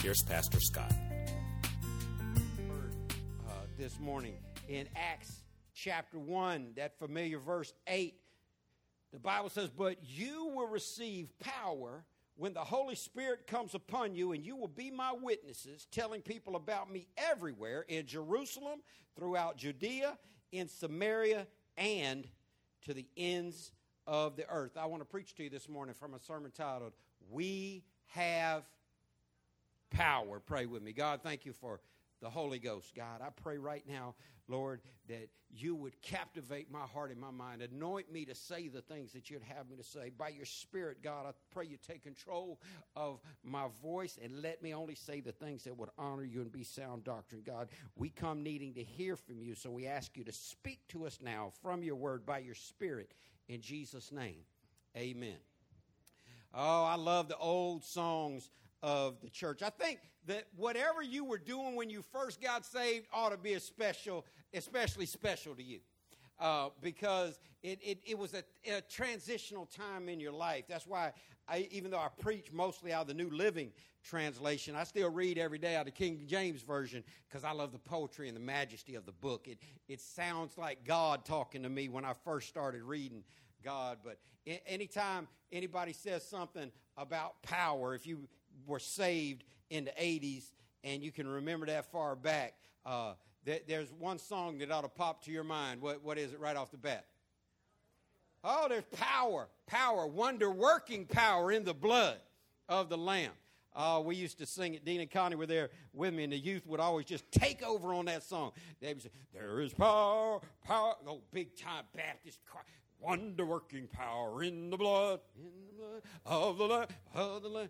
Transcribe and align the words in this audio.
here's 0.00 0.22
Pastor 0.22 0.60
Scott. 0.60 0.92
uh, 3.46 3.52
this 3.76 3.98
morning 4.00 4.38
in 4.66 4.88
Acts 4.96 5.42
chapter 5.74 6.18
1, 6.18 6.72
that 6.76 6.98
familiar 6.98 7.38
verse 7.38 7.74
8. 7.86 8.14
The 9.12 9.18
Bible 9.18 9.50
says, 9.50 9.68
But 9.68 9.98
you 10.02 10.52
will 10.54 10.68
receive 10.68 11.38
power 11.38 12.04
when 12.36 12.54
the 12.54 12.60
Holy 12.60 12.94
Spirit 12.94 13.46
comes 13.46 13.74
upon 13.74 14.14
you, 14.14 14.32
and 14.32 14.44
you 14.44 14.56
will 14.56 14.68
be 14.68 14.90
my 14.90 15.12
witnesses, 15.12 15.86
telling 15.90 16.22
people 16.22 16.56
about 16.56 16.90
me 16.90 17.06
everywhere 17.18 17.84
in 17.86 18.06
Jerusalem, 18.06 18.80
throughout 19.16 19.58
Judea, 19.58 20.16
in 20.50 20.68
Samaria, 20.68 21.46
and 21.76 22.26
to 22.86 22.94
the 22.94 23.06
ends 23.18 23.72
of 24.06 24.36
the 24.36 24.48
earth. 24.48 24.78
I 24.78 24.86
want 24.86 25.02
to 25.02 25.06
preach 25.06 25.34
to 25.34 25.42
you 25.42 25.50
this 25.50 25.68
morning 25.68 25.94
from 25.94 26.14
a 26.14 26.18
sermon 26.18 26.52
titled, 26.56 26.92
We 27.30 27.84
Have 28.06 28.64
power. 29.90 30.40
Pray 30.40 30.66
with 30.66 30.82
me. 30.82 30.92
God, 30.92 31.20
thank 31.22 31.44
you 31.44 31.52
for 31.52 31.80
the 32.20 32.30
Holy 32.30 32.58
Ghost. 32.58 32.94
God, 32.94 33.22
I 33.22 33.30
pray 33.30 33.58
right 33.58 33.84
now, 33.88 34.14
Lord, 34.46 34.80
that 35.08 35.28
you 35.50 35.74
would 35.74 36.00
captivate 36.02 36.70
my 36.70 36.82
heart 36.82 37.10
and 37.10 37.20
my 37.20 37.30
mind. 37.30 37.62
Anoint 37.62 38.12
me 38.12 38.24
to 38.26 38.34
say 38.34 38.68
the 38.68 38.82
things 38.82 39.12
that 39.12 39.30
you'd 39.30 39.42
have 39.42 39.68
me 39.68 39.76
to 39.76 39.82
say. 39.82 40.10
By 40.16 40.28
your 40.28 40.44
Spirit, 40.44 41.02
God, 41.02 41.26
I 41.26 41.32
pray 41.50 41.66
you 41.66 41.76
take 41.76 42.02
control 42.02 42.60
of 42.94 43.20
my 43.42 43.66
voice 43.82 44.18
and 44.22 44.42
let 44.42 44.62
me 44.62 44.74
only 44.74 44.94
say 44.94 45.20
the 45.20 45.32
things 45.32 45.64
that 45.64 45.76
would 45.76 45.90
honor 45.98 46.24
you 46.24 46.42
and 46.42 46.52
be 46.52 46.62
sound 46.62 47.04
doctrine. 47.04 47.42
God, 47.44 47.68
we 47.96 48.10
come 48.10 48.42
needing 48.42 48.74
to 48.74 48.82
hear 48.82 49.16
from 49.16 49.42
you, 49.42 49.54
so 49.54 49.70
we 49.70 49.86
ask 49.86 50.16
you 50.16 50.24
to 50.24 50.32
speak 50.32 50.80
to 50.88 51.06
us 51.06 51.18
now 51.22 51.52
from 51.62 51.82
your 51.82 51.96
word 51.96 52.26
by 52.26 52.38
your 52.38 52.54
Spirit. 52.54 53.12
In 53.48 53.60
Jesus' 53.60 54.12
name, 54.12 54.44
amen. 54.96 55.38
Oh, 56.52 56.84
I 56.84 56.96
love 56.96 57.28
the 57.28 57.36
old 57.36 57.84
songs 57.84 58.50
of 58.82 59.20
the 59.20 59.28
church. 59.28 59.62
I 59.62 59.70
think 59.70 60.00
that 60.26 60.44
whatever 60.56 61.02
you 61.02 61.24
were 61.24 61.38
doing 61.38 61.76
when 61.76 61.90
you 61.90 62.02
first 62.12 62.40
got 62.40 62.64
saved 62.64 63.06
ought 63.12 63.30
to 63.30 63.38
be 63.38 63.54
a 63.54 63.60
special, 63.60 64.24
especially 64.54 65.06
special 65.06 65.54
to 65.54 65.62
you. 65.62 65.80
Uh, 66.38 66.70
because 66.80 67.38
it, 67.62 67.78
it, 67.82 67.98
it 68.06 68.16
was 68.16 68.32
a, 68.32 68.42
a, 68.66 68.80
transitional 68.80 69.66
time 69.66 70.08
in 70.08 70.18
your 70.18 70.32
life. 70.32 70.64
That's 70.66 70.86
why, 70.86 71.12
I, 71.46 71.68
even 71.70 71.90
though 71.90 71.98
I 71.98 72.08
preach 72.18 72.50
mostly 72.50 72.94
out 72.94 73.02
of 73.02 73.08
the 73.08 73.14
New 73.14 73.28
Living 73.28 73.72
Translation, 74.02 74.74
I 74.74 74.84
still 74.84 75.10
read 75.10 75.36
every 75.36 75.58
day 75.58 75.76
out 75.76 75.80
of 75.80 75.86
the 75.86 75.90
King 75.92 76.24
James 76.26 76.62
Version 76.62 77.04
because 77.28 77.44
I 77.44 77.52
love 77.52 77.72
the 77.72 77.78
poetry 77.78 78.26
and 78.26 78.34
the 78.34 78.40
majesty 78.40 78.94
of 78.94 79.04
the 79.04 79.12
book. 79.12 79.48
It, 79.48 79.58
it 79.86 80.00
sounds 80.00 80.56
like 80.56 80.82
God 80.86 81.26
talking 81.26 81.62
to 81.62 81.68
me 81.68 81.90
when 81.90 82.06
I 82.06 82.14
first 82.24 82.48
started 82.48 82.84
reading 82.84 83.22
God. 83.62 83.98
But 84.02 84.18
anytime 84.66 85.28
anybody 85.52 85.92
says 85.92 86.26
something 86.26 86.72
about 86.96 87.42
power, 87.42 87.94
if 87.94 88.06
you 88.06 88.28
were 88.66 88.78
saved 88.78 89.44
in 89.70 89.84
the 89.84 89.92
80s 89.92 90.44
and 90.84 91.02
you 91.02 91.12
can 91.12 91.28
remember 91.28 91.66
that 91.66 91.90
far 91.90 92.16
back, 92.16 92.54
uh, 92.86 93.14
th- 93.44 93.64
there's 93.68 93.92
one 93.92 94.18
song 94.18 94.58
that 94.58 94.70
ought 94.70 94.82
to 94.82 94.88
pop 94.88 95.24
to 95.24 95.30
your 95.30 95.44
mind. 95.44 95.80
What, 95.80 96.02
what 96.02 96.18
is 96.18 96.32
it 96.32 96.40
right 96.40 96.56
off 96.56 96.70
the 96.70 96.78
bat? 96.78 97.06
Oh, 98.42 98.66
there's 98.68 98.84
power, 98.96 99.48
power, 99.66 100.06
wonder 100.06 100.50
working 100.50 101.04
power 101.04 101.52
in 101.52 101.64
the 101.64 101.74
blood 101.74 102.16
of 102.68 102.88
the 102.88 102.96
Lamb. 102.96 103.32
Uh, 103.76 104.00
we 104.04 104.16
used 104.16 104.38
to 104.38 104.46
sing 104.46 104.74
it. 104.74 104.84
Dean 104.84 105.00
and 105.00 105.10
Connie 105.10 105.36
were 105.36 105.46
there 105.46 105.68
with 105.92 106.14
me, 106.14 106.24
and 106.24 106.32
the 106.32 106.38
youth 106.38 106.66
would 106.66 106.80
always 106.80 107.06
just 107.06 107.30
take 107.30 107.62
over 107.62 107.92
on 107.92 108.06
that 108.06 108.22
song. 108.22 108.52
They 108.80 108.94
would 108.94 109.02
say, 109.02 109.10
There 109.32 109.60
is 109.60 109.72
power, 109.74 110.40
power. 110.64 110.94
Oh, 111.06 111.20
big 111.30 111.56
time 111.56 111.84
Baptist 111.94 112.40
wonder 113.00 113.44
working 113.44 113.86
power 113.86 114.42
in 114.42 114.70
the 114.70 114.76
blood, 114.76 115.20
in 115.36 115.50
the 115.66 115.82
blood 115.82 116.02
of 116.26 116.58
the 116.58 116.64
Lamb, 116.64 116.86
of 117.14 117.42
the 117.42 117.48
Lamb. 117.48 117.68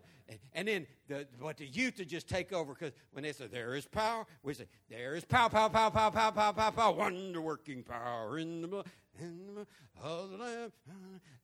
And 0.53 0.67
then, 0.67 0.87
the, 1.07 1.27
but 1.39 1.57
the 1.57 1.65
youth 1.65 1.97
would 1.99 2.09
just 2.09 2.27
take 2.27 2.53
over 2.53 2.73
because 2.73 2.93
when 3.11 3.23
they 3.23 3.31
say, 3.33 3.47
there 3.47 3.75
is 3.75 3.85
power, 3.85 4.25
we 4.43 4.53
say, 4.53 4.65
there 4.89 5.15
is 5.15 5.25
power, 5.25 5.49
power, 5.49 5.69
power, 5.69 5.91
power, 5.91 6.11
power, 6.11 6.31
power, 6.31 6.53
power, 6.53 6.71
power, 6.71 6.93
wonder 6.93 7.41
working 7.41 7.83
power 7.83 8.37
in 8.37 8.61
the 8.61 8.67
blood, 8.67 8.85
in 9.19 9.55
the 9.55 9.65
of 10.03 10.31
the 10.31 10.37
Lamb. 10.37 10.71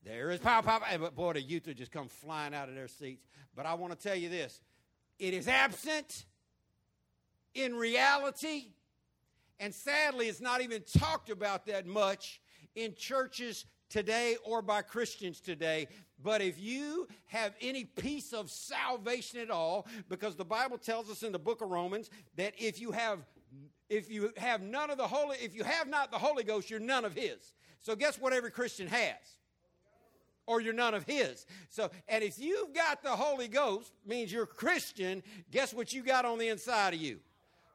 There 0.03 0.31
is 0.31 0.39
power, 0.39 0.63
power, 0.63 0.79
power. 0.79 0.97
But 0.97 1.15
boy, 1.15 1.33
the 1.33 1.41
youth 1.41 1.67
would 1.67 1.77
just 1.77 1.91
come 1.91 2.07
flying 2.07 2.53
out 2.53 2.69
of 2.69 2.75
their 2.75 2.87
seats. 2.87 3.27
But 3.55 3.65
I 3.65 3.73
want 3.73 3.97
to 3.97 4.07
tell 4.07 4.15
you 4.15 4.29
this 4.29 4.61
it 5.19 5.33
is 5.33 5.47
absent 5.47 6.25
in 7.53 7.75
reality. 7.75 8.67
And 9.59 9.73
sadly, 9.73 10.27
it's 10.27 10.41
not 10.41 10.61
even 10.61 10.83
talked 10.83 11.31
about 11.31 11.65
that 11.65 11.87
much 11.87 12.41
in 12.75 12.93
churches 12.93 13.65
today 13.89 14.37
or 14.43 14.61
by 14.61 14.81
Christians 14.81 15.39
today. 15.39 15.87
But 16.23 16.41
if 16.41 16.59
you 16.59 17.07
have 17.27 17.53
any 17.61 17.85
piece 17.85 18.33
of 18.33 18.49
salvation 18.49 19.39
at 19.39 19.51
all, 19.51 19.87
because 20.09 20.35
the 20.35 20.45
Bible 20.45 20.77
tells 20.77 21.09
us 21.09 21.23
in 21.23 21.31
the 21.31 21.39
book 21.39 21.61
of 21.61 21.69
Romans 21.69 22.09
that 22.35 22.53
if 22.57 22.81
you 22.81 22.91
have 22.91 23.19
if 23.89 24.11
you 24.11 24.33
have 24.35 24.61
none 24.61 24.89
of 24.89 24.97
the 24.97 25.07
Holy, 25.07 25.37
if 25.37 25.55
you 25.55 25.63
have 25.63 25.87
not 25.87 26.11
the 26.11 26.17
Holy 26.17 26.43
Ghost, 26.43 26.69
you're 26.69 26.79
none 26.79 27.05
of 27.05 27.13
His. 27.13 27.53
So 27.79 27.95
guess 27.95 28.19
what 28.19 28.33
every 28.33 28.51
Christian 28.51 28.85
has? 28.87 29.15
Or 30.45 30.59
you're 30.59 30.73
none 30.73 30.93
of 30.93 31.05
His. 31.05 31.45
So, 31.69 31.89
and 32.09 32.21
if 32.21 32.37
you've 32.37 32.73
got 32.73 33.01
the 33.01 33.11
Holy 33.11 33.47
Ghost, 33.47 33.93
means 34.05 34.29
you're 34.29 34.45
Christian, 34.45 35.23
guess 35.51 35.73
what 35.73 35.93
you 35.93 36.03
got 36.03 36.25
on 36.25 36.37
the 36.37 36.49
inside 36.49 36.95
of 36.95 36.99
you? 36.99 37.19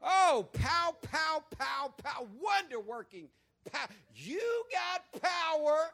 Oh, 0.02 0.48
pow, 0.52 0.94
pow, 1.00 1.44
pow, 1.58 1.94
pow, 1.96 2.26
wonder 2.42 2.78
working 2.78 3.28
pow. 3.70 3.86
You 4.14 4.40
got 4.70 5.22
power 5.22 5.90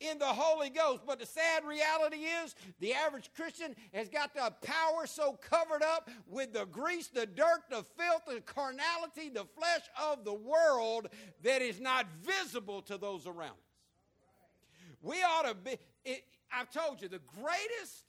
in 0.00 0.18
the 0.18 0.26
Holy 0.26 0.70
Ghost. 0.70 1.02
But 1.06 1.18
the 1.18 1.26
sad 1.26 1.64
reality 1.64 2.24
is, 2.44 2.54
the 2.80 2.94
average 2.94 3.30
Christian 3.34 3.74
has 3.92 4.08
got 4.08 4.34
the 4.34 4.52
power 4.62 5.06
so 5.06 5.32
covered 5.32 5.82
up 5.82 6.10
with 6.26 6.52
the 6.52 6.66
grease, 6.66 7.08
the 7.08 7.26
dirt, 7.26 7.62
the 7.70 7.84
filth, 7.96 8.22
the 8.26 8.40
carnality, 8.40 9.28
the 9.28 9.46
flesh 9.56 9.82
of 10.10 10.24
the 10.24 10.34
world 10.34 11.08
that 11.42 11.62
is 11.62 11.80
not 11.80 12.06
visible 12.22 12.82
to 12.82 12.98
those 12.98 13.26
around 13.26 13.50
us. 13.50 14.98
We 15.02 15.22
ought 15.22 15.46
to 15.48 15.54
be, 15.54 15.78
it, 16.04 16.24
I've 16.52 16.70
told 16.70 17.00
you, 17.02 17.08
the 17.08 17.20
greatest, 17.40 18.04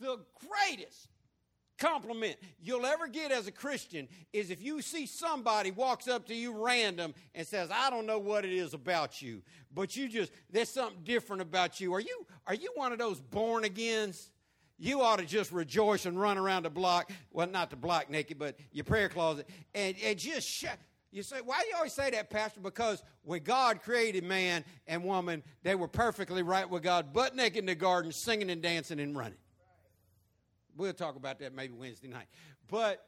the 0.00 0.18
greatest 0.48 1.08
compliment 1.78 2.36
you'll 2.60 2.86
ever 2.86 3.08
get 3.08 3.32
as 3.32 3.46
a 3.46 3.52
Christian 3.52 4.08
is 4.32 4.50
if 4.50 4.62
you 4.62 4.82
see 4.82 5.06
somebody 5.06 5.70
walks 5.70 6.08
up 6.08 6.26
to 6.26 6.34
you 6.34 6.52
random 6.64 7.14
and 7.34 7.46
says, 7.46 7.70
"I 7.72 7.90
don't 7.90 8.06
know 8.06 8.18
what 8.18 8.44
it 8.44 8.52
is 8.52 8.74
about 8.74 9.20
you, 9.20 9.42
but 9.74 9.96
you 9.96 10.08
just 10.08 10.32
there's 10.50 10.68
something 10.68 11.02
different 11.04 11.42
about 11.42 11.80
you." 11.80 11.92
Are 11.94 12.00
you 12.00 12.26
are 12.46 12.54
you 12.54 12.70
one 12.74 12.92
of 12.92 12.98
those 12.98 13.20
born 13.20 13.64
agains? 13.64 14.30
You 14.78 15.00
ought 15.02 15.18
to 15.18 15.26
just 15.26 15.52
rejoice 15.52 16.06
and 16.06 16.20
run 16.20 16.38
around 16.38 16.64
the 16.64 16.70
block, 16.70 17.12
well, 17.30 17.46
not 17.46 17.70
the 17.70 17.76
block 17.76 18.10
naked, 18.10 18.38
but 18.38 18.58
your 18.72 18.84
prayer 18.84 19.08
closet, 19.08 19.48
and, 19.74 19.96
and 20.02 20.18
just. 20.18 20.64
You 21.12 21.22
say, 21.22 21.36
why 21.44 21.60
do 21.60 21.68
you 21.68 21.76
always 21.76 21.92
say 21.92 22.10
that, 22.10 22.30
Pastor? 22.30 22.60
Because 22.60 23.02
when 23.22 23.42
God 23.42 23.82
created 23.82 24.24
man 24.24 24.64
and 24.86 25.04
woman, 25.04 25.42
they 25.62 25.74
were 25.74 25.86
perfectly 25.86 26.42
right 26.42 26.68
with 26.68 26.82
God, 26.82 27.12
butt 27.12 27.36
naked 27.36 27.58
in 27.58 27.66
the 27.66 27.74
garden, 27.74 28.12
singing 28.12 28.48
and 28.48 28.62
dancing 28.62 28.98
and 28.98 29.14
running. 29.14 29.36
We'll 30.76 30.92
talk 30.92 31.16
about 31.16 31.38
that 31.40 31.54
maybe 31.54 31.74
Wednesday 31.74 32.08
night. 32.08 32.26
But 32.68 33.04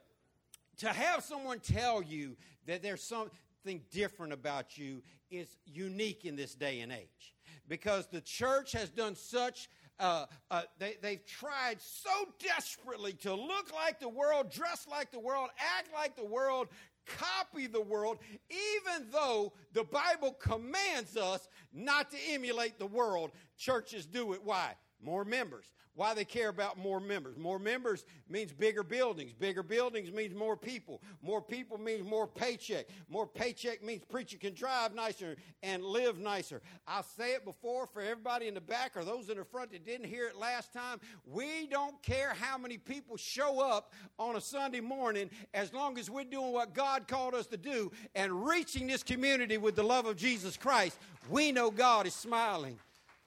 to 0.79 0.89
have 0.89 1.23
someone 1.23 1.61
tell 1.61 2.03
you 2.03 2.37
that 2.67 2.83
there's 2.83 3.03
something 3.03 3.81
different 3.91 4.33
about 4.33 4.77
you 4.77 5.03
is 5.31 5.57
unique 5.67 6.25
in 6.25 6.37
this 6.37 6.55
day 6.55 6.81
and 6.81 6.93
age. 6.93 7.35
Because 7.69 8.07
the 8.09 8.21
church 8.21 8.73
has 8.73 8.91
done 8.91 9.17
such, 9.17 9.69
uh, 9.99 10.27
uh, 10.51 10.63
they, 10.79 10.97
they've 11.01 11.25
tried 11.25 11.81
so 11.81 12.11
desperately 12.39 13.13
to 13.15 13.35
look 13.35 13.73
like 13.73 14.01
the 14.01 14.09
world, 14.09 14.51
dress 14.51 14.87
like 14.91 15.11
the 15.11 15.21
world, 15.21 15.49
act 15.79 15.89
like 15.95 16.17
the 16.17 16.25
world, 16.25 16.69
copy 17.07 17.67
the 17.67 17.81
world, 17.81 18.19
even 18.51 19.09
though 19.11 19.53
the 19.73 19.85
Bible 19.85 20.33
commands 20.33 21.17
us 21.17 21.49
not 21.73 22.11
to 22.11 22.17
emulate 22.29 22.79
the 22.79 22.87
world. 22.87 23.31
Churches 23.57 24.05
do 24.07 24.33
it. 24.33 24.43
Why? 24.43 24.75
More 25.05 25.25
members. 25.25 25.67
Why 25.97 26.15
they 26.15 26.25
care 26.25 26.49
about 26.49 26.77
more 26.77 26.99
members? 26.99 27.37
More 27.37 27.59
members 27.59 28.05
means 28.29 28.53
bigger 28.53 28.83
buildings. 28.83 29.33
Bigger 29.33 29.63
buildings 29.63 30.11
means 30.11 30.35
more 30.35 30.57
people. 30.57 31.03
More 31.23 31.41
people 31.41 31.79
means 31.79 32.09
more 32.09 32.27
paycheck. 32.27 32.87
More 33.09 33.27
paycheck 33.27 33.85
means 33.85 34.03
preacher 34.05 34.39
can 34.39 34.55
drive 34.55 34.95
nicer 34.95 35.37
and 35.63 35.85
live 35.85 36.19
nicer. 36.19 36.63
I'll 36.89 37.05
say 37.05 37.35
it 37.35 37.45
before 37.45 37.87
for 37.87 38.01
everybody 38.01 38.49
in 38.49 38.55
the 38.55 38.61
back 38.61 38.97
or 38.97 39.05
those 39.05 39.29
in 39.29 39.37
the 39.37 39.45
front 39.45 39.71
that 39.71 39.87
didn't 39.87 40.07
hear 40.07 40.27
it 40.27 40.37
last 40.37 40.73
time. 40.73 40.99
We 41.27 41.69
don't 41.69 42.03
care 42.03 42.35
how 42.35 42.59
many 42.59 42.79
people 42.79 43.17
show 43.17 43.61
up 43.61 43.93
on 44.19 44.35
a 44.35 44.41
Sunday 44.41 44.81
morning 44.81 45.31
as 45.53 45.73
long 45.73 45.99
as 45.99 46.11
we're 46.11 46.25
doing 46.25 46.53
what 46.53 46.75
God 46.75 47.07
called 47.07 47.35
us 47.35 47.47
to 47.49 47.57
do 47.57 47.93
and 48.17 48.45
reaching 48.45 48.89
this 48.89 49.05
community 49.05 49.59
with 49.59 49.77
the 49.77 49.85
love 49.85 50.07
of 50.07 50.17
Jesus 50.17 50.57
Christ. 50.57 50.99
We 51.29 51.53
know 51.53 51.71
God 51.71 52.07
is 52.07 52.15
smiling 52.15 52.79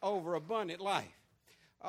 over 0.02 0.36
abundant 0.36 0.82
life. 0.82 1.17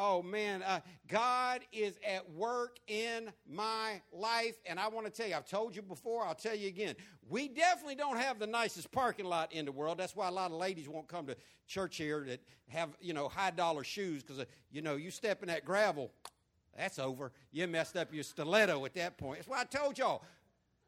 Oh 0.01 0.23
man, 0.23 0.63
uh, 0.63 0.79
God 1.09 1.63
is 1.73 1.99
at 2.07 2.31
work 2.31 2.79
in 2.87 3.33
my 3.51 4.01
life. 4.13 4.55
And 4.65 4.79
I 4.79 4.87
want 4.87 5.07
to 5.07 5.13
tell 5.13 5.29
you, 5.29 5.35
I've 5.35 5.49
told 5.49 5.75
you 5.75 5.83
before, 5.83 6.25
I'll 6.25 6.37
tell 6.37 6.55
you 6.55 6.69
again. 6.69 6.95
We 7.29 7.49
definitely 7.49 7.97
don't 7.97 8.17
have 8.17 8.39
the 8.39 8.47
nicest 8.47 8.93
parking 8.93 9.27
lot 9.27 9.53
in 9.53 9.65
the 9.65 9.73
world. 9.73 9.99
That's 9.99 10.15
why 10.15 10.29
a 10.29 10.31
lot 10.31 10.53
of 10.53 10.57
ladies 10.57 10.89
won't 10.89 11.09
come 11.09 11.27
to 11.27 11.37
church 11.67 11.97
here 11.97 12.25
that 12.29 12.41
have, 12.69 12.91
you 13.01 13.13
know, 13.13 13.29
high 13.29 13.51
dollar 13.51 13.83
shoes 13.83 14.23
because, 14.23 14.39
uh, 14.39 14.45
you 14.71 14.83
know, 14.83 14.95
you 14.95 15.11
step 15.11 15.43
in 15.43 15.49
that 15.49 15.65
gravel, 15.65 16.13
that's 16.77 17.01
over. 17.01 17.33
You 17.51 17.67
messed 17.67 17.97
up 17.97 18.15
your 18.15 18.23
stiletto 18.23 18.85
at 18.85 18.95
that 18.95 19.19
point. 19.19 19.39
That's 19.39 19.49
why 19.49 19.63
I 19.63 19.65
told 19.65 19.99
y'all. 19.99 20.23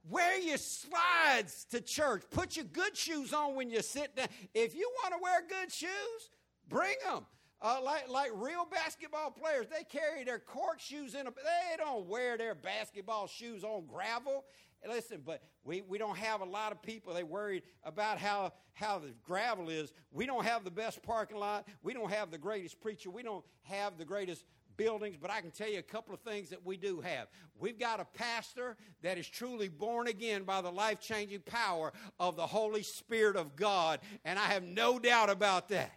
Wear 0.08 0.38
your 0.38 0.56
slides 0.56 1.66
to 1.72 1.80
church. 1.80 2.22
Put 2.30 2.56
your 2.56 2.64
good 2.64 2.96
shoes 2.96 3.34
on 3.34 3.54
when 3.54 3.70
you 3.70 3.82
sit 3.82 4.16
down. 4.16 4.28
If 4.54 4.74
you 4.74 4.90
want 5.02 5.14
to 5.14 5.20
wear 5.20 5.42
good 5.46 5.70
shoes, 5.70 6.30
bring 6.68 6.94
them. 7.04 7.26
Uh, 7.62 7.78
like, 7.84 8.08
like 8.08 8.30
real 8.34 8.66
basketball 8.70 9.30
players, 9.30 9.66
they 9.68 9.84
carry 9.84 10.24
their 10.24 10.38
court 10.38 10.80
shoes 10.80 11.14
in. 11.14 11.26
A, 11.26 11.30
they 11.30 11.76
don't 11.76 12.06
wear 12.06 12.38
their 12.38 12.54
basketball 12.54 13.26
shoes 13.26 13.64
on 13.64 13.84
gravel. 13.86 14.44
Listen, 14.88 15.20
but 15.24 15.42
we, 15.62 15.82
we 15.82 15.98
don't 15.98 16.16
have 16.16 16.40
a 16.40 16.44
lot 16.44 16.72
of 16.72 16.80
people. 16.80 17.12
They 17.12 17.22
worried 17.22 17.64
about 17.84 18.16
how, 18.16 18.54
how 18.72 18.98
the 18.98 19.12
gravel 19.22 19.68
is. 19.68 19.92
We 20.10 20.24
don't 20.24 20.44
have 20.46 20.64
the 20.64 20.70
best 20.70 21.02
parking 21.02 21.36
lot. 21.36 21.68
We 21.82 21.92
don't 21.92 22.10
have 22.10 22.30
the 22.30 22.38
greatest 22.38 22.80
preacher. 22.80 23.10
We 23.10 23.22
don't 23.22 23.44
have 23.64 23.98
the 23.98 24.06
greatest 24.06 24.46
buildings, 24.78 25.18
but 25.20 25.30
I 25.30 25.42
can 25.42 25.50
tell 25.50 25.68
you 25.68 25.78
a 25.78 25.82
couple 25.82 26.14
of 26.14 26.20
things 26.20 26.48
that 26.48 26.64
we 26.64 26.78
do 26.78 27.02
have. 27.02 27.28
We've 27.58 27.78
got 27.78 28.00
a 28.00 28.06
pastor 28.06 28.78
that 29.02 29.18
is 29.18 29.28
truly 29.28 29.68
born 29.68 30.08
again 30.08 30.44
by 30.44 30.62
the 30.62 30.70
life 30.70 31.00
changing 31.00 31.40
power 31.40 31.92
of 32.18 32.36
the 32.36 32.46
Holy 32.46 32.82
Spirit 32.82 33.36
of 33.36 33.56
God, 33.56 34.00
and 34.24 34.38
I 34.38 34.46
have 34.46 34.62
no 34.62 34.98
doubt 34.98 35.28
about 35.28 35.68
that. 35.68 35.92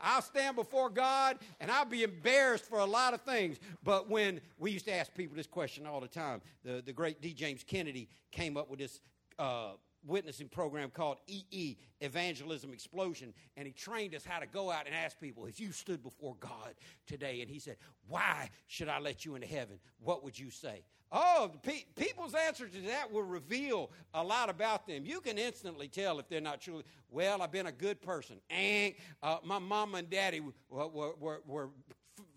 I'll 0.00 0.22
stand 0.22 0.56
before 0.56 0.90
God 0.90 1.38
and 1.60 1.70
I'll 1.70 1.84
be 1.84 2.02
embarrassed 2.02 2.64
for 2.64 2.78
a 2.78 2.84
lot 2.84 3.14
of 3.14 3.20
things. 3.22 3.58
But 3.84 4.08
when 4.08 4.40
we 4.58 4.70
used 4.70 4.86
to 4.86 4.94
ask 4.94 5.14
people 5.14 5.36
this 5.36 5.46
question 5.46 5.86
all 5.86 6.00
the 6.00 6.08
time, 6.08 6.40
the, 6.64 6.82
the 6.84 6.92
great 6.92 7.20
D. 7.20 7.32
James 7.32 7.64
Kennedy 7.64 8.08
came 8.30 8.56
up 8.56 8.70
with 8.70 8.80
this. 8.80 9.00
Uh, 9.38 9.72
witnessing 10.06 10.48
program 10.48 10.90
called 10.90 11.18
EE, 11.26 11.76
Evangelism 12.00 12.72
Explosion, 12.72 13.34
and 13.56 13.66
he 13.66 13.72
trained 13.72 14.14
us 14.14 14.24
how 14.24 14.38
to 14.38 14.46
go 14.46 14.70
out 14.70 14.86
and 14.86 14.94
ask 14.94 15.20
people, 15.20 15.46
if 15.46 15.60
you 15.60 15.72
stood 15.72 16.02
before 16.02 16.36
God 16.40 16.74
today 17.06 17.40
and 17.40 17.50
he 17.50 17.58
said, 17.58 17.76
Why 18.08 18.50
should 18.66 18.88
I 18.88 18.98
let 18.98 19.24
you 19.24 19.34
into 19.34 19.46
heaven? 19.46 19.78
What 20.00 20.24
would 20.24 20.38
you 20.38 20.50
say? 20.50 20.82
Oh, 21.12 21.50
pe- 21.64 21.86
people's 21.96 22.34
answer 22.34 22.68
to 22.68 22.80
that 22.82 23.10
will 23.10 23.24
reveal 23.24 23.90
a 24.14 24.22
lot 24.22 24.48
about 24.48 24.86
them. 24.86 25.04
You 25.04 25.20
can 25.20 25.38
instantly 25.38 25.88
tell 25.88 26.20
if 26.20 26.28
they're 26.28 26.40
not 26.40 26.60
truly, 26.60 26.84
well, 27.10 27.42
I've 27.42 27.50
been 27.50 27.66
a 27.66 27.72
good 27.72 28.00
person. 28.00 28.36
And 28.48 28.94
uh, 29.20 29.38
my 29.42 29.58
mama 29.58 29.98
and 29.98 30.08
daddy 30.10 30.40
were, 30.70 30.86
were, 30.86 31.40
were 31.44 31.70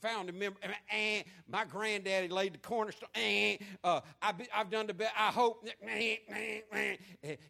founding 0.04 0.38
member. 0.38 0.60
And 0.92 1.24
my 1.48 1.66
granddaddy 1.66 2.28
laid 2.28 2.54
the 2.54 2.58
cornerstone. 2.60 3.10
And 3.16 3.58
uh, 3.84 4.02
I've, 4.22 4.36
I've 4.54 4.70
done 4.70 4.88
the 4.88 4.94
best. 4.94 5.14
I 5.18 5.32
hope. 5.32 5.66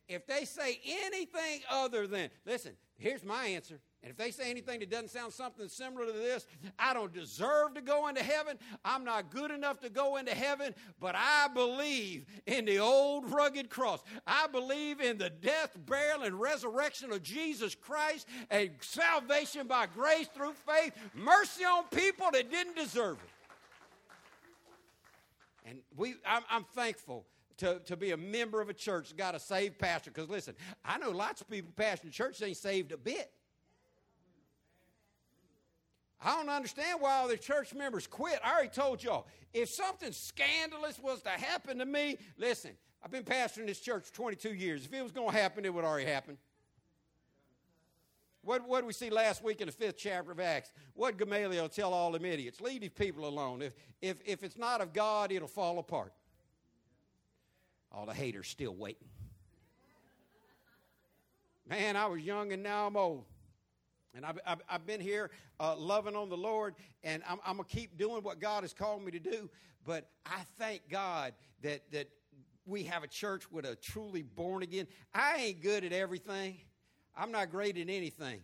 If 0.07 0.27
they 0.27 0.45
say 0.45 0.79
anything 0.85 1.61
other 1.69 2.07
than, 2.07 2.29
listen, 2.45 2.73
here's 2.97 3.25
my 3.25 3.47
answer. 3.47 3.79
And 4.03 4.11
if 4.11 4.17
they 4.17 4.31
say 4.31 4.49
anything 4.51 4.81
that 4.81 4.89
doesn't 4.89 5.11
sound 5.11 5.31
something 5.31 5.69
similar 5.69 6.05
to 6.05 6.11
this, 6.11 6.45
I 6.77 6.93
don't 6.93 7.13
deserve 7.13 7.75
to 7.75 7.81
go 7.81 8.09
into 8.09 8.21
heaven. 8.21 8.57
I'm 8.83 9.05
not 9.05 9.31
good 9.31 9.49
enough 9.49 9.79
to 9.79 9.89
go 9.89 10.17
into 10.17 10.35
heaven, 10.35 10.75
but 10.99 11.15
I 11.15 11.47
believe 11.53 12.25
in 12.45 12.65
the 12.65 12.79
old 12.79 13.31
rugged 13.31 13.69
cross. 13.69 14.03
I 14.27 14.47
believe 14.47 14.99
in 14.99 15.17
the 15.17 15.29
death, 15.29 15.77
burial, 15.85 16.23
and 16.23 16.37
resurrection 16.37 17.13
of 17.13 17.23
Jesus 17.23 17.75
Christ, 17.75 18.27
and 18.49 18.71
salvation 18.81 19.67
by 19.67 19.85
grace 19.85 20.27
through 20.27 20.53
faith, 20.67 20.91
mercy 21.15 21.63
on 21.63 21.85
people 21.85 22.27
that 22.33 22.51
didn't 22.51 22.75
deserve 22.75 23.17
it. 23.23 23.29
And 25.65 25.79
we, 25.95 26.15
I'm, 26.25 26.43
I'm 26.49 26.65
thankful 26.75 27.25
to, 27.59 27.79
to 27.85 27.95
be 27.95 28.11
a 28.11 28.17
member 28.17 28.59
of 28.59 28.67
a 28.67 28.73
church 28.73 29.15
got 29.15 29.33
a 29.33 29.39
saved 29.39 29.79
pastor. 29.79 30.11
Because 30.11 30.29
listen, 30.29 30.55
I 30.83 30.97
know 30.97 31.11
lots 31.11 31.39
of 31.39 31.49
people 31.49 31.71
pastoring 31.73 32.11
church 32.11 32.41
ain't 32.41 32.57
saved 32.57 32.91
a 32.91 32.97
bit. 32.97 33.31
I 36.23 36.35
don't 36.35 36.49
understand 36.49 37.01
why 37.01 37.15
all 37.15 37.27
the 37.27 37.37
church 37.37 37.73
members 37.73 38.07
quit. 38.07 38.39
I 38.43 38.53
already 38.53 38.69
told 38.69 39.03
y'all. 39.03 39.27
If 39.53 39.69
something 39.69 40.11
scandalous 40.11 40.97
was 40.99 41.21
to 41.23 41.29
happen 41.29 41.77
to 41.79 41.85
me, 41.85 42.17
listen, 42.37 42.71
I've 43.03 43.11
been 43.11 43.23
pastoring 43.23 43.67
this 43.67 43.79
church 43.79 44.05
for 44.05 44.13
22 44.13 44.53
years. 44.53 44.85
If 44.85 44.93
it 44.93 45.01
was 45.01 45.11
going 45.11 45.31
to 45.31 45.37
happen, 45.37 45.65
it 45.65 45.73
would 45.73 45.83
already 45.83 46.09
happen. 46.09 46.37
What, 48.41 48.67
what 48.67 48.81
did 48.81 48.87
we 48.87 48.93
see 48.93 49.09
last 49.09 49.43
week 49.43 49.61
in 49.61 49.67
the 49.67 49.71
fifth 49.71 49.97
chapter 49.97 50.31
of 50.31 50.39
Acts? 50.39 50.71
What 50.95 51.17
Gamaliel 51.17 51.69
tell 51.69 51.93
all 51.93 52.11
them 52.11 52.25
idiots? 52.25 52.59
Leave 52.59 52.81
these 52.81 52.89
people 52.89 53.27
alone. 53.27 53.61
If, 53.61 53.73
if, 54.01 54.17
if 54.25 54.43
it's 54.43 54.57
not 54.57 54.81
of 54.81 54.91
God, 54.91 55.31
it'll 55.31 55.47
fall 55.47 55.79
apart. 55.79 56.13
All 57.91 58.05
the 58.05 58.13
haters 58.13 58.47
still 58.47 58.73
waiting. 58.73 59.07
Man, 61.69 61.95
I 61.95 62.05
was 62.07 62.21
young 62.21 62.51
and 62.51 62.63
now 62.63 62.87
I'm 62.87 62.97
old. 62.97 63.25
And 64.15 64.25
I've, 64.25 64.39
I've, 64.45 64.61
I've 64.69 64.85
been 64.85 65.01
here 65.01 65.31
uh, 65.59 65.75
loving 65.75 66.15
on 66.15 66.29
the 66.29 66.37
Lord, 66.37 66.75
and 67.03 67.23
I'm, 67.27 67.39
I'm 67.45 67.57
going 67.57 67.67
to 67.67 67.75
keep 67.75 67.97
doing 67.97 68.21
what 68.21 68.39
God 68.39 68.63
has 68.63 68.73
called 68.73 69.03
me 69.03 69.11
to 69.11 69.19
do. 69.19 69.49
But 69.85 70.07
I 70.25 70.41
thank 70.57 70.87
God 70.89 71.33
that, 71.61 71.81
that 71.91 72.07
we 72.65 72.83
have 72.83 73.03
a 73.03 73.07
church 73.07 73.51
with 73.51 73.65
a 73.65 73.75
truly 73.75 74.21
born 74.21 74.63
again. 74.63 74.87
I 75.13 75.37
ain't 75.37 75.61
good 75.61 75.83
at 75.83 75.93
everything, 75.93 76.57
I'm 77.17 77.31
not 77.31 77.51
great 77.51 77.77
at 77.77 77.89
anything. 77.89 78.41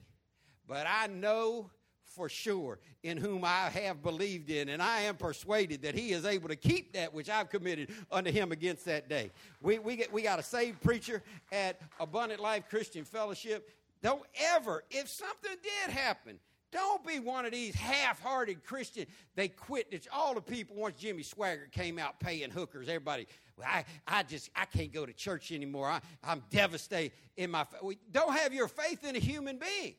But 0.67 0.85
I 0.87 1.07
know 1.07 1.71
for 2.05 2.29
sure 2.29 2.79
in 3.03 3.17
whom 3.17 3.43
I 3.45 3.69
have 3.69 4.03
believed 4.03 4.49
in, 4.49 4.69
and 4.69 4.81
I 4.81 5.01
am 5.01 5.15
persuaded 5.15 5.83
that 5.83 5.95
he 5.95 6.11
is 6.11 6.25
able 6.25 6.49
to 6.49 6.55
keep 6.55 6.93
that 6.93 7.13
which 7.13 7.29
I've 7.29 7.49
committed 7.49 7.91
unto 8.11 8.31
him 8.31 8.51
against 8.51 8.85
that 8.85 9.07
day. 9.07 9.31
We, 9.61 9.79
we, 9.79 9.95
get, 9.95 10.11
we 10.11 10.21
got 10.21 10.39
a 10.39 10.43
saved 10.43 10.81
preacher 10.81 11.23
at 11.51 11.79
Abundant 11.99 12.41
Life 12.41 12.63
Christian 12.69 13.05
Fellowship 13.05 13.69
don't 14.01 14.23
ever, 14.55 14.83
if 14.89 15.09
something 15.09 15.51
did 15.61 15.93
happen, 15.93 16.39
don't 16.71 17.05
be 17.05 17.19
one 17.19 17.45
of 17.45 17.51
these 17.51 17.73
half-hearted 17.73 18.63
Christians. 18.63 19.07
They 19.35 19.47
quit. 19.47 19.87
It's 19.91 20.07
all 20.13 20.35
the 20.35 20.41
people 20.41 20.75
once 20.75 20.99
Jimmy 20.99 21.23
Swaggart 21.23 21.71
came 21.71 21.97
out 21.97 22.19
paying 22.19 22.51
hookers. 22.51 22.87
Everybody, 22.87 23.25
well, 23.57 23.67
I, 23.67 23.85
I 24.07 24.21
just, 24.21 24.51
I 24.55 24.65
can't 24.65 24.93
go 24.93 25.05
to 25.05 25.13
church 25.13 25.51
anymore. 25.51 25.89
I, 25.89 25.99
I'm 26.23 26.43
devastated 26.51 27.13
in 27.37 27.49
my. 27.49 27.65
Don't 28.11 28.37
have 28.37 28.53
your 28.53 28.67
faith 28.67 29.03
in 29.03 29.15
a 29.15 29.19
human 29.19 29.57
being. 29.57 29.95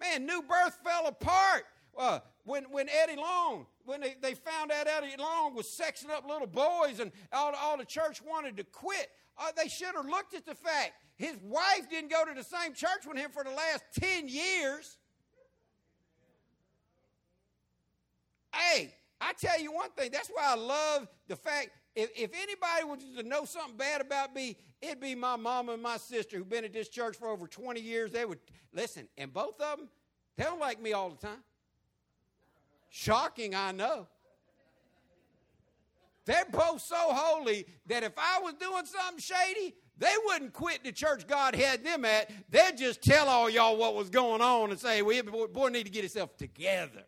Man, 0.00 0.26
New 0.26 0.42
Birth 0.42 0.78
fell 0.84 1.08
apart. 1.08 1.64
Uh, 1.96 2.20
when, 2.44 2.64
when 2.70 2.88
Eddie 2.88 3.16
Long, 3.16 3.66
when 3.84 4.00
they, 4.00 4.16
they 4.20 4.34
found 4.34 4.70
out 4.72 4.86
Eddie 4.86 5.16
Long 5.18 5.54
was 5.54 5.66
sexing 5.66 6.10
up 6.10 6.28
little 6.28 6.46
boys 6.46 7.00
and 7.00 7.12
all, 7.32 7.52
all 7.60 7.76
the 7.76 7.84
church 7.84 8.22
wanted 8.22 8.56
to 8.56 8.64
quit, 8.64 9.10
uh, 9.38 9.50
they 9.56 9.68
should 9.68 9.94
have 9.94 10.06
looked 10.06 10.34
at 10.34 10.46
the 10.46 10.54
fact 10.54 10.92
his 11.16 11.36
wife 11.42 11.88
didn't 11.90 12.10
go 12.10 12.24
to 12.24 12.34
the 12.34 12.44
same 12.44 12.74
church 12.74 13.06
with 13.06 13.16
him 13.16 13.30
for 13.30 13.44
the 13.44 13.50
last 13.50 13.84
10 14.00 14.28
years. 14.28 14.98
Hey, 18.54 18.94
I 19.20 19.32
tell 19.34 19.60
you 19.60 19.72
one 19.72 19.90
thing, 19.90 20.10
that's 20.10 20.28
why 20.28 20.44
I 20.46 20.56
love 20.56 21.08
the 21.28 21.36
fact 21.36 21.70
if, 21.94 22.10
if 22.16 22.30
anybody 22.34 22.84
was 22.84 22.98
to 23.16 23.28
know 23.28 23.44
something 23.44 23.76
bad 23.76 24.00
about 24.00 24.34
me, 24.34 24.56
it'd 24.80 25.00
be 25.00 25.14
my 25.14 25.36
mama 25.36 25.72
and 25.72 25.82
my 25.82 25.96
sister 25.96 26.36
who've 26.36 26.48
been 26.48 26.64
at 26.64 26.72
this 26.72 26.88
church 26.88 27.16
for 27.16 27.28
over 27.28 27.46
20 27.46 27.80
years. 27.80 28.12
They 28.12 28.24
would 28.24 28.38
listen, 28.72 29.08
and 29.18 29.32
both 29.32 29.60
of 29.60 29.78
them, 29.78 29.88
they 30.36 30.44
don't 30.44 30.60
like 30.60 30.80
me 30.80 30.92
all 30.92 31.10
the 31.10 31.16
time. 31.16 31.42
Shocking, 32.90 33.54
I 33.54 33.72
know. 33.72 34.08
They're 36.26 36.44
both 36.50 36.82
so 36.82 36.96
holy 36.98 37.64
that 37.86 38.02
if 38.02 38.12
I 38.18 38.40
was 38.42 38.54
doing 38.54 38.84
something 38.84 39.18
shady, 39.18 39.74
they 39.96 40.12
wouldn't 40.26 40.52
quit 40.52 40.84
the 40.84 40.92
church 40.92 41.26
God 41.26 41.54
had 41.54 41.84
them 41.84 42.04
at. 42.04 42.30
They'd 42.50 42.76
just 42.76 43.02
tell 43.02 43.28
all 43.28 43.48
y'all 43.48 43.76
what 43.76 43.94
was 43.94 44.10
going 44.10 44.40
on 44.40 44.70
and 44.70 44.78
say, 44.78 45.02
well, 45.02 45.22
boy, 45.48 45.68
need 45.68 45.84
to 45.84 45.90
get 45.90 46.02
himself 46.02 46.36
together. 46.36 47.04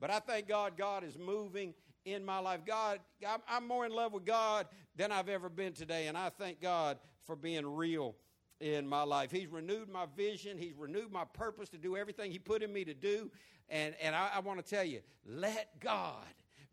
But 0.00 0.10
I 0.10 0.18
thank 0.18 0.46
God, 0.46 0.76
God 0.76 1.04
is 1.04 1.16
moving 1.18 1.74
in 2.04 2.24
my 2.24 2.38
life. 2.38 2.60
God, 2.66 3.00
I'm 3.48 3.66
more 3.66 3.86
in 3.86 3.92
love 3.92 4.12
with 4.12 4.24
God 4.24 4.66
than 4.96 5.12
I've 5.12 5.28
ever 5.28 5.48
been 5.48 5.72
today. 5.72 6.06
And 6.06 6.16
I 6.16 6.30
thank 6.30 6.60
God 6.60 6.98
for 7.24 7.36
being 7.36 7.66
real 7.66 8.14
in 8.60 8.86
my 8.86 9.02
life. 9.02 9.30
He's 9.30 9.48
renewed 9.48 9.88
my 9.88 10.06
vision. 10.16 10.58
He's 10.58 10.74
renewed 10.76 11.12
my 11.12 11.24
purpose 11.24 11.68
to 11.70 11.78
do 11.78 11.96
everything 11.96 12.30
He 12.30 12.38
put 12.38 12.62
in 12.62 12.72
me 12.72 12.84
to 12.84 12.94
do. 12.94 13.30
And, 13.68 13.94
and 14.00 14.14
I, 14.14 14.30
I 14.36 14.40
want 14.40 14.64
to 14.64 14.68
tell 14.68 14.84
you 14.84 15.00
let 15.26 15.80
God 15.80 16.24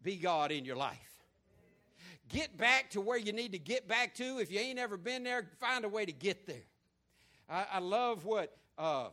be 0.02 0.16
God 0.16 0.52
in 0.52 0.66
your 0.66 0.76
life. 0.76 0.98
Get 2.30 2.58
back 2.58 2.90
to 2.92 3.02
where 3.02 3.18
you 3.18 3.34
need 3.34 3.52
to 3.52 3.60
get 3.60 3.88
back 3.88 4.16
to. 4.16 4.40
If 4.40 4.52
you 4.52 4.60
ain't 4.60 4.80
ever 4.80 4.98
been 4.98 5.24
there, 5.24 5.48
find 5.60 5.86
a 5.86 5.90
way 5.90 6.06
to 6.06 6.12
get 6.12 6.48
there. 6.48 6.64
I, 7.50 7.66
I 7.74 7.80
love 7.80 8.26
what 8.26 8.58
uh, 8.78 9.10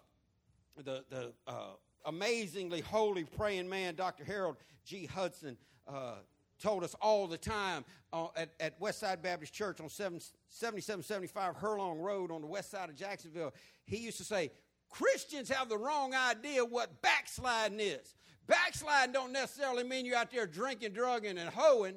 the, 0.77 1.05
the 1.11 1.33
uh, 1.47 1.73
amazingly 2.07 2.81
holy 2.81 3.25
praying 3.25 3.69
man, 3.69 3.95
Dr. 3.95 4.25
Harold 4.25 4.57
G. 4.85 5.07
Hudson, 5.07 5.57
uh, 5.87 6.15
told 6.63 6.85
us 6.85 6.95
all 7.01 7.27
the 7.27 7.37
time 7.37 7.85
uh, 8.13 8.29
at, 8.37 8.51
at 8.61 8.81
Westside 8.81 9.21
Baptist 9.21 9.53
Church 9.53 9.81
on 9.81 9.89
7775 9.89 11.57
Hurlong 11.57 11.99
Road 11.99 12.31
on 12.31 12.41
the 12.41 12.47
west 12.47 12.71
side 12.71 12.89
of 12.89 12.95
Jacksonville. 12.95 13.53
He 13.85 13.99
used 13.99 14.19
to 14.19 14.25
say, 14.25 14.53
Christians 14.89 15.49
have 15.49 15.69
the 15.69 15.77
wrong 15.77 16.15
idea 16.15 16.65
what 16.65 17.03
backsliding 17.03 17.81
is. 17.81 18.15
Backsliding 18.47 19.13
don't 19.13 19.33
necessarily 19.33 19.85
mean 19.85 20.07
you're 20.07 20.17
out 20.17 20.31
there 20.31 20.47
drinking, 20.47 20.93
drugging, 20.93 21.39
and 21.39 21.51
hoeing. 21.51 21.95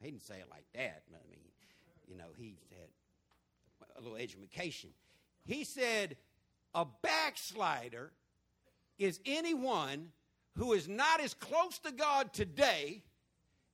He 0.00 0.10
didn't 0.10 0.22
say 0.22 0.36
it 0.36 0.46
like 0.50 0.64
that. 0.74 1.02
I 1.10 1.30
mean, 1.30 1.40
you 2.08 2.16
know, 2.16 2.24
he 2.36 2.56
had 2.70 2.88
a 3.98 4.00
little 4.00 4.16
education. 4.16 4.90
He 5.44 5.64
said, 5.64 6.16
a 6.74 6.86
backslider 7.02 8.12
is 8.98 9.20
anyone 9.26 10.08
who 10.56 10.72
is 10.72 10.88
not 10.88 11.20
as 11.20 11.34
close 11.34 11.78
to 11.80 11.92
God 11.92 12.32
today 12.32 13.02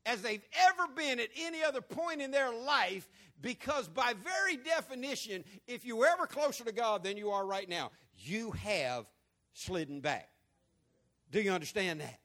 as 0.07 0.23
they've 0.23 0.45
ever 0.69 0.93
been 0.95 1.21
at 1.21 1.29
any 1.39 1.63
other 1.63 1.81
point 1.81 2.21
in 2.21 2.31
their 2.31 2.53
life 2.53 3.09
because, 3.41 3.89
by 3.89 4.15
very 4.23 4.57
definition, 4.57 5.45
if 5.67 5.85
you 5.85 5.97
were 5.97 6.07
ever 6.07 6.27
closer 6.27 6.65
to 6.65 6.73
God 6.73 7.03
than 7.03 7.17
you 7.17 7.31
are 7.31 7.47
right 7.47 7.69
now, 7.69 7.91
you 8.17 8.51
have 8.53 9.07
slidden 9.53 10.01
back. 10.01 10.29
Do 11.31 11.41
you 11.41 11.53
understand 11.53 12.01
that? 12.01 12.19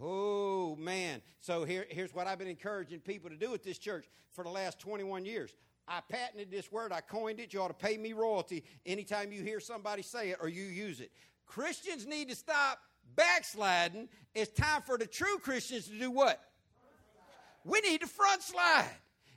Oh, 0.00 0.76
man. 0.76 1.22
So 1.40 1.64
here, 1.64 1.86
here's 1.88 2.14
what 2.14 2.26
I've 2.26 2.38
been 2.38 2.48
encouraging 2.48 3.00
people 3.00 3.30
to 3.30 3.36
do 3.36 3.54
at 3.54 3.62
this 3.62 3.78
church 3.78 4.06
for 4.32 4.44
the 4.44 4.50
last 4.50 4.78
21 4.78 5.24
years. 5.24 5.54
I 5.88 6.00
patented 6.08 6.50
this 6.50 6.70
word, 6.72 6.92
I 6.92 7.00
coined 7.00 7.38
it. 7.40 7.54
You 7.54 7.62
ought 7.62 7.68
to 7.68 7.74
pay 7.74 7.96
me 7.96 8.12
royalty 8.12 8.64
anytime 8.84 9.32
you 9.32 9.42
hear 9.42 9.60
somebody 9.60 10.02
say 10.02 10.30
it 10.30 10.38
or 10.40 10.48
you 10.48 10.64
use 10.64 11.00
it. 11.00 11.12
Christians 11.46 12.06
need 12.06 12.28
to 12.28 12.34
stop 12.34 12.80
backsliding. 13.14 14.08
It's 14.34 14.52
time 14.52 14.82
for 14.82 14.98
the 14.98 15.06
true 15.06 15.38
Christians 15.38 15.86
to 15.88 15.98
do 15.98 16.10
what? 16.10 16.42
We 17.66 17.80
need 17.80 18.00
to 18.02 18.06
front 18.06 18.42
slide. 18.42 18.88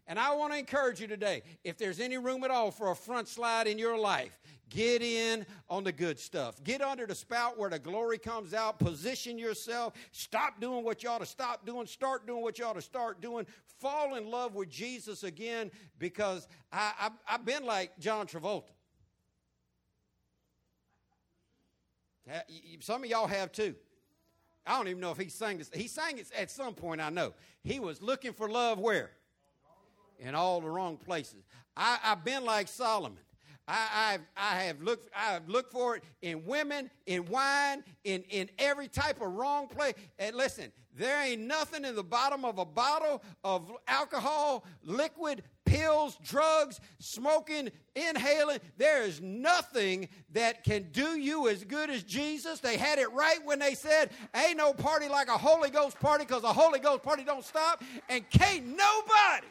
And 0.07 0.19
I 0.19 0.35
want 0.35 0.53
to 0.53 0.59
encourage 0.59 0.99
you 1.01 1.07
today 1.07 1.41
if 1.63 1.77
there's 1.77 1.99
any 1.99 2.17
room 2.17 2.43
at 2.43 2.51
all 2.51 2.71
for 2.71 2.91
a 2.91 2.95
front 2.95 3.27
slide 3.27 3.67
in 3.67 3.77
your 3.77 3.97
life, 3.97 4.39
get 4.69 5.01
in 5.01 5.45
on 5.67 5.83
the 5.83 5.91
good 5.91 6.19
stuff. 6.19 6.63
Get 6.63 6.81
under 6.81 7.07
the 7.07 7.15
spout 7.15 7.57
where 7.57 7.69
the 7.69 7.79
glory 7.79 8.19
comes 8.19 8.53
out. 8.53 8.79
Position 8.79 9.37
yourself. 9.37 9.93
Stop 10.11 10.61
doing 10.61 10.83
what 10.83 11.03
you 11.03 11.09
ought 11.09 11.19
to 11.19 11.25
stop 11.25 11.65
doing. 11.65 11.87
Start 11.87 12.27
doing 12.27 12.41
what 12.41 12.59
you 12.59 12.65
ought 12.65 12.75
to 12.75 12.81
start 12.81 13.19
doing. 13.19 13.47
Fall 13.79 14.15
in 14.15 14.29
love 14.29 14.55
with 14.55 14.69
Jesus 14.69 15.23
again 15.23 15.71
because 15.97 16.47
I, 16.71 16.93
I, 16.99 17.09
I've 17.27 17.45
been 17.45 17.65
like 17.65 17.97
John 17.99 18.27
Travolta. 18.27 18.63
Some 22.79 23.03
of 23.03 23.09
y'all 23.09 23.27
have 23.27 23.51
too. 23.51 23.73
I 24.69 24.77
don't 24.77 24.87
even 24.87 25.01
know 25.01 25.09
if 25.09 25.17
he 25.17 25.29
sang 25.29 25.57
this. 25.57 25.71
He 25.73 25.87
sang 25.87 26.19
it 26.19 26.27
at 26.37 26.51
some 26.51 26.75
point, 26.75 27.01
I 27.01 27.09
know. 27.09 27.33
He 27.63 27.79
was 27.79 28.03
looking 28.03 28.33
for 28.33 28.47
love 28.47 28.77
where? 28.77 29.09
In 30.19 30.35
all 30.35 30.61
the 30.61 30.69
wrong 30.69 30.95
places. 30.95 31.43
I, 31.75 31.97
have 32.03 32.23
been 32.23 32.45
like 32.45 32.67
Solomon. 32.67 33.17
I, 33.67 33.87
I've, 34.13 34.21
I 34.37 34.63
have 34.65 34.79
looked, 34.79 35.09
I 35.15 35.33
have 35.33 35.49
looked 35.49 35.71
for 35.71 35.95
it 35.95 36.03
in 36.21 36.45
women, 36.45 36.91
in 37.07 37.25
wine, 37.25 37.83
in, 38.03 38.21
in 38.29 38.47
every 38.59 38.87
type 38.87 39.21
of 39.21 39.33
wrong 39.33 39.67
place. 39.67 39.95
And 40.19 40.35
listen, 40.35 40.71
there 40.99 41.23
ain't 41.23 41.41
nothing 41.41 41.85
in 41.85 41.95
the 41.95 42.03
bottom 42.03 42.43
of 42.45 42.59
a 42.59 42.65
bottle 42.65 43.23
of 43.43 43.71
alcohol, 43.87 44.65
liquid, 44.83 45.43
pills, 45.65 46.17
drugs, 46.23 46.79
smoking, 46.99 47.71
inhaling. 47.95 48.59
There 48.77 49.03
is 49.03 49.21
nothing 49.21 50.09
that 50.33 50.63
can 50.63 50.89
do 50.91 51.17
you 51.17 51.47
as 51.47 51.63
good 51.63 51.89
as 51.89 52.03
Jesus. 52.03 52.59
They 52.59 52.77
had 52.77 52.99
it 52.99 53.11
right 53.13 53.39
when 53.45 53.59
they 53.59 53.73
said, 53.75 54.11
Ain't 54.35 54.57
no 54.57 54.73
party 54.73 55.07
like 55.07 55.29
a 55.29 55.37
Holy 55.37 55.69
Ghost 55.69 55.99
party 55.99 56.25
because 56.25 56.43
a 56.43 56.53
Holy 56.53 56.79
Ghost 56.79 57.01
party 57.01 57.23
don't 57.23 57.45
stop. 57.45 57.81
And 58.09 58.29
can't 58.29 58.67
nobody 58.67 59.47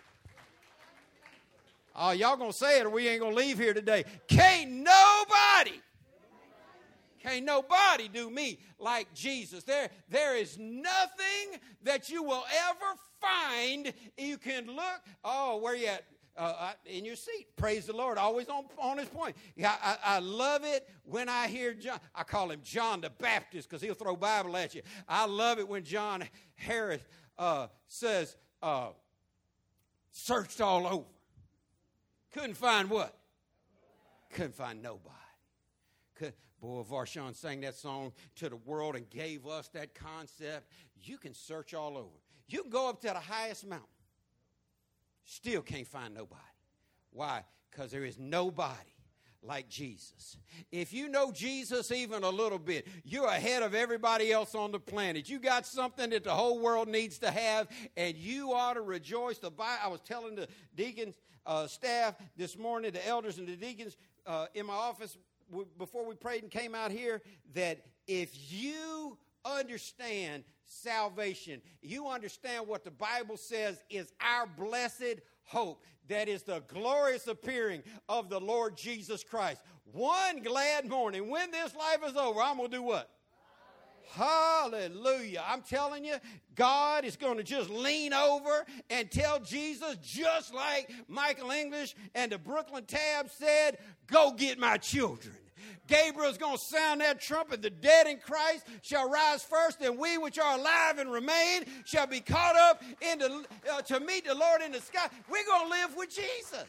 Oh, 2.01 2.13
y'all 2.13 2.37
gonna 2.37 2.53
say 2.53 2.79
it 2.79 2.87
or 2.87 2.91
we 2.91 3.09
ain't 3.09 3.21
gonna 3.21 3.35
leave 3.35 3.59
here 3.59 3.75
today. 3.75 4.05
Can't 4.29 4.71
nobody, 4.71 5.81
can't 7.23 7.45
nobody 7.45 8.09
do 8.09 8.31
me 8.31 8.59
like 8.79 9.13
Jesus. 9.15 9.65
There, 9.65 9.91
there 10.09 10.37
is 10.37 10.59
nothing 10.59 11.61
that 11.83 12.11
you 12.11 12.23
will 12.23 12.45
ever 12.69 12.99
find. 13.21 13.93
You 14.17 14.39
can 14.39 14.67
look, 14.67 15.01
oh, 15.25 15.59
where 15.59 15.75
you 15.75 15.87
at? 15.87 16.05
Uh, 16.37 16.71
in 16.87 17.05
your 17.05 17.17
seat. 17.17 17.49
Praise 17.57 17.87
the 17.87 17.93
Lord. 17.93 18.17
Always 18.17 18.49
on, 18.49 18.63
on 18.79 18.97
his 18.97 19.09
point. 19.09 19.35
Yeah, 19.57 19.75
I, 19.83 19.97
I 20.05 20.19
love 20.21 20.63
it 20.63 20.89
when 21.03 21.29
I 21.29 21.49
hear 21.49 21.75
John. 21.75 21.99
I 22.15 22.23
call 22.23 22.49
him 22.53 22.61
John 22.63 23.01
the 23.01 23.11
Baptist 23.11 23.69
because 23.69 23.83
he'll 23.83 23.95
throw 23.95 24.15
Bible 24.15 24.57
at 24.57 24.73
you. 24.73 24.83
I 25.09 25.27
love 25.27 25.59
it 25.59 25.69
when 25.69 25.83
John 25.83 26.23
Harris 26.55 27.03
uh, 27.39 27.67
says, 27.89 28.37
uh, 28.63 28.91
searched 30.13 30.61
all 30.61 30.87
over. 30.87 31.07
Couldn't 32.33 32.55
find 32.55 32.89
what? 32.89 33.17
Couldn't 34.31 34.55
find 34.55 34.81
nobody. 34.81 35.15
Could, 36.15 36.35
boy, 36.61 36.83
VaShawn 36.83 37.35
sang 37.35 37.61
that 37.61 37.75
song 37.75 38.13
to 38.37 38.49
the 38.49 38.57
world 38.57 38.97
and 38.97 39.09
gave 39.11 39.47
us 39.47 39.69
that 39.69 39.95
concept. 39.95 40.71
You 41.03 41.19
can 41.19 41.35
search 41.35 41.75
all 41.75 41.97
over. 41.97 42.17
You 42.49 42.63
can 42.63 42.71
go 42.71 42.89
up 42.89 43.01
to 43.03 43.09
the 43.09 43.15
highest 43.15 43.67
mountain. 43.67 43.89
Still 45.25 45.63
can't 45.63 45.87
find 45.87 46.15
nobody. 46.15 46.43
Why? 47.11 47.45
Because 47.71 47.91
there 47.91 48.05
is 48.05 48.19
nobody 48.19 48.75
like 49.43 49.69
Jesus. 49.69 50.37
If 50.73 50.93
you 50.93 51.09
know 51.09 51.31
Jesus 51.31 51.93
even 51.93 52.25
a 52.25 52.31
little 52.31 52.59
bit, 52.59 52.89
you're 53.05 53.29
ahead 53.29 53.63
of 53.63 53.75
everybody 53.75 54.33
else 54.33 54.55
on 54.55 54.73
the 54.73 54.81
planet. 54.81 55.29
You 55.29 55.39
got 55.39 55.67
something 55.67 56.11
that 56.11 56.25
the 56.25 56.35
whole 56.35 56.59
world 56.59 56.89
needs 56.89 57.19
to 57.19 57.31
have, 57.31 57.69
and 57.97 58.17
you 58.17 58.53
ought 58.53 58.75
to 58.75 58.81
rejoice. 58.81 59.39
The 59.39 59.51
Bible, 59.51 59.81
I 59.85 59.89
was 59.89 60.01
telling 60.01 60.35
the 60.35 60.49
deacons 60.75 61.21
uh, 61.47 61.67
staff 61.67 62.15
this 62.37 62.59
morning, 62.59 62.93
the 62.93 63.07
elders 63.07 63.39
and 63.39 63.47
the 63.47 63.57
deacons 63.57 63.97
uh, 64.27 64.47
in 64.55 64.67
my 64.67 64.75
office 64.75 65.17
before 65.79 66.07
we 66.07 66.15
prayed 66.15 66.43
and 66.43 66.51
came 66.51 66.75
out 66.75 66.91
here, 66.91 67.23
that 67.55 67.81
if 68.07 68.53
you 68.53 69.19
understand 69.45 70.45
salvation, 70.65 71.61
you 71.83 72.09
understand 72.09 72.67
what 72.67 72.85
the 72.85 72.91
Bible 72.91 73.37
says 73.37 73.83
is 73.91 74.13
our 74.21 74.47
blessed 74.47 75.21
hope. 75.45 75.83
That 76.09 76.29
is 76.29 76.43
the 76.43 76.63
glorious 76.69 77.27
appearing 77.27 77.83
of 78.09 78.29
the 78.29 78.41
Lord 78.41 78.77
Jesus 78.77 79.23
Christ. 79.25 79.63
One 79.93 80.43
glad 80.43 80.89
morning, 80.89 81.29
when 81.31 81.51
this 81.51 81.75
life 81.75 82.01
is 82.07 82.17
over, 82.17 82.41
I'm 82.41 82.57
going 82.57 82.71
to 82.71 82.77
do 82.77 82.83
what? 82.83 83.11
Hallelujah. 84.13 85.45
I'm 85.47 85.63
telling 85.63 86.05
you, 86.05 86.17
God 86.55 87.05
is 87.05 87.17
going 87.17 87.37
to 87.37 87.45
just 87.45 87.71
lean 87.71 88.13
over 88.13 88.67
and 88.91 89.11
tell 89.11 89.41
Jesus, 89.41 89.97
just 90.03 90.53
like 90.53 90.91
Michael 91.09 91.51
English 91.51 91.95
and 92.15 92.33
the 92.33 92.39
Brooklyn 92.39 92.85
Tab 92.85 93.31
said, 93.31 93.79
Go 94.07 94.33
get 94.33 94.59
my 94.59 94.77
children. 94.77 95.35
Gabriel's 95.87 96.39
going 96.39 96.57
to 96.57 96.63
sound 96.63 97.01
that 97.01 97.21
trumpet. 97.21 97.63
The 97.63 97.71
dead 97.71 98.07
in 98.07 98.19
Christ 98.19 98.67
shall 98.83 99.11
rise 99.11 99.43
first, 99.43 99.81
and 99.81 99.99
we 99.99 100.19
which 100.19 100.39
are 100.39 100.59
alive 100.59 100.99
and 100.99 101.11
remain 101.11 101.65
shall 101.85 102.07
be 102.07 102.21
caught 102.21 102.57
up 102.57 102.83
into, 103.01 103.45
uh, 103.73 103.83
to 103.83 104.01
meet 104.01 104.27
the 104.27 104.35
Lord 104.35 104.63
in 104.63 104.73
the 104.73 104.81
sky. 104.81 105.09
We're 105.31 105.47
going 105.47 105.65
to 105.65 105.71
live 105.71 105.97
with 105.97 106.11
Jesus. 106.11 106.67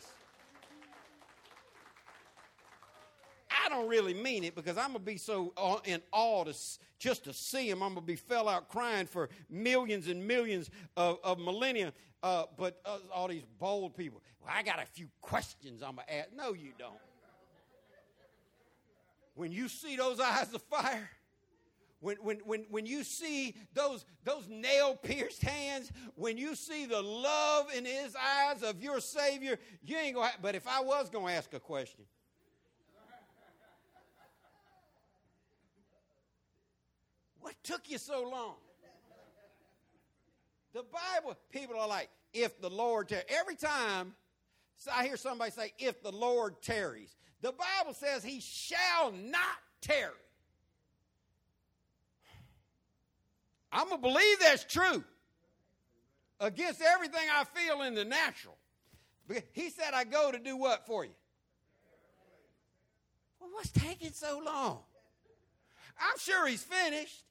I 3.70 3.76
don't 3.76 3.88
really 3.88 4.14
mean 4.14 4.44
it 4.44 4.56
because 4.56 4.78
I'm 4.78 4.94
going 4.94 5.00
to 5.00 5.12
be 5.12 5.18
so 5.18 5.54
in 5.86 6.02
awe 6.12 6.44
to, 6.46 6.56
just 6.98 7.26
to 7.26 7.34
see 7.34 7.70
him. 7.70 7.84
I'm 7.84 7.94
going 7.94 8.06
to 8.06 8.08
be 8.08 8.16
fell 8.16 8.50
out 8.50 8.70
crying 8.70 9.06
for 9.06 9.30
millions 9.50 10.08
and 10.08 10.26
millions 10.26 10.70
of, 10.98 11.20
of 11.24 11.40
millennia. 11.40 11.94
Uh, 12.22 12.44
but 12.58 12.82
uh, 12.86 12.98
all 13.14 13.28
these 13.28 13.46
bold 13.60 13.96
people, 13.96 14.22
well, 14.42 14.54
I 14.54 14.64
got 14.64 14.82
a 14.82 14.86
few 14.86 15.08
questions 15.22 15.82
I'm 15.82 15.96
going 15.96 16.08
to 16.08 16.18
ask. 16.18 16.30
No, 16.36 16.54
you 16.54 16.72
don't 16.78 16.98
when 19.40 19.54
you 19.54 19.70
see 19.70 19.96
those 19.96 20.20
eyes 20.20 20.54
of 20.54 20.62
fire, 20.64 21.10
when, 22.02 22.18
when, 22.18 22.40
when, 22.40 22.66
when 22.70 22.86
you 22.86 23.06
see 23.06 23.56
those, 23.74 24.04
those 24.26 24.46
nail 24.50 24.98
pierced 24.98 25.42
hands, 25.42 25.94
when 26.16 26.38
you 26.38 26.56
see 26.56 26.86
the 26.86 27.02
love 27.02 27.68
in 27.74 27.86
his 27.86 28.18
eyes 28.18 28.64
of 28.64 28.84
your 28.84 29.00
Savior, 29.00 29.58
you 29.82 29.96
ain't 29.96 30.16
going 30.16 30.30
to, 30.30 30.36
but 30.42 30.56
if 30.56 30.68
I 30.68 30.82
was 30.82 31.10
going 31.10 31.28
to 31.28 31.34
ask 31.34 31.54
a 31.54 31.60
question, 31.60 32.04
what 37.42 37.56
took 37.64 37.90
you 37.90 37.98
so 37.98 38.30
long? 38.30 38.56
The 40.74 40.84
Bible, 40.84 41.36
people 41.52 41.80
are 41.80 41.88
like, 41.88 42.10
if 42.34 42.62
the 42.62 42.70
Lord, 42.70 43.12
every 43.30 43.56
time 43.56 44.14
I 44.94 45.06
hear 45.06 45.18
somebody 45.18 45.52
say, 45.52 45.74
if 45.80 46.02
the 46.04 46.12
Lord 46.12 46.62
tarries. 46.62 47.16
The 47.42 47.52
Bible 47.52 47.94
says 47.94 48.24
he 48.24 48.40
shall 48.40 49.12
not 49.12 49.42
tarry. 49.82 50.12
I'm 53.72 53.90
going 53.90 54.02
to 54.02 54.08
believe 54.08 54.40
that's 54.40 54.64
true 54.64 55.04
against 56.40 56.82
everything 56.82 57.22
I 57.34 57.44
feel 57.46 57.82
in 57.84 57.96
the 57.96 58.06
natural. 58.06 58.58
He 59.54 59.70
said, 59.70 59.94
I 59.94 60.06
go 60.06 60.32
to 60.32 60.40
do 60.40 60.58
what 60.58 60.88
for 60.88 61.06
you? 61.06 61.12
Well, 63.40 63.52
what's 63.54 63.72
taking 63.72 64.12
so 64.12 64.42
long? 64.44 64.80
I'm 66.00 66.18
sure 66.18 66.48
he's 66.48 66.64
finished. 66.64 67.24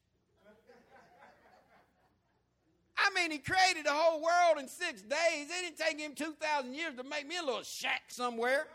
I 2.98 3.10
mean, 3.14 3.30
he 3.30 3.38
created 3.38 3.86
the 3.86 3.92
whole 3.92 4.20
world 4.20 4.58
in 4.58 4.68
six 4.68 5.02
days. 5.02 5.48
It 5.48 5.76
didn't 5.76 5.78
take 5.78 6.00
him 6.00 6.14
2,000 6.14 6.74
years 6.74 6.94
to 6.96 7.04
make 7.04 7.26
me 7.26 7.36
a 7.36 7.42
little 7.42 7.62
shack 7.62 8.02
somewhere. 8.08 8.66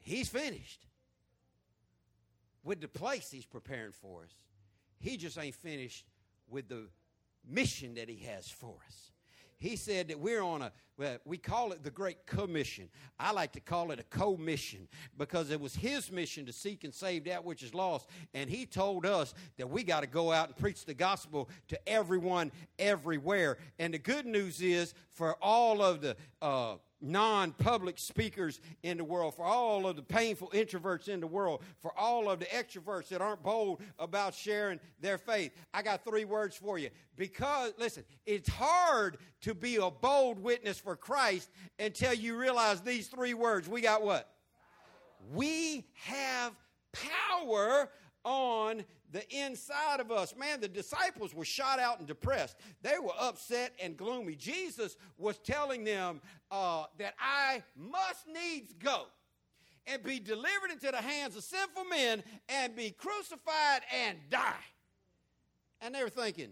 He's 0.00 0.28
finished 0.28 0.86
with 2.64 2.80
the 2.80 2.88
place 2.88 3.30
he's 3.30 3.46
preparing 3.46 3.92
for 3.92 4.24
us. 4.24 4.32
He 4.98 5.16
just 5.16 5.38
ain't 5.38 5.54
finished 5.54 6.04
with 6.48 6.68
the 6.68 6.88
mission 7.48 7.94
that 7.94 8.08
he 8.08 8.16
has 8.26 8.48
for 8.48 8.74
us. 8.86 9.09
He 9.60 9.76
said 9.76 10.08
that 10.08 10.18
we're 10.18 10.42
on 10.42 10.62
a, 10.62 10.72
well, 10.96 11.18
we 11.26 11.36
call 11.36 11.72
it 11.72 11.84
the 11.84 11.90
Great 11.90 12.26
Commission. 12.26 12.88
I 13.18 13.32
like 13.32 13.52
to 13.52 13.60
call 13.60 13.90
it 13.90 14.00
a 14.00 14.02
co-mission 14.04 14.88
because 15.18 15.50
it 15.50 15.60
was 15.60 15.76
his 15.76 16.10
mission 16.10 16.46
to 16.46 16.52
seek 16.52 16.82
and 16.82 16.94
save 16.94 17.24
that 17.24 17.44
which 17.44 17.62
is 17.62 17.74
lost. 17.74 18.08
And 18.32 18.48
he 18.48 18.64
told 18.64 19.04
us 19.04 19.34
that 19.58 19.68
we 19.68 19.84
got 19.84 20.00
to 20.00 20.06
go 20.06 20.32
out 20.32 20.48
and 20.48 20.56
preach 20.56 20.86
the 20.86 20.94
gospel 20.94 21.50
to 21.68 21.88
everyone, 21.88 22.52
everywhere. 22.78 23.58
And 23.78 23.92
the 23.92 23.98
good 23.98 24.24
news 24.24 24.62
is 24.62 24.94
for 25.10 25.36
all 25.42 25.82
of 25.82 26.00
the, 26.00 26.16
uh, 26.40 26.76
non 27.00 27.52
public 27.52 27.98
speakers 27.98 28.60
in 28.82 28.96
the 28.96 29.04
world, 29.04 29.34
for 29.34 29.44
all 29.44 29.86
of 29.86 29.96
the 29.96 30.02
painful 30.02 30.50
introverts 30.54 31.08
in 31.08 31.20
the 31.20 31.26
world, 31.26 31.62
for 31.80 31.96
all 31.98 32.30
of 32.30 32.38
the 32.38 32.46
extroverts 32.46 33.08
that 33.08 33.20
aren't 33.20 33.42
bold 33.42 33.80
about 33.98 34.34
sharing 34.34 34.80
their 35.00 35.18
faith. 35.18 35.52
I 35.72 35.82
got 35.82 36.04
three 36.04 36.24
words 36.24 36.56
for 36.56 36.78
you. 36.78 36.90
Because, 37.16 37.72
listen, 37.78 38.04
it's 38.26 38.48
hard 38.48 39.18
to 39.42 39.54
be 39.54 39.76
a 39.76 39.90
bold 39.90 40.38
witness 40.38 40.78
for 40.78 40.96
Christ 40.96 41.50
until 41.78 42.14
you 42.14 42.36
realize 42.36 42.80
these 42.80 43.08
three 43.08 43.34
words. 43.34 43.68
We 43.68 43.80
got 43.80 44.02
what? 44.02 44.28
We 45.34 45.86
have 45.94 46.54
power 46.92 47.90
on 48.24 48.84
the 49.12 49.28
inside 49.34 50.00
of 50.00 50.10
us. 50.10 50.34
Man, 50.36 50.60
the 50.60 50.68
disciples 50.68 51.34
were 51.34 51.44
shot 51.44 51.78
out 51.78 51.98
and 51.98 52.06
depressed. 52.06 52.56
They 52.82 52.98
were 53.02 53.12
upset 53.18 53.74
and 53.82 53.96
gloomy. 53.96 54.36
Jesus 54.36 54.96
was 55.18 55.38
telling 55.38 55.84
them 55.84 56.20
uh, 56.50 56.84
that 56.98 57.14
I 57.18 57.62
must 57.76 58.26
needs 58.26 58.72
go 58.72 59.06
and 59.86 60.02
be 60.02 60.20
delivered 60.20 60.70
into 60.70 60.90
the 60.90 60.98
hands 60.98 61.36
of 61.36 61.42
sinful 61.42 61.84
men 61.84 62.22
and 62.48 62.76
be 62.76 62.90
crucified 62.90 63.82
and 64.06 64.18
die. 64.30 64.54
And 65.80 65.94
they 65.94 66.02
were 66.02 66.10
thinking, 66.10 66.50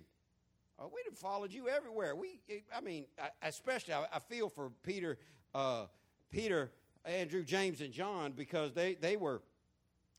oh, 0.79 0.87
we'd 0.87 1.05
have 1.09 1.19
followed 1.19 1.53
you 1.53 1.69
everywhere. 1.69 2.17
We, 2.17 2.41
I 2.75 2.81
mean, 2.81 3.07
especially 3.43 3.95
I, 3.95 4.07
I 4.13 4.19
feel 4.19 4.49
for 4.49 4.71
Peter, 4.83 5.19
uh, 5.55 5.87
Peter, 6.31 6.73
Andrew, 7.05 7.45
James, 7.45 7.81
and 7.81 7.93
John 7.93 8.33
because 8.33 8.73
they, 8.73 8.95
they 8.95 9.17
were 9.17 9.43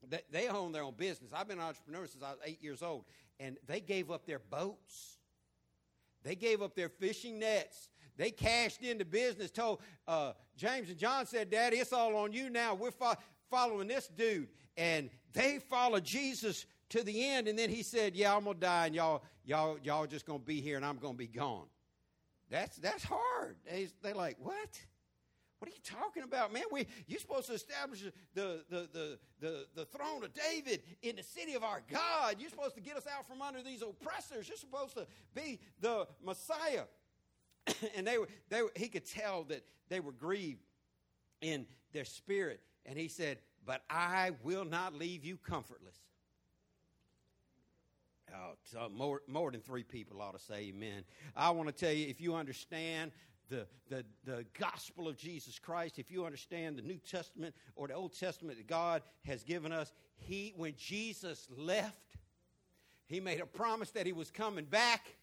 they, 0.07 0.21
they 0.31 0.47
own 0.47 0.71
their 0.71 0.83
own 0.83 0.93
business. 0.95 1.31
I've 1.33 1.47
been 1.47 1.59
an 1.59 1.65
entrepreneur 1.65 2.07
since 2.07 2.23
I 2.23 2.31
was 2.31 2.39
eight 2.45 2.63
years 2.63 2.81
old, 2.81 3.05
and 3.39 3.57
they 3.67 3.79
gave 3.79 4.11
up 4.11 4.25
their 4.25 4.39
boats. 4.39 5.17
They 6.23 6.35
gave 6.35 6.61
up 6.61 6.75
their 6.75 6.89
fishing 6.89 7.39
nets. 7.39 7.89
They 8.17 8.31
cashed 8.31 8.81
into 8.83 9.05
business. 9.05 9.51
Told 9.51 9.81
uh, 10.07 10.33
James 10.57 10.89
and 10.89 10.97
John 10.97 11.25
said, 11.25 11.49
"Daddy, 11.49 11.77
it's 11.77 11.93
all 11.93 12.15
on 12.17 12.33
you 12.33 12.49
now. 12.49 12.75
We're 12.75 12.91
fo- 12.91 13.15
following 13.49 13.87
this 13.87 14.07
dude." 14.07 14.49
And 14.75 15.09
they 15.33 15.59
followed 15.59 16.03
Jesus 16.03 16.65
to 16.89 17.03
the 17.03 17.25
end. 17.25 17.47
And 17.47 17.57
then 17.57 17.69
he 17.69 17.81
said, 17.81 18.15
"Yeah, 18.15 18.35
I'm 18.35 18.43
gonna 18.43 18.59
die, 18.59 18.87
and 18.87 18.95
y'all, 18.95 19.23
y'all, 19.45 19.77
y'all 19.83 20.05
just 20.05 20.25
gonna 20.25 20.39
be 20.39 20.59
here, 20.59 20.75
and 20.75 20.85
I'm 20.85 20.97
gonna 20.97 21.13
be 21.13 21.27
gone." 21.27 21.67
That's 22.49 22.75
that's 22.77 23.03
hard. 23.03 23.55
They, 23.69 23.87
they're 24.01 24.15
like, 24.15 24.37
"What?" 24.39 24.81
What 25.59 25.69
are 25.69 25.73
you 25.73 25.81
talking 25.83 26.23
about, 26.23 26.53
man? 26.53 26.63
We, 26.71 26.87
you're 27.07 27.19
supposed 27.19 27.47
to 27.47 27.53
establish 27.53 28.01
the, 28.33 28.63
the, 28.69 28.87
the, 28.93 29.19
the, 29.41 29.65
the 29.75 29.85
throne 29.85 30.23
of 30.23 30.31
David 30.33 30.81
in 31.01 31.17
the 31.17 31.23
city 31.23 31.53
of 31.53 31.63
our 31.63 31.81
God. 31.91 32.35
You're 32.39 32.49
supposed 32.49 32.75
to 32.75 32.81
get 32.81 32.95
us 32.95 33.05
out 33.05 33.27
from 33.27 33.41
under 33.41 33.61
these 33.61 33.81
oppressors. 33.81 34.47
You're 34.47 34.57
supposed 34.57 34.95
to 34.95 35.05
be 35.35 35.59
the 35.81 36.07
Messiah. 36.23 36.83
and 37.95 38.07
they 38.07 38.17
were, 38.17 38.27
they 38.49 38.61
he 38.75 38.87
could 38.87 39.05
tell 39.05 39.43
that 39.45 39.63
they 39.89 39.99
were 39.99 40.13
grieved 40.13 40.63
in 41.41 41.65
their 41.91 42.05
spirit. 42.05 42.61
And 42.85 42.97
he 42.97 43.09
said, 43.09 43.39
But 43.65 43.83
I 43.89 44.31
will 44.43 44.65
not 44.65 44.93
leave 44.93 45.25
you 45.25 45.37
comfortless. 45.37 45.95
Oh, 48.31 48.85
uh, 48.85 48.89
more, 48.89 49.21
more 49.27 49.51
than 49.51 49.61
three 49.61 49.83
people 49.83 50.21
ought 50.21 50.37
to 50.37 50.43
say 50.43 50.67
amen. 50.69 51.03
I 51.35 51.49
want 51.49 51.67
to 51.67 51.73
tell 51.73 51.91
you, 51.91 52.07
if 52.07 52.21
you 52.21 52.35
understand 52.35 53.11
the, 53.49 53.65
the, 53.89 54.05
the 54.25 54.45
gospel 54.57 55.07
of 55.07 55.17
Jesus 55.17 55.59
Christ, 55.59 55.99
if 55.99 56.11
you 56.11 56.25
understand 56.25 56.77
the 56.77 56.81
New 56.81 56.97
Testament 56.97 57.55
or 57.75 57.87
the 57.87 57.95
Old 57.95 58.17
Testament 58.17 58.57
that 58.57 58.67
God 58.67 59.01
has 59.25 59.43
given 59.43 59.71
us, 59.71 59.91
he, 60.17 60.53
when 60.55 60.73
Jesus 60.77 61.47
left, 61.55 62.17
he 63.07 63.19
made 63.19 63.41
a 63.41 63.45
promise 63.45 63.91
that 63.91 64.05
he 64.05 64.13
was 64.13 64.29
coming 64.29 64.65
back 64.65 65.15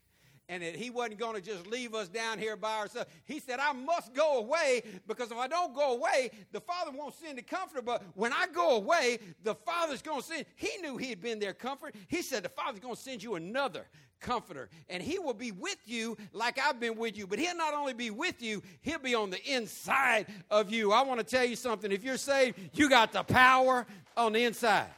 and 0.48 0.62
that 0.62 0.76
he 0.76 0.90
wasn't 0.90 1.18
going 1.18 1.34
to 1.34 1.40
just 1.40 1.66
leave 1.66 1.94
us 1.94 2.08
down 2.08 2.38
here 2.38 2.56
by 2.56 2.78
ourselves. 2.78 3.10
He 3.24 3.40
said, 3.40 3.58
I 3.58 3.72
must 3.72 4.14
go 4.14 4.38
away 4.38 4.82
because 5.06 5.30
if 5.30 5.36
I 5.36 5.48
don't 5.48 5.74
go 5.74 5.96
away, 5.96 6.30
the 6.52 6.60
Father 6.60 6.92
won't 6.92 7.14
send 7.14 7.38
the 7.38 7.42
comforter. 7.42 7.82
But 7.82 8.02
when 8.14 8.32
I 8.32 8.46
go 8.52 8.76
away, 8.76 9.18
the 9.42 9.54
Father's 9.54 10.02
going 10.02 10.20
to 10.20 10.26
send. 10.26 10.46
He 10.54 10.76
knew 10.80 10.96
he 10.96 11.10
had 11.10 11.20
been 11.20 11.40
their 11.40 11.54
comfort. 11.54 11.94
He 12.08 12.22
said, 12.22 12.44
The 12.44 12.48
Father's 12.48 12.80
going 12.80 12.94
to 12.94 13.00
send 13.00 13.22
you 13.22 13.34
another 13.34 13.86
comforter, 14.20 14.68
and 14.88 15.02
he 15.02 15.18
will 15.18 15.34
be 15.34 15.52
with 15.52 15.78
you 15.86 16.16
like 16.32 16.58
I've 16.58 16.80
been 16.80 16.96
with 16.96 17.16
you. 17.16 17.26
But 17.26 17.38
he'll 17.38 17.56
not 17.56 17.74
only 17.74 17.94
be 17.94 18.10
with 18.10 18.42
you, 18.42 18.62
he'll 18.82 18.98
be 18.98 19.14
on 19.14 19.30
the 19.30 19.42
inside 19.44 20.26
of 20.50 20.70
you. 20.70 20.92
I 20.92 21.02
want 21.02 21.20
to 21.20 21.26
tell 21.26 21.44
you 21.44 21.56
something. 21.56 21.92
If 21.92 22.04
you're 22.04 22.16
saved, 22.16 22.58
you 22.72 22.88
got 22.88 23.12
the 23.12 23.22
power 23.22 23.86
on 24.16 24.32
the 24.32 24.44
inside. 24.44 24.88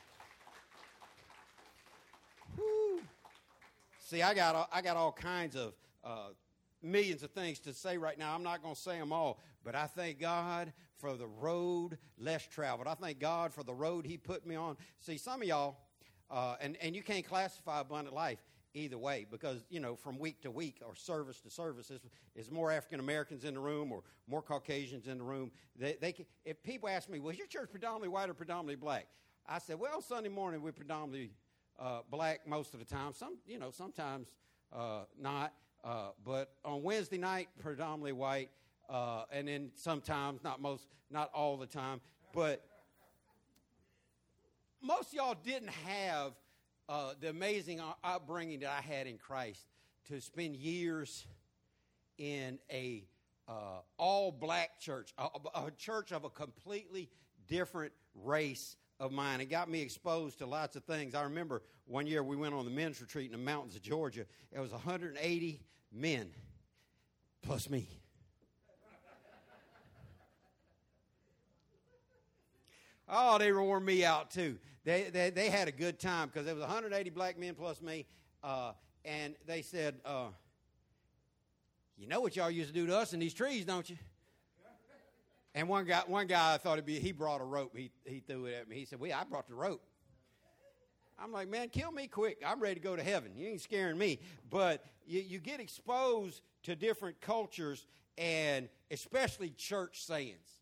See, 4.01 4.23
I 4.23 4.33
got 4.33 4.69
I 4.73 4.81
got 4.81 4.97
all 4.97 5.13
kinds 5.13 5.55
of 5.55 5.75
uh, 6.03 6.29
millions 6.83 7.23
of 7.23 7.31
things 7.33 7.59
to 7.61 7.75
say 7.75 7.99
right 7.99 8.19
now. 8.19 8.35
I'm 8.35 8.43
not 8.43 8.63
going 8.63 8.75
to 8.75 8.81
say 8.81 8.99
them 8.99 9.13
all, 9.13 9.39
but 9.65 9.75
I 9.75 9.87
thank 9.87 10.19
God 10.19 10.73
for 10.97 11.15
the 11.15 11.27
road 11.27 11.99
less 12.19 12.47
traveled. 12.47 12.89
I 12.89 12.95
thank 12.95 13.19
God 13.19 13.53
for 13.53 13.63
the 13.63 13.75
road 13.75 14.07
He 14.07 14.17
put 14.17 14.47
me 14.47 14.55
on. 14.55 14.79
See, 15.01 15.19
some 15.19 15.43
of 15.43 15.49
y'all, 15.49 15.77
uh, 16.31 16.57
and 16.61 16.79
and 16.81 16.97
you 16.97 17.03
can't 17.03 17.27
classify 17.27 17.81
abundant 17.81 18.15
life 18.15 18.39
either 18.75 18.99
way 18.99 19.27
because 19.31 19.65
you 19.71 19.81
know 19.81 19.97
from 19.97 20.19
week 20.19 20.41
to 20.43 20.51
week 20.51 20.81
or 20.87 20.95
service 20.95 21.41
to 21.41 21.51
service 21.51 21.91
is, 21.91 22.01
is 22.37 22.51
more 22.51 22.71
african 22.71 23.01
americans 23.01 23.45
in 23.45 23.55
the 23.55 23.61
room 23.61 23.91
or 23.91 24.03
more 24.27 24.43
caucasians 24.43 25.07
in 25.07 25.19
the 25.19 25.25
room 25.25 25.51
they, 25.77 25.97
they 26.01 26.13
can, 26.13 26.27
if 26.45 26.63
people 26.63 26.89
ask 26.89 27.09
me 27.09 27.19
was 27.19 27.39
your 27.39 27.47
church 27.47 27.71
predominantly 27.71 28.09
white 28.09 28.29
or 28.29 28.35
predominantly 28.35 28.77
black 28.77 29.07
i 29.49 29.59
said 29.59 29.79
well 29.79 30.03
sunday 30.03 30.29
morning 30.29 30.61
we're 30.61 30.71
predominantly 30.71 31.31
uh, 31.79 32.01
black 32.11 32.47
most 32.47 32.75
of 32.75 32.81
the 32.81 32.87
time. 32.87 33.13
Some, 33.13 33.39
you 33.47 33.59
know, 33.59 33.71
sometimes 33.71 34.29
uh, 34.73 35.03
not. 35.19 35.53
Uh, 35.85 36.09
but 36.25 36.53
on 36.65 36.83
Wednesday 36.83 37.19
night, 37.19 37.49
predominantly 37.61 38.13
white, 38.13 38.51
uh, 38.91 39.25
and 39.31 39.47
then 39.47 39.71
sometimes, 39.75 40.43
not 40.43 40.61
most, 40.61 40.89
not 41.11 41.31
all 41.33 41.57
the 41.57 41.67
time, 41.67 42.01
but 42.35 42.65
most 44.83 45.15
y'all 45.15 45.37
didn't 45.45 45.71
have 45.87 46.33
uh, 46.89 47.13
the 47.21 47.29
amazing 47.29 47.81
upbringing 48.03 48.61
that 48.61 48.71
I 48.71 48.81
had 48.81 49.07
in 49.07 49.19
Christ 49.19 49.67
to 50.09 50.21
spend 50.21 50.57
years 50.57 51.27
in 52.17 52.59
a 52.73 53.05
uh, 53.47 53.81
all 53.97 54.31
black 54.31 54.79
church, 54.81 55.13
a, 55.19 55.29
a 55.55 55.71
church 55.71 56.13
of 56.13 56.25
a 56.25 56.31
completely 56.31 57.09
different 57.47 57.93
race 58.15 58.77
of 59.01 59.13
mine. 59.13 59.41
It 59.41 59.47
got 59.47 59.71
me 59.71 59.81
exposed 59.81 60.39
to 60.39 60.47
lots 60.47 60.77
of 60.77 60.85
things. 60.85 61.15
I 61.15 61.23
remember 61.23 61.63
one 61.87 62.07
year 62.07 62.23
we 62.23 62.37
went 62.37 62.55
on 62.55 62.65
the 62.65 62.71
men's 62.71 63.01
retreat 63.01 63.27
in 63.27 63.33
the 63.33 63.45
mountains 63.45 63.77
of 63.77 63.83
Georgia. 63.83 64.27
It 64.53 64.61
was 64.61 64.73
180 64.73 65.61
men 65.93 66.31
plus 67.43 67.71
me. 67.71 67.89
Oh, 73.09 73.39
they 73.39 73.53
wore 73.53 73.81
me 73.81 74.05
out 74.05 74.31
too. 74.31 74.59
They, 74.85 75.11
they, 75.13 75.31
they 75.31 75.51
had 75.51 75.69
a 75.69 75.73
good 75.73 75.99
time 75.99 76.29
because 76.29 76.47
there 76.47 76.55
was 76.55 76.63
180 76.63 77.11
black 77.11 77.39
men 77.39 77.55
plus 77.55 77.81
me. 77.81 78.07
Uh, 78.43 78.73
and 79.05 79.35
they 79.47 79.63
said, 79.63 79.97
uh, 80.05 80.29
You 81.97 82.07
know 82.07 82.21
what 82.21 82.37
y'all 82.37 82.51
used 82.51 82.69
to 82.69 82.75
do 82.75 82.87
to 82.87 82.97
us 82.97 83.13
in 83.13 83.21
these 83.21 83.35
trees, 83.35 83.65
don't 83.65 83.89
you? 83.89 83.97
And 85.55 85.69
one 85.69 85.87
guy, 85.87 86.03
one 86.07 86.27
guy 86.27 86.55
I 86.55 86.59
thought 86.59 86.75
it'd 86.75 86.87
be, 86.87 87.01
he 87.01 87.11
brought 87.11 87.41
a 87.41 87.45
rope. 87.45 87.77
He, 87.77 87.91
he 88.05 88.21
threw 88.21 88.47
it 88.47 88.55
at 88.55 88.69
me. 88.69 88.77
He 88.77 88.85
said, 88.85 89.01
well, 89.01 89.19
I 89.19 89.25
brought 89.25 89.49
the 89.49 89.55
rope. 89.55 89.83
I'm 91.19 91.33
like, 91.33 91.49
man, 91.49 91.69
kill 91.69 91.91
me 91.91 92.07
quick. 92.07 92.43
I'm 92.47 92.61
ready 92.61 92.77
to 92.77 92.81
go 92.81 92.95
to 92.95 93.03
heaven. 93.03 93.33
You 93.37 93.49
ain't 93.49 93.61
scaring 93.61 93.99
me. 93.99 94.21
But 94.51 94.85
you, 95.07 95.21
you 95.21 95.39
get 95.39 95.59
exposed 95.59 96.43
to 96.63 96.77
different 96.77 97.21
cultures 97.21 97.87
and 98.17 98.69
especially 98.91 99.51
church 99.51 100.05
sayings. 100.05 100.58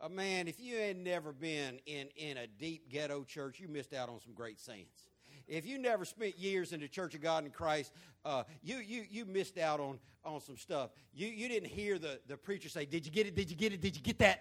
Uh, 0.00 0.08
man, 0.08 0.48
if 0.48 0.60
you 0.60 0.76
had 0.76 0.96
never 0.96 1.32
been 1.32 1.78
in, 1.86 2.08
in 2.16 2.36
a 2.36 2.46
deep 2.46 2.90
ghetto 2.90 3.24
church, 3.24 3.60
you 3.60 3.68
missed 3.68 3.94
out 3.94 4.08
on 4.08 4.20
some 4.20 4.34
great 4.34 4.60
sayings. 4.60 5.08
If 5.46 5.66
you 5.66 5.78
never 5.78 6.04
spent 6.04 6.38
years 6.38 6.72
in 6.72 6.80
the 6.80 6.88
Church 6.88 7.14
of 7.14 7.20
God 7.20 7.44
in 7.44 7.50
Christ, 7.50 7.92
uh, 8.24 8.44
you, 8.62 8.78
you, 8.78 9.04
you 9.10 9.24
missed 9.24 9.58
out 9.58 9.78
on, 9.80 9.98
on 10.24 10.40
some 10.40 10.56
stuff. 10.56 10.90
You, 11.12 11.28
you 11.28 11.48
didn't 11.48 11.68
hear 11.68 11.98
the, 11.98 12.20
the 12.28 12.36
preacher 12.36 12.68
say, 12.68 12.86
Did 12.86 13.04
you 13.04 13.12
get 13.12 13.26
it? 13.26 13.34
Did 13.34 13.50
you 13.50 13.56
get 13.56 13.72
it? 13.72 13.80
Did 13.80 13.96
you 13.96 14.02
get 14.02 14.18
that 14.18 14.40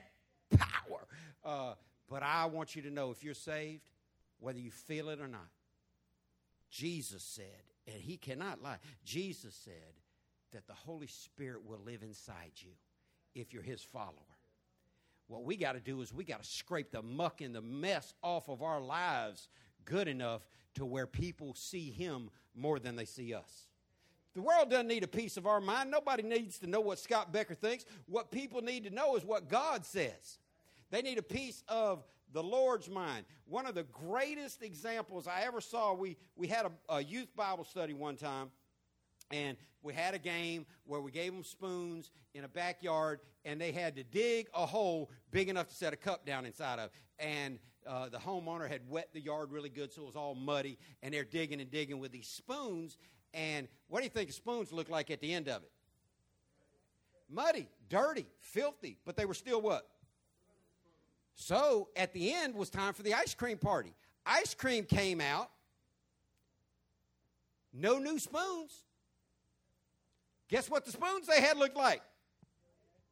power? 0.57 1.07
Uh, 1.43 1.73
but 2.09 2.23
I 2.23 2.45
want 2.45 2.75
you 2.75 2.81
to 2.83 2.91
know 2.91 3.11
if 3.11 3.23
you're 3.23 3.33
saved, 3.33 3.89
whether 4.39 4.59
you 4.59 4.71
feel 4.71 5.09
it 5.09 5.19
or 5.19 5.27
not, 5.27 5.47
Jesus 6.69 7.23
said, 7.23 7.45
and 7.87 8.01
he 8.01 8.17
cannot 8.17 8.61
lie, 8.61 8.77
Jesus 9.03 9.55
said 9.55 9.93
that 10.53 10.67
the 10.67 10.73
Holy 10.73 11.07
Spirit 11.07 11.65
will 11.65 11.79
live 11.85 12.03
inside 12.03 12.51
you 12.55 12.71
if 13.35 13.53
you're 13.53 13.63
his 13.63 13.81
follower. 13.81 14.32
What 15.27 15.43
we 15.43 15.57
got 15.57 15.73
to 15.73 15.79
do 15.79 16.01
is 16.01 16.13
we 16.13 16.23
got 16.23 16.43
to 16.43 16.49
scrape 16.49 16.91
the 16.91 17.01
muck 17.01 17.41
and 17.41 17.55
the 17.55 17.61
mess 17.61 18.13
off 18.21 18.49
of 18.49 18.61
our 18.61 18.81
lives 18.81 19.49
good 19.85 20.07
enough 20.07 20.41
to 20.75 20.85
where 20.85 21.07
people 21.07 21.53
see 21.53 21.91
him 21.91 22.29
more 22.55 22.79
than 22.79 22.95
they 22.95 23.05
see 23.05 23.33
us. 23.33 23.67
The 24.35 24.41
world 24.41 24.69
doesn't 24.69 24.87
need 24.87 25.03
a 25.03 25.07
piece 25.07 25.37
of 25.37 25.45
our 25.45 25.61
mind. 25.61 25.91
Nobody 25.91 26.23
needs 26.23 26.57
to 26.59 26.67
know 26.67 26.81
what 26.81 26.97
Scott 26.99 27.31
Becker 27.31 27.53
thinks. 27.53 27.85
What 28.07 28.31
people 28.31 28.61
need 28.61 28.83
to 28.85 28.89
know 28.89 29.15
is 29.15 29.23
what 29.23 29.47
God 29.47 29.85
says. 29.85 30.39
They 30.89 31.01
need 31.01 31.19
a 31.19 31.23
piece 31.23 31.63
of 31.67 32.03
the 32.31 32.41
Lord's 32.41 32.89
mind. 32.89 33.25
One 33.45 33.67
of 33.67 33.75
the 33.75 33.83
greatest 33.83 34.63
examples 34.63 35.27
I 35.27 35.43
ever 35.43 35.61
saw, 35.61 35.93
we, 35.93 36.17
we 36.35 36.47
had 36.47 36.65
a, 36.65 36.95
a 36.95 37.03
youth 37.03 37.35
Bible 37.35 37.63
study 37.63 37.93
one 37.93 38.15
time, 38.15 38.49
and 39.31 39.57
we 39.81 39.93
had 39.93 40.13
a 40.13 40.19
game 40.19 40.65
where 40.85 41.01
we 41.01 41.11
gave 41.11 41.33
them 41.33 41.43
spoons 41.43 42.11
in 42.33 42.43
a 42.43 42.47
backyard, 42.47 43.19
and 43.45 43.59
they 43.59 43.71
had 43.71 43.95
to 43.97 44.03
dig 44.03 44.47
a 44.53 44.65
hole 44.65 45.11
big 45.31 45.49
enough 45.49 45.67
to 45.67 45.75
set 45.75 45.93
a 45.93 45.97
cup 45.97 46.25
down 46.25 46.45
inside 46.45 46.79
of. 46.79 46.89
And 47.19 47.59
uh, 47.85 48.09
the 48.09 48.17
homeowner 48.17 48.69
had 48.69 48.81
wet 48.89 49.09
the 49.13 49.19
yard 49.19 49.51
really 49.51 49.69
good, 49.69 49.91
so 49.91 50.03
it 50.03 50.05
was 50.05 50.15
all 50.15 50.35
muddy, 50.35 50.77
and 51.01 51.13
they're 51.13 51.25
digging 51.25 51.59
and 51.59 51.69
digging 51.69 51.99
with 51.99 52.11
these 52.11 52.27
spoons. 52.27 52.97
And 53.33 53.67
what 53.87 53.99
do 53.99 54.05
you 54.05 54.09
think 54.09 54.27
the 54.27 54.33
spoons 54.33 54.71
look 54.71 54.89
like 54.89 55.11
at 55.11 55.19
the 55.19 55.33
end 55.33 55.49
of 55.49 55.63
it? 55.63 55.71
Muddy, 57.29 57.67
dirty, 57.89 58.27
filthy, 58.39 58.97
but 59.05 59.17
they 59.17 59.25
were 59.25 59.33
still 59.33 59.61
what? 59.61 59.87
So 61.35 61.89
at 61.95 62.13
the 62.13 62.33
end 62.33 62.55
was 62.55 62.69
time 62.69 62.93
for 62.93 63.03
the 63.03 63.15
ice 63.15 63.33
cream 63.33 63.57
party. 63.57 63.93
Ice 64.25 64.53
cream 64.53 64.85
came 64.85 65.19
out, 65.19 65.49
no 67.73 67.97
new 67.97 68.19
spoons. 68.19 68.83
Guess 70.49 70.69
what 70.69 70.85
the 70.85 70.91
spoons 70.91 71.27
they 71.27 71.41
had 71.41 71.57
looked 71.57 71.77
like? 71.77 72.01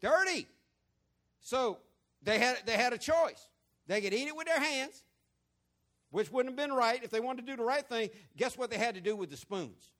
Dirty. 0.01 0.47
So 1.39 1.79
they 2.23 2.39
had, 2.39 2.57
they 2.65 2.77
had 2.77 2.93
a 2.93 2.97
choice. 2.97 3.47
They 3.87 4.01
could 4.01 4.13
eat 4.13 4.27
it 4.27 4.35
with 4.35 4.47
their 4.47 4.59
hands, 4.59 5.03
which 6.11 6.31
wouldn't 6.31 6.57
have 6.57 6.69
been 6.69 6.75
right 6.75 7.03
if 7.03 7.09
they 7.09 7.19
wanted 7.19 7.45
to 7.45 7.51
do 7.51 7.57
the 7.57 7.63
right 7.63 7.87
thing. 7.87 8.09
Guess 8.37 8.57
what 8.57 8.69
they 8.69 8.77
had 8.77 8.95
to 8.95 9.01
do 9.01 9.15
with 9.15 9.29
the 9.29 9.37
spoons? 9.37 9.91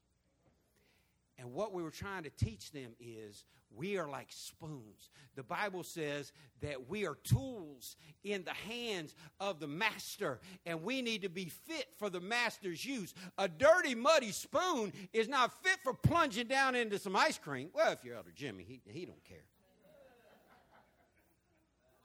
And 1.42 1.54
what 1.54 1.74
we 1.74 1.82
were 1.82 1.90
trying 1.90 2.22
to 2.24 2.30
teach 2.30 2.72
them 2.72 2.92
is 3.00 3.46
we 3.76 3.98
are 3.98 4.08
like 4.08 4.28
spoons. 4.30 5.10
The 5.36 5.42
Bible 5.42 5.84
says 5.84 6.32
that 6.62 6.88
we 6.88 7.08
are 7.08 7.16
tools 7.16 7.96
in 8.24 8.44
the 8.44 8.54
hands 8.54 9.16
of 9.40 9.60
the 9.60 9.66
master, 9.66 10.40
and 10.68 10.84
we 10.84 11.02
need 11.02 11.24
to 11.24 11.30
be 11.30 11.46
fit 11.46 11.88
for 11.98 12.12
the 12.12 12.20
master's 12.20 12.86
use. 12.86 13.16
A 13.40 13.48
dirty, 13.48 13.96
muddy 13.96 14.32
spoon 14.32 14.94
is 15.14 15.28
not 15.28 15.52
fit 15.64 15.80
for 15.84 15.96
plunging 15.96 16.46
down 16.46 16.76
into 16.76 17.00
some 17.00 17.16
ice 17.16 17.40
cream. 17.40 17.70
Well, 17.74 17.92
if 17.92 18.06
you're 18.06 18.18
Elder 18.18 18.30
Jimmy, 18.36 18.64
he, 18.64 18.80
he 18.86 19.06
don't 19.06 19.24
care. 19.26 19.46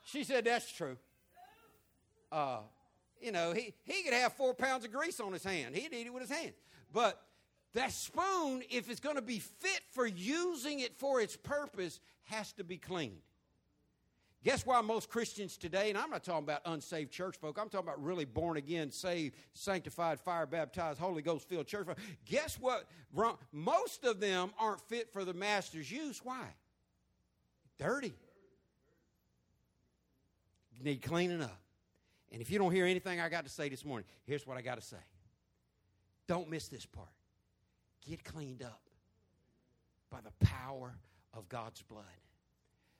She 0.06 0.24
said, 0.24 0.46
That's 0.46 0.72
true. 0.72 0.96
Uh, 2.32 2.60
you 3.20 3.32
know, 3.32 3.52
he, 3.52 3.74
he 3.84 4.02
could 4.02 4.14
have 4.14 4.32
four 4.32 4.54
pounds 4.54 4.86
of 4.86 4.92
grease 4.92 5.20
on 5.20 5.34
his 5.34 5.44
hand. 5.44 5.74
He'd 5.74 5.92
eat 5.92 6.06
it 6.06 6.12
with 6.14 6.22
his 6.22 6.30
hands. 6.30 6.54
But 6.90 7.20
that 7.76 7.92
spoon, 7.92 8.62
if 8.70 8.90
it's 8.90 9.00
going 9.00 9.16
to 9.16 9.22
be 9.22 9.38
fit 9.38 9.80
for 9.92 10.06
using 10.06 10.80
it 10.80 10.96
for 10.96 11.20
its 11.20 11.36
purpose, 11.36 12.00
has 12.24 12.52
to 12.54 12.64
be 12.64 12.78
cleaned. 12.78 13.20
Guess 14.44 14.64
why 14.64 14.80
most 14.80 15.10
Christians 15.10 15.56
today, 15.56 15.90
and 15.90 15.98
I'm 15.98 16.10
not 16.10 16.24
talking 16.24 16.44
about 16.44 16.62
unsaved 16.64 17.10
church 17.10 17.36
folk, 17.36 17.58
I'm 17.60 17.68
talking 17.68 17.86
about 17.86 18.02
really 18.02 18.24
born 18.24 18.56
again, 18.56 18.90
saved, 18.90 19.34
sanctified, 19.52 20.20
fire 20.20 20.46
baptized, 20.46 20.98
Holy 20.98 21.20
Ghost 21.20 21.48
filled 21.48 21.66
church 21.66 21.86
folk. 21.86 21.98
Guess 22.24 22.58
what? 22.60 22.84
Most 23.52 24.04
of 24.04 24.20
them 24.20 24.50
aren't 24.58 24.80
fit 24.88 25.12
for 25.12 25.24
the 25.24 25.34
master's 25.34 25.90
use. 25.90 26.20
Why? 26.22 26.44
Dirty. 27.78 28.14
Need 30.82 31.02
cleaning 31.02 31.42
up. 31.42 31.60
And 32.32 32.40
if 32.40 32.50
you 32.50 32.58
don't 32.58 32.72
hear 32.72 32.86
anything 32.86 33.20
I 33.20 33.28
got 33.28 33.44
to 33.44 33.50
say 33.50 33.68
this 33.68 33.84
morning, 33.84 34.06
here's 34.24 34.46
what 34.46 34.56
I 34.56 34.62
got 34.62 34.76
to 34.76 34.86
say. 34.86 34.96
Don't 36.26 36.48
miss 36.48 36.68
this 36.68 36.86
part 36.86 37.08
get 38.08 38.24
cleaned 38.24 38.62
up 38.62 38.80
by 40.10 40.18
the 40.20 40.46
power 40.46 40.94
of 41.34 41.48
God's 41.48 41.82
blood. 41.82 42.04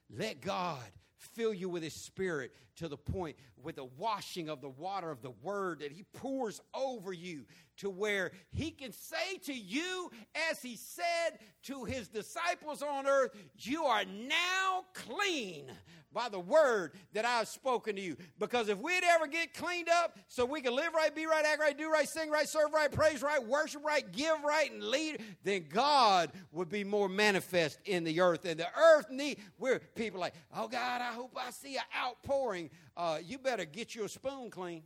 Let 0.09 0.41
God 0.41 0.83
fill 1.17 1.53
you 1.53 1.69
with 1.69 1.83
His 1.83 1.93
Spirit 1.93 2.51
to 2.77 2.87
the 2.87 2.97
point 2.97 3.35
with 3.61 3.75
the 3.75 3.87
washing 3.97 4.49
of 4.49 4.61
the 4.61 4.69
water 4.69 5.09
of 5.09 5.21
the 5.21 5.33
Word 5.41 5.79
that 5.79 5.91
He 5.91 6.03
pours 6.13 6.61
over 6.73 7.11
you 7.11 7.45
to 7.77 7.89
where 7.89 8.31
He 8.51 8.71
can 8.71 8.91
say 8.91 9.37
to 9.45 9.53
you, 9.53 10.11
as 10.49 10.61
He 10.61 10.75
said 10.75 11.39
to 11.63 11.83
His 11.85 12.07
disciples 12.07 12.81
on 12.81 13.07
earth, 13.07 13.31
You 13.57 13.85
are 13.85 14.05
now 14.05 14.85
clean 14.93 15.71
by 16.13 16.29
the 16.29 16.39
word 16.39 16.93
that 17.13 17.25
I've 17.25 17.47
spoken 17.47 17.95
to 17.95 18.01
you. 18.01 18.17
Because 18.39 18.69
if 18.69 18.79
we'd 18.79 19.03
ever 19.03 19.27
get 19.27 19.53
cleaned 19.53 19.87
up 19.87 20.17
so 20.27 20.45
we 20.45 20.61
can 20.61 20.75
live 20.75 20.93
right, 20.95 21.13
be 21.13 21.27
right, 21.27 21.45
act 21.45 21.59
right, 21.59 21.77
do 21.77 21.91
right, 21.91 22.09
sing 22.09 22.31
right, 22.31 22.47
serve 22.49 22.73
right, 22.73 22.91
praise 22.91 23.21
right, 23.21 23.45
worship 23.45 23.85
right, 23.85 24.09
give 24.11 24.43
right, 24.43 24.71
and 24.71 24.83
lead, 24.83 25.21
then 25.43 25.65
God 25.69 26.31
would 26.51 26.69
be 26.69 26.83
more 26.83 27.07
manifest 27.07 27.77
in 27.85 28.03
the 28.03 28.19
earth. 28.19 28.45
And 28.45 28.59
the 28.59 28.67
earth 28.75 29.11
need, 29.11 29.37
we're 29.59 29.79
people 29.95 30.19
like, 30.19 30.33
oh 30.55 30.67
God, 30.67 31.01
I 31.07 31.13
hope 31.13 31.37
I 31.37 31.51
see 31.51 31.75
an 31.75 31.83
outpouring. 31.97 32.69
Uh, 32.95 33.19
you 33.23 33.37
better 33.37 33.65
get 33.65 33.95
your 33.95 34.07
spoon 34.07 34.49
clean. 34.49 34.83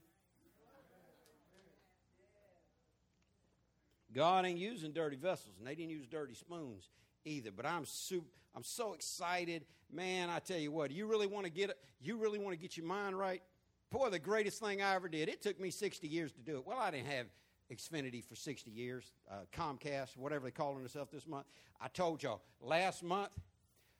God 4.13 4.45
ain't 4.45 4.59
using 4.59 4.91
dirty 4.91 5.15
vessels, 5.15 5.55
and 5.57 5.65
they 5.65 5.73
didn't 5.73 5.91
use 5.91 6.05
dirty 6.05 6.33
spoons 6.33 6.89
either. 7.23 7.49
But 7.51 7.65
I'm 7.65 7.85
super, 7.85 8.27
I'm 8.53 8.63
so 8.63 8.93
excited, 8.93 9.65
man. 9.91 10.29
I 10.29 10.39
tell 10.39 10.57
you 10.57 10.71
what, 10.71 10.91
you 10.91 11.07
really 11.07 11.27
want 11.27 11.45
to 11.45 11.51
get 11.51 11.71
you 12.01 12.17
really 12.17 12.37
want 12.37 12.51
to 12.53 12.61
get 12.61 12.75
your 12.75 12.85
mind 12.85 13.17
right. 13.17 13.41
Boy, 13.89 14.09
the 14.09 14.19
greatest 14.19 14.61
thing 14.61 14.81
I 14.81 14.95
ever 14.95 15.09
did. 15.09 15.27
It 15.27 15.41
took 15.41 15.59
me 15.59 15.69
60 15.71 16.07
years 16.07 16.31
to 16.33 16.41
do 16.41 16.57
it. 16.57 16.67
Well, 16.67 16.77
I 16.77 16.91
didn't 16.91 17.07
have 17.07 17.27
Xfinity 17.71 18.23
for 18.23 18.35
60 18.35 18.69
years, 18.69 19.11
uh, 19.29 19.35
Comcast, 19.53 20.17
whatever 20.17 20.43
they're 20.43 20.51
calling 20.51 20.79
themselves 20.79 21.11
this 21.11 21.25
month. 21.25 21.45
I 21.79 21.87
told 21.87 22.21
y'all 22.21 22.41
last 22.61 23.03
month, 23.03 23.31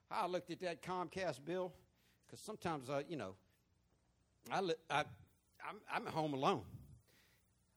I 0.10 0.28
looked 0.28 0.52
at 0.52 0.60
that 0.62 0.82
Comcast 0.82 1.44
bill 1.46 1.74
because 2.32 2.44
sometimes, 2.46 2.90
uh, 2.90 3.02
you 3.10 3.18
know, 3.18 3.36
I, 4.50 4.60
I, 4.90 5.00
I'm, 5.68 5.78
I'm 5.94 6.08
at 6.08 6.14
home 6.14 6.34
alone. 6.34 6.62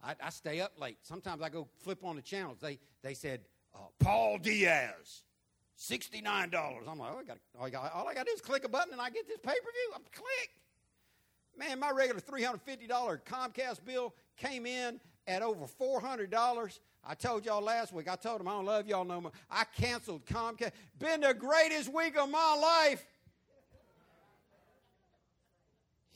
I, 0.02 0.14
I, 0.22 0.30
stay 0.30 0.60
up 0.60 0.72
late. 0.78 0.98
Sometimes 1.02 1.42
I 1.42 1.48
go 1.48 1.66
flip 1.82 2.04
on 2.04 2.14
the 2.14 2.22
channels. 2.22 2.58
They, 2.60 2.78
they 3.02 3.14
said, 3.14 3.40
uh, 3.74 3.78
Paul 3.98 4.38
Diaz, 4.38 5.24
$69. 5.78 6.24
I'm 6.24 6.98
like, 6.98 7.12
oh, 7.12 7.18
I 7.18 7.24
got, 7.24 7.38
all, 7.58 7.66
I 7.66 7.70
got, 7.70 7.92
all 7.94 8.08
I 8.08 8.14
got 8.14 8.26
to 8.26 8.26
do 8.26 8.34
is 8.34 8.40
click 8.40 8.64
a 8.64 8.68
button 8.68 8.92
and 8.92 9.00
I 9.00 9.10
get 9.10 9.26
this 9.26 9.38
pay 9.38 9.50
per 9.50 9.54
view. 9.54 9.92
I'm 9.96 10.02
click. 10.12 10.50
Man, 11.58 11.80
my 11.80 11.90
regular 11.90 12.20
$350 12.20 13.22
Comcast 13.24 13.84
bill 13.84 14.14
came 14.36 14.66
in 14.66 15.00
at 15.26 15.42
over 15.42 15.66
$400. 15.66 16.78
I 17.06 17.14
told 17.14 17.44
y'all 17.44 17.62
last 17.62 17.92
week, 17.92 18.08
I 18.08 18.16
told 18.16 18.40
them 18.40 18.48
I 18.48 18.52
don't 18.52 18.64
love 18.66 18.86
y'all 18.86 19.04
no 19.04 19.20
more. 19.20 19.32
I 19.50 19.64
canceled 19.64 20.26
Comcast. 20.26 20.72
Been 20.98 21.22
the 21.22 21.34
greatest 21.34 21.92
week 21.92 22.16
of 22.16 22.30
my 22.30 22.84
life. 22.86 23.04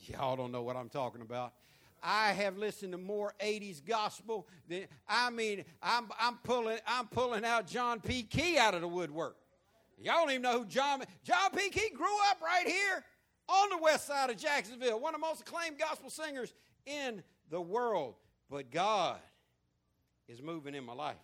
Y'all 0.09 0.35
don't 0.35 0.51
know 0.51 0.63
what 0.63 0.75
I'm 0.75 0.89
talking 0.89 1.21
about. 1.21 1.53
I 2.01 2.31
have 2.31 2.57
listened 2.57 2.93
to 2.93 2.97
more 2.97 3.33
80s 3.43 3.85
gospel 3.85 4.47
than 4.67 4.85
I 5.07 5.29
mean, 5.29 5.65
I'm, 5.83 6.09
I'm 6.19 6.37
pulling 6.37 6.79
I'm 6.87 7.07
pulling 7.07 7.45
out 7.45 7.67
John 7.67 7.99
P. 7.99 8.23
Kee 8.23 8.57
out 8.57 8.73
of 8.73 8.81
the 8.81 8.87
woodwork. 8.87 9.35
Y'all 10.01 10.15
don't 10.15 10.31
even 10.31 10.41
know 10.41 10.59
who 10.59 10.65
John 10.65 11.03
John 11.23 11.51
P. 11.55 11.69
Kee 11.69 11.89
grew 11.93 12.07
up 12.31 12.41
right 12.41 12.65
here 12.65 13.03
on 13.47 13.69
the 13.69 13.77
west 13.77 14.07
side 14.07 14.29
of 14.29 14.37
Jacksonville, 14.37 14.99
one 14.99 15.13
of 15.13 15.21
the 15.21 15.27
most 15.27 15.41
acclaimed 15.41 15.77
gospel 15.77 16.09
singers 16.09 16.53
in 16.85 17.21
the 17.49 17.61
world. 17.61 18.15
But 18.49 18.71
God 18.71 19.19
is 20.27 20.41
moving 20.41 20.73
in 20.73 20.85
my 20.85 20.93
life. 20.93 21.17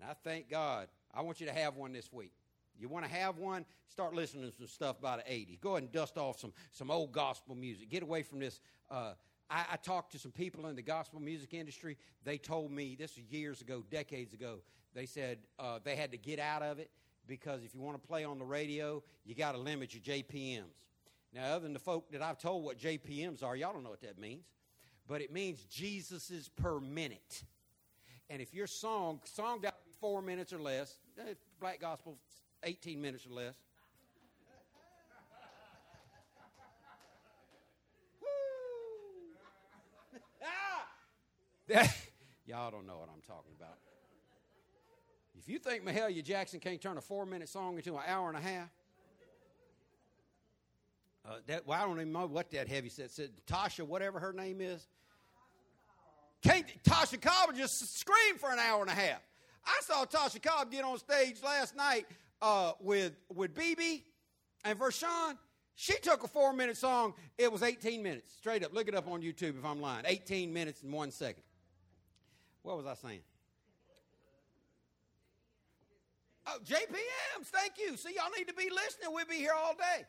And 0.00 0.08
I 0.08 0.14
thank 0.22 0.50
God. 0.50 0.88
I 1.14 1.22
want 1.22 1.40
you 1.40 1.46
to 1.46 1.52
have 1.52 1.76
one 1.76 1.92
this 1.92 2.12
week. 2.12 2.32
You 2.78 2.88
want 2.88 3.04
to 3.04 3.10
have 3.10 3.38
one? 3.38 3.64
Start 3.88 4.14
listening 4.14 4.50
to 4.50 4.56
some 4.56 4.66
stuff 4.66 5.00
by 5.00 5.16
the 5.16 5.22
80s. 5.22 5.60
Go 5.60 5.70
ahead 5.70 5.84
and 5.84 5.92
dust 5.92 6.18
off 6.18 6.38
some, 6.38 6.52
some 6.72 6.90
old 6.90 7.12
gospel 7.12 7.54
music. 7.54 7.88
Get 7.88 8.02
away 8.02 8.22
from 8.22 8.38
this 8.38 8.60
uh, 8.90 9.12
I, 9.48 9.64
I 9.72 9.76
talked 9.76 10.12
to 10.12 10.18
some 10.18 10.32
people 10.32 10.66
in 10.66 10.76
the 10.76 10.82
gospel 10.82 11.20
music 11.20 11.54
industry. 11.54 11.96
They 12.24 12.38
told 12.38 12.70
me 12.70 12.96
this 12.98 13.16
was 13.16 13.30
years 13.30 13.60
ago, 13.60 13.84
decades 13.90 14.32
ago. 14.32 14.58
They 14.94 15.06
said 15.06 15.38
uh, 15.58 15.78
they 15.84 15.96
had 15.96 16.10
to 16.12 16.18
get 16.18 16.38
out 16.38 16.62
of 16.62 16.78
it 16.78 16.90
because 17.26 17.62
if 17.64 17.74
you 17.74 17.80
want 17.80 18.00
to 18.00 18.08
play 18.08 18.24
on 18.24 18.38
the 18.38 18.44
radio, 18.44 19.02
you 19.24 19.34
got 19.34 19.52
to 19.52 19.58
limit 19.58 19.94
your 19.94 20.02
JPMs. 20.02 20.62
Now, 21.32 21.44
other 21.54 21.60
than 21.60 21.72
the 21.72 21.78
folk 21.78 22.10
that 22.12 22.22
I've 22.22 22.38
told 22.38 22.64
what 22.64 22.78
JPMs 22.78 23.42
are, 23.42 23.56
y'all 23.56 23.72
don't 23.72 23.84
know 23.84 23.90
what 23.90 24.00
that 24.00 24.18
means. 24.18 24.46
But 25.08 25.20
it 25.20 25.32
means 25.32 25.64
Jesus's 25.64 26.48
per 26.48 26.80
minute. 26.80 27.44
And 28.28 28.42
if 28.42 28.54
your 28.54 28.66
song, 28.66 29.20
song 29.24 29.60
got 29.60 29.76
four 30.00 30.22
minutes 30.22 30.52
or 30.52 30.58
less, 30.58 30.96
eh, 31.18 31.34
black 31.60 31.80
gospel, 31.80 32.18
18 32.62 33.00
minutes 33.00 33.26
or 33.26 33.30
less. 33.30 33.54
Y'all 42.46 42.70
don't 42.70 42.86
know 42.86 42.98
what 42.98 43.08
I'm 43.12 43.22
talking 43.26 43.52
about. 43.58 43.78
If 45.36 45.48
you 45.48 45.58
think 45.58 45.84
Mahalia 45.84 46.22
Jackson 46.22 46.60
can't 46.60 46.80
turn 46.80 46.96
a 46.96 47.00
four 47.00 47.26
minute 47.26 47.48
song 47.48 47.76
into 47.76 47.94
an 47.94 48.02
hour 48.06 48.28
and 48.28 48.38
a 48.38 48.40
half, 48.40 48.68
uh, 51.28 51.38
that, 51.46 51.66
well, 51.66 51.80
I 51.82 51.86
don't 51.86 51.96
even 51.96 52.12
know 52.12 52.26
what 52.26 52.52
that 52.52 52.68
heavy 52.68 52.88
set 52.88 53.10
said. 53.10 53.30
Tasha, 53.48 53.84
whatever 53.84 54.20
her 54.20 54.32
name 54.32 54.60
is. 54.60 54.86
Can't, 56.42 56.66
Tasha 56.84 57.20
Cobb 57.20 57.56
just 57.56 57.98
scream 57.98 58.38
for 58.38 58.50
an 58.50 58.60
hour 58.60 58.80
and 58.82 58.90
a 58.90 58.94
half. 58.94 59.20
I 59.64 59.80
saw 59.82 60.04
Tasha 60.04 60.40
Cobb 60.40 60.70
get 60.70 60.84
on 60.84 60.98
stage 60.98 61.42
last 61.42 61.74
night 61.74 62.06
uh, 62.42 62.72
with 62.80 63.12
with 63.34 63.54
BB 63.54 64.02
and 64.64 64.78
VaShawn. 64.78 65.36
She 65.74 65.94
took 65.98 66.24
a 66.24 66.28
four 66.28 66.52
minute 66.52 66.76
song. 66.76 67.14
It 67.36 67.52
was 67.52 67.62
18 67.62 68.02
minutes. 68.02 68.32
Straight 68.32 68.64
up. 68.64 68.72
Look 68.72 68.88
it 68.88 68.94
up 68.94 69.08
on 69.08 69.20
YouTube 69.20 69.58
if 69.58 69.64
I'm 69.64 69.80
lying. 69.80 70.04
18 70.06 70.52
minutes 70.52 70.82
and 70.82 70.92
one 70.92 71.10
second. 71.10 71.42
What 72.62 72.78
was 72.78 72.86
I 72.86 72.94
saying? 72.94 73.20
Oh, 76.46 76.58
JPMs, 76.64 77.46
thank 77.46 77.72
you. 77.78 77.96
See, 77.96 78.14
y'all 78.14 78.30
need 78.36 78.48
to 78.48 78.54
be 78.54 78.70
listening. 78.70 79.12
We'll 79.12 79.26
be 79.26 79.36
here 79.36 79.52
all 79.56 79.74
day. 79.74 80.04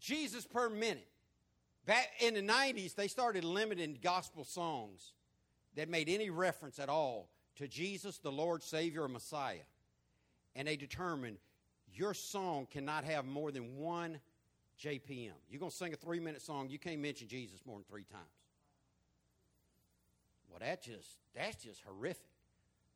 Jesus 0.00 0.44
per 0.44 0.68
minute. 0.68 1.06
Back 1.86 2.08
in 2.20 2.34
the 2.34 2.42
90s, 2.42 2.94
they 2.94 3.08
started 3.08 3.44
limiting 3.44 3.98
gospel 4.02 4.44
songs 4.44 5.12
that 5.76 5.88
made 5.88 6.08
any 6.08 6.30
reference 6.30 6.78
at 6.78 6.88
all 6.88 7.30
to 7.56 7.68
Jesus, 7.68 8.18
the 8.18 8.32
Lord, 8.32 8.62
Savior, 8.62 9.02
or 9.02 9.08
Messiah. 9.08 9.64
And 10.56 10.68
they 10.68 10.76
determined 10.76 11.38
your 11.92 12.14
song 12.14 12.66
cannot 12.70 13.04
have 13.04 13.24
more 13.24 13.50
than 13.50 13.76
one 13.76 14.18
JPM. 14.80 15.32
You're 15.48 15.60
going 15.60 15.70
to 15.70 15.76
sing 15.76 15.92
a 15.92 15.96
three 15.96 16.20
minute 16.20 16.42
song, 16.42 16.68
you 16.68 16.78
can't 16.78 17.00
mention 17.00 17.28
Jesus 17.28 17.60
more 17.66 17.76
than 17.76 17.84
three 17.84 18.04
times. 18.04 18.24
Well, 20.50 20.60
that 20.60 20.82
just, 20.82 21.08
that's 21.34 21.62
just 21.62 21.82
horrific. 21.82 22.30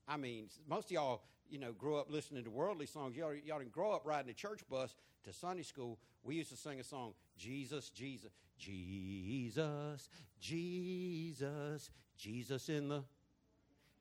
I 0.06 0.16
mean, 0.16 0.48
most 0.68 0.86
of 0.86 0.90
y'all, 0.92 1.22
you 1.50 1.58
know, 1.58 1.72
grew 1.72 1.96
up 1.96 2.10
listening 2.10 2.44
to 2.44 2.50
worldly 2.50 2.86
songs. 2.86 3.16
Y'all, 3.16 3.34
y'all 3.34 3.58
didn't 3.58 3.72
grow 3.72 3.92
up 3.92 4.02
riding 4.04 4.30
a 4.30 4.34
church 4.34 4.60
bus 4.70 4.94
to 5.24 5.32
Sunday 5.32 5.62
school. 5.62 5.98
We 6.22 6.36
used 6.36 6.50
to 6.50 6.56
sing 6.56 6.78
a 6.80 6.84
song, 6.84 7.14
Jesus, 7.36 7.90
Jesus, 7.90 8.30
Jesus, 8.58 10.08
Jesus, 10.40 11.90
Jesus 12.16 12.68
in 12.68 12.88
the, 12.88 13.02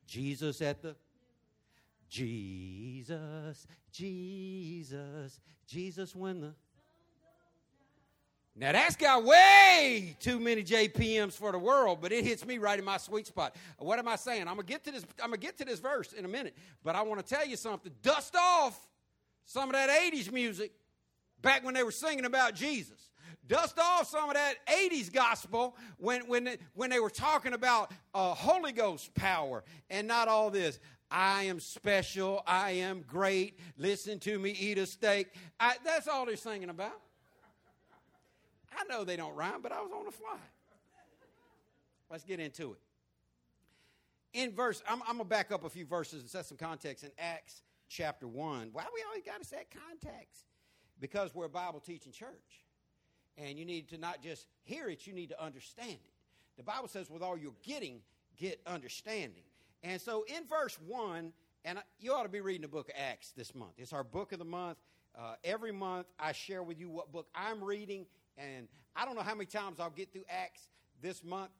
Jesus 0.05 0.61
at 0.61 0.81
the, 0.81 0.95
Jesus, 2.09 3.67
Jesus, 3.91 5.39
Jesus 5.67 6.15
when 6.15 6.41
the, 6.41 6.53
now 8.59 8.71
that's 8.71 8.95
got 8.95 9.23
way 9.23 10.17
too 10.19 10.39
many 10.39 10.63
JPMs 10.63 11.33
for 11.33 11.51
the 11.51 11.59
world, 11.59 11.99
but 12.01 12.11
it 12.11 12.25
hits 12.25 12.43
me 12.43 12.57
right 12.57 12.79
in 12.79 12.83
my 12.83 12.97
sweet 12.97 13.27
spot. 13.27 13.55
What 13.77 13.99
am 13.99 14.07
I 14.07 14.15
saying? 14.15 14.41
I'm 14.41 14.55
gonna 14.55 14.63
get 14.63 14.83
to 14.85 14.91
this. 14.91 15.05
I'm 15.21 15.29
gonna 15.29 15.37
get 15.37 15.57
to 15.59 15.65
this 15.65 15.79
verse 15.79 16.11
in 16.11 16.25
a 16.25 16.27
minute, 16.27 16.55
but 16.83 16.95
I 16.95 17.03
want 17.03 17.25
to 17.25 17.35
tell 17.35 17.45
you 17.45 17.55
something. 17.55 17.91
Dust 18.01 18.35
off 18.35 18.87
some 19.45 19.69
of 19.69 19.73
that 19.73 19.91
'80s 19.91 20.31
music 20.31 20.71
back 21.39 21.63
when 21.63 21.75
they 21.75 21.83
were 21.83 21.91
singing 21.91 22.25
about 22.25 22.55
Jesus. 22.55 23.11
Dust 23.47 23.77
off 23.77 24.07
some 24.07 24.27
of 24.27 24.33
that 24.35 24.55
'80s 24.65 25.13
gospel 25.13 25.77
when 25.99 26.27
when 26.27 26.57
when 26.73 26.89
they 26.89 26.99
were 26.99 27.11
talking 27.11 27.53
about 27.53 27.91
uh, 28.15 28.33
Holy 28.33 28.71
Ghost 28.71 29.13
power 29.13 29.63
and 29.91 30.07
not 30.07 30.27
all 30.27 30.49
this. 30.49 30.79
I 31.09 31.43
am 31.43 31.59
special. 31.59 32.43
I 32.45 32.71
am 32.71 33.03
great. 33.07 33.59
Listen 33.77 34.19
to 34.19 34.37
me 34.37 34.51
eat 34.51 34.77
a 34.77 34.85
steak. 34.85 35.27
I, 35.59 35.75
that's 35.83 36.07
all 36.07 36.25
they're 36.25 36.35
singing 36.35 36.69
about. 36.69 36.99
I 38.77 38.83
know 38.89 39.03
they 39.03 39.15
don't 39.15 39.35
rhyme, 39.35 39.61
but 39.61 39.71
I 39.71 39.81
was 39.81 39.91
on 39.91 40.05
the 40.05 40.11
fly. 40.11 40.37
Let's 42.09 42.23
get 42.23 42.39
into 42.39 42.73
it. 42.73 42.79
In 44.33 44.51
verse, 44.51 44.83
I'm, 44.87 45.01
I'm 45.03 45.17
going 45.17 45.19
to 45.19 45.25
back 45.25 45.51
up 45.51 45.63
a 45.63 45.69
few 45.69 45.85
verses 45.85 46.21
and 46.21 46.29
set 46.29 46.45
some 46.45 46.57
context 46.57 47.03
in 47.03 47.11
Acts 47.17 47.61
chapter 47.89 48.27
1. 48.27 48.69
Why 48.71 48.83
we 48.93 49.03
always 49.07 49.23
got 49.23 49.41
to 49.41 49.47
set 49.47 49.67
context? 49.71 50.45
Because 50.99 51.33
we're 51.33 51.45
a 51.45 51.49
Bible 51.49 51.79
teaching 51.79 52.11
church. 52.11 52.65
And 53.37 53.57
you 53.57 53.65
need 53.65 53.89
to 53.89 53.97
not 53.97 54.21
just 54.21 54.47
hear 54.63 54.89
it, 54.89 55.07
you 55.07 55.13
need 55.13 55.29
to 55.29 55.43
understand 55.43 55.91
it. 55.91 56.13
The 56.57 56.63
Bible 56.63 56.87
says, 56.87 57.09
with 57.09 57.21
all 57.21 57.37
you're 57.37 57.53
getting, 57.63 58.01
get 58.37 58.59
understanding. 58.65 59.43
And 59.87 60.01
so 60.01 60.25
in 60.27 60.45
verse 60.45 60.77
1, 60.85 61.31
and 61.63 61.79
you 61.97 62.11
ought 62.11 62.23
to 62.23 62.29
be 62.29 62.41
reading 62.41 62.63
the 62.63 62.67
book 62.67 62.89
of 62.89 62.95
Acts 62.97 63.31
this 63.37 63.55
month. 63.55 63.71
It's 63.77 63.93
our 63.93 64.03
book 64.03 64.33
of 64.33 64.39
the 64.39 64.45
month. 64.45 64.77
Uh, 65.17 65.35
every 65.45 65.71
month, 65.71 66.07
I 66.19 66.33
share 66.33 66.61
with 66.61 66.77
you 66.77 66.89
what 66.89 67.13
book 67.13 67.27
I'm 67.33 67.63
reading 67.63 68.05
and 68.37 68.67
I 68.97 69.05
don't 69.05 69.15
know 69.15 69.21
how 69.21 69.33
many 69.33 69.45
times 69.45 69.79
I'll 69.79 69.89
get 69.89 70.11
through 70.11 70.25
Acts 70.29 70.61
this 71.01 71.23
month. 71.23 71.51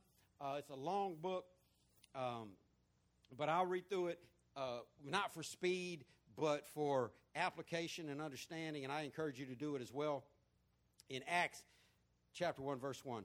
Uh, 0.41 0.55
it's 0.57 0.69
a 0.69 0.75
long 0.75 1.15
book, 1.21 1.45
um, 2.15 2.49
but 3.37 3.47
I'll 3.47 3.65
read 3.65 3.89
through 3.89 4.07
it 4.07 4.19
uh, 4.57 4.79
not 5.05 5.33
for 5.33 5.41
speed, 5.41 6.03
but 6.35 6.67
for 6.67 7.11
application 7.33 8.09
and 8.09 8.21
understanding. 8.21 8.83
And 8.83 8.91
I 8.91 9.03
encourage 9.03 9.39
you 9.39 9.45
to 9.45 9.55
do 9.55 9.77
it 9.77 9.81
as 9.81 9.93
well. 9.93 10.25
In 11.09 11.21
Acts 11.29 11.63
chapter 12.33 12.61
1, 12.61 12.77
verse 12.77 13.05
1, 13.05 13.23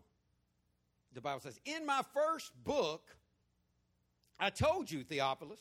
the 1.12 1.20
Bible 1.20 1.40
says, 1.40 1.58
In 1.64 1.84
my 1.84 2.02
first 2.14 2.52
book, 2.62 3.16
I 4.42 4.50
told 4.50 4.90
you, 4.90 5.04
Theophilus, 5.04 5.60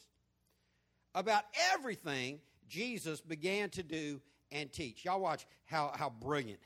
about 1.13 1.43
everything 1.71 2.39
Jesus 2.67 3.21
began 3.21 3.69
to 3.71 3.83
do 3.83 4.19
and 4.51 4.73
teach. 4.73 5.05
Y'all 5.05 5.21
watch 5.21 5.45
how, 5.65 5.91
how 5.95 6.09
brilliant 6.09 6.61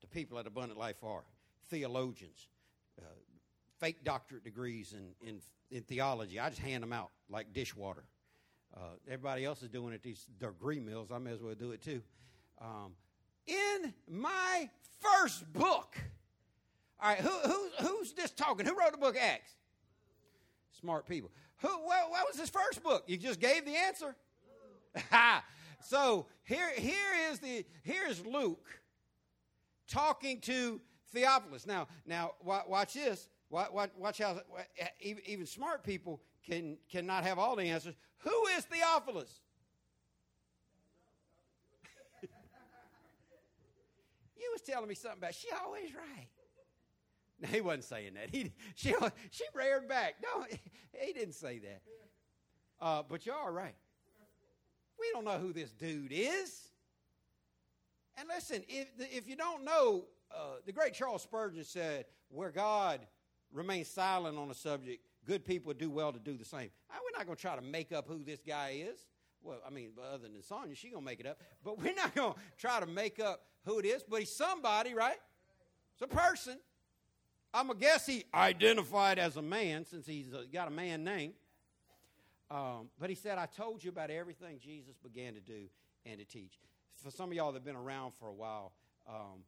the 0.00 0.06
people 0.06 0.38
at 0.38 0.46
Abundant 0.46 0.78
Life 0.78 1.04
are 1.04 1.22
theologians, 1.68 2.48
uh, 2.98 3.04
fake 3.78 4.04
doctorate 4.04 4.42
degrees 4.42 4.94
in, 4.94 5.28
in, 5.28 5.40
in, 5.70 5.82
theology. 5.82 6.40
I 6.40 6.48
just 6.48 6.62
hand 6.62 6.82
them 6.82 6.94
out 6.94 7.10
like 7.28 7.52
dishwater. 7.52 8.04
Uh, 8.74 8.80
everybody 9.06 9.44
else 9.44 9.62
is 9.62 9.68
doing 9.68 9.92
it 9.92 10.02
these 10.02 10.26
degree 10.40 10.80
mills. 10.80 11.10
I 11.12 11.18
may 11.18 11.32
as 11.32 11.42
well 11.42 11.54
do 11.54 11.72
it 11.72 11.82
too. 11.82 12.00
Um, 12.58 12.92
in 13.46 13.92
my 14.08 14.70
first 15.00 15.52
book, 15.52 15.94
all 17.02 17.10
right, 17.10 17.18
who, 17.18 17.28
who, 17.28 17.68
who's 17.86 18.14
this 18.14 18.30
talking? 18.30 18.64
Who 18.64 18.74
wrote 18.78 18.92
the 18.92 18.98
book 18.98 19.16
Acts? 19.20 19.50
Smart 20.80 21.06
people. 21.06 21.30
Who? 21.58 21.68
What, 21.68 22.10
what 22.10 22.26
was 22.30 22.38
his 22.38 22.50
first 22.50 22.82
book? 22.82 23.04
You 23.06 23.16
just 23.16 23.40
gave 23.40 23.64
the 23.64 23.76
answer. 23.76 24.14
so 25.80 26.26
here, 26.44 26.70
here 26.76 27.30
is 27.30 27.38
the 27.38 27.64
here's 27.82 28.24
Luke 28.24 28.66
talking 29.88 30.40
to 30.42 30.80
Theophilus. 31.12 31.66
Now, 31.66 31.88
now 32.06 32.32
watch 32.42 32.94
this. 32.94 33.28
Watch 33.50 34.18
how 34.18 34.40
even 35.00 35.46
smart 35.46 35.84
people 35.84 36.20
can 36.44 36.76
cannot 36.90 37.24
have 37.24 37.38
all 37.38 37.56
the 37.56 37.64
answers. 37.64 37.94
Who 38.18 38.46
is 38.56 38.64
Theophilus? 38.64 39.40
you 44.36 44.50
was 44.52 44.62
telling 44.62 44.88
me 44.88 44.94
something 44.94 45.18
about 45.18 45.34
she 45.34 45.48
always 45.64 45.94
right. 45.94 46.28
No, 47.44 47.48
he 47.52 47.60
wasn't 47.60 47.84
saying 47.84 48.14
that. 48.14 48.30
He 48.30 48.52
she 48.74 48.94
she 49.30 49.44
reared 49.54 49.88
back. 49.88 50.16
No, 50.22 50.44
he 50.92 51.12
didn't 51.12 51.34
say 51.34 51.58
that. 51.60 51.82
Uh, 52.80 53.02
but 53.08 53.26
are 53.28 53.52
right. 53.52 53.74
We 54.98 55.06
don't 55.12 55.24
know 55.24 55.38
who 55.38 55.52
this 55.52 55.72
dude 55.72 56.12
is. 56.12 56.68
And 58.16 58.28
listen, 58.28 58.62
if, 58.68 58.88
if 58.98 59.28
you 59.28 59.36
don't 59.36 59.64
know, 59.64 60.04
uh, 60.32 60.56
the 60.64 60.72
great 60.72 60.94
Charles 60.94 61.22
Spurgeon 61.22 61.64
said, 61.64 62.04
where 62.28 62.50
God 62.50 63.00
remains 63.52 63.88
silent 63.88 64.38
on 64.38 64.50
a 64.50 64.54
subject, 64.54 65.04
good 65.26 65.44
people 65.44 65.72
do 65.72 65.90
well 65.90 66.12
to 66.12 66.18
do 66.18 66.36
the 66.36 66.44
same. 66.44 66.70
Now, 66.90 66.96
we're 67.02 67.18
not 67.18 67.26
going 67.26 67.36
to 67.36 67.42
try 67.42 67.56
to 67.56 67.62
make 67.62 67.92
up 67.92 68.06
who 68.06 68.22
this 68.22 68.40
guy 68.46 68.84
is. 68.88 69.00
Well, 69.42 69.58
I 69.66 69.70
mean, 69.70 69.90
other 70.12 70.28
than 70.28 70.42
Sonia, 70.42 70.74
she's 70.76 70.92
going 70.92 71.02
to 71.02 71.10
make 71.10 71.20
it 71.20 71.26
up. 71.26 71.40
But 71.64 71.78
we're 71.78 71.94
not 71.94 72.14
going 72.14 72.34
to 72.34 72.40
try 72.56 72.78
to 72.80 72.86
make 72.86 73.18
up 73.18 73.42
who 73.64 73.80
it 73.80 73.86
is. 73.86 74.04
But 74.08 74.20
he's 74.20 74.34
somebody, 74.34 74.94
right? 74.94 75.18
It's 75.94 76.02
a 76.02 76.06
person. 76.06 76.58
I'm 77.54 77.68
going 77.68 77.78
to 77.78 77.84
guess 77.84 78.04
he 78.04 78.24
identified 78.34 79.18
as 79.18 79.36
a 79.36 79.42
man 79.42 79.86
since 79.86 80.06
he's 80.06 80.26
got 80.52 80.68
a 80.68 80.72
man 80.72 81.04
name. 81.04 81.32
Um, 82.50 82.90
but 83.00 83.08
he 83.08 83.16
said, 83.16 83.38
I 83.38 83.46
told 83.46 83.82
you 83.82 83.90
about 83.90 84.10
everything 84.10 84.58
Jesus 84.60 84.96
began 85.02 85.34
to 85.34 85.40
do 85.40 85.68
and 86.04 86.18
to 86.18 86.26
teach 86.26 86.58
for 87.04 87.10
some 87.10 87.30
of 87.30 87.36
y'all 87.36 87.52
that 87.52 87.58
have 87.58 87.64
been 87.64 87.76
around 87.76 88.12
for 88.18 88.28
a 88.28 88.32
while, 88.32 88.72
um, 89.06 89.44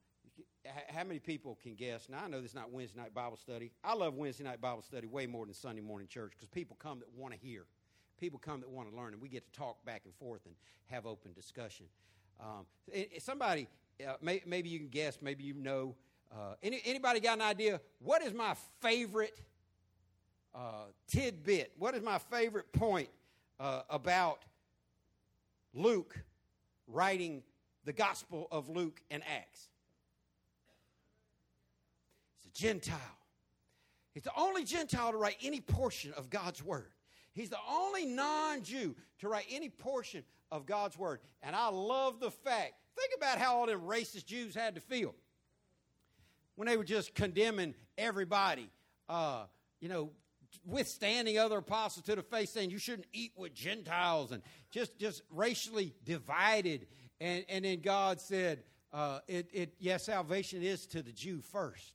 how 0.88 1.05
many 1.05 1.19
people 1.19 1.59
can 1.62 1.75
guess? 1.75 2.09
Now, 2.09 2.25
I 2.25 2.29
know 2.29 2.40
this 2.40 2.51
is 2.51 2.55
not 2.55 2.71
Wednesday 2.71 3.01
night 3.01 3.14
Bible 3.14 3.38
study. 3.38 3.73
I 3.83 3.95
love 3.95 4.14
Wednesday 4.14 4.45
night 4.45 4.61
Bible 4.61 4.83
study 4.83 5.07
way 5.07 5.27
more 5.27 5.47
than 5.47 5.55
Sunday 5.55 5.81
morning 5.81 6.07
church 6.07 6.33
because 6.33 6.49
people 6.49 6.77
come 6.79 6.99
that 6.99 7.09
want 7.16 7.33
to 7.33 7.40
hear. 7.40 7.64
People 8.21 8.38
come 8.38 8.61
that 8.61 8.69
want 8.69 8.90
to 8.90 8.97
learn, 8.97 9.12
and 9.14 9.23
we 9.23 9.29
get 9.29 9.51
to 9.51 9.59
talk 9.59 9.83
back 9.85 10.03
and 10.05 10.14
forth 10.14 10.45
and 10.45 10.55
have 10.87 11.07
open 11.07 11.33
discussion. 11.33 11.87
Um, 12.40 12.66
somebody, 13.19 13.69
uh, 14.07 14.14
may, 14.21 14.42
maybe 14.45 14.69
you 14.69 14.79
can 14.79 14.88
guess, 14.88 15.19
maybe 15.23 15.45
you 15.45 15.55
know. 15.55 15.95
Uh, 16.33 16.55
any, 16.62 16.81
anybody 16.85 17.21
got 17.21 17.35
an 17.35 17.43
idea? 17.43 17.81
What 18.01 18.23
is 18.23 18.35
my 18.35 18.55
favorite 18.81 19.41
uh, 20.55 20.87
tidbit? 21.07 21.73
What 21.79 21.95
is 21.95 22.03
my 22.03 22.19
favorite 22.19 22.73
point 22.73 23.09
uh, 23.61 23.83
about 23.89 24.45
Luke 25.73 26.19
writing 26.87 27.43
the 27.85 27.93
Gospel 27.93 28.49
of 28.51 28.69
Luke 28.69 29.01
and 29.11 29.23
Acts? 29.23 29.69
It's 32.37 32.47
a 32.47 32.62
Gentile. 32.62 32.99
He's 34.12 34.25
the 34.25 34.33
only 34.37 34.65
Gentile 34.65 35.12
to 35.12 35.19
write 35.19 35.37
any 35.43 35.61
portion 35.61 36.12
of 36.17 36.31
God's 36.31 36.65
Word. 36.65 36.91
He's 37.33 37.51
the 37.51 37.59
only 37.71 38.07
non 38.07 38.62
Jew 38.62 38.97
to 39.19 39.29
write 39.29 39.45
any 39.51 39.69
portion 39.69 40.25
of 40.51 40.65
God's 40.65 40.99
Word. 40.99 41.21
And 41.43 41.55
I 41.55 41.69
love 41.69 42.19
the 42.19 42.31
fact, 42.31 42.75
think 42.97 43.12
about 43.17 43.39
how 43.39 43.57
all 43.57 43.67
them 43.67 43.83
racist 43.83 44.25
Jews 44.25 44.55
had 44.55 44.75
to 44.75 44.81
feel 44.81 45.15
when 46.57 46.66
they 46.66 46.77
were 46.77 46.85
just 46.85 47.14
condemning 47.14 47.75
everybody, 47.97 48.69
uh, 49.09 49.45
you 49.81 49.88
know, 49.88 50.11
withstanding 50.64 51.38
other 51.38 51.59
apostles 51.59 52.05
to 52.07 52.16
the 52.16 52.23
face, 52.23 52.51
saying 52.51 52.71
you 52.71 52.79
shouldn't 52.79 53.07
eat 53.12 53.33
with 53.37 53.55
Gentiles 53.55 54.33
and 54.33 54.42
just, 54.71 54.99
just 54.99 55.23
racially 55.31 55.95
divided. 56.05 56.87
And, 57.21 57.45
and 57.49 57.64
then 57.64 57.81
God 57.81 58.21
said, 58.21 58.62
uh, 58.92 59.21
it, 59.29 59.49
it, 59.53 59.75
yes, 59.79 60.07
salvation 60.07 60.62
is 60.62 60.87
to 60.87 61.03
the 61.03 61.12
Jew 61.12 61.40
first, 61.40 61.92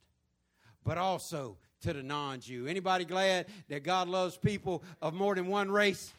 but 0.84 0.96
also 0.96 1.58
to 1.82 1.92
the 1.92 2.02
non-Jew. 2.02 2.66
Anybody 2.66 3.04
glad 3.04 3.46
that 3.68 3.82
God 3.82 4.08
loves 4.08 4.36
people 4.36 4.82
of 5.00 5.12
more 5.12 5.34
than 5.34 5.48
one 5.48 5.70
race? 5.70 6.12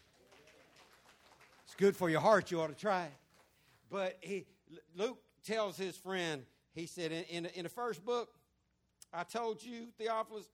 It's 1.66 1.76
good 1.76 1.96
for 1.96 2.10
your 2.10 2.22
heart. 2.22 2.52
You 2.52 2.62
ought 2.62 2.68
to 2.68 2.76
try 2.76 3.06
it. 3.06 3.14
But 3.90 4.18
he, 4.22 4.46
Luke 4.96 5.20
tells 5.46 5.78
his 5.78 5.96
friend, 5.96 6.44
he 6.74 6.86
said, 6.86 7.12
in, 7.12 7.24
in, 7.26 7.46
in 7.48 7.64
the 7.64 7.70
first 7.70 8.04
book, 8.04 8.30
I 9.14 9.24
told 9.24 9.64
you, 9.64 9.88
Theophilus, 9.98 10.50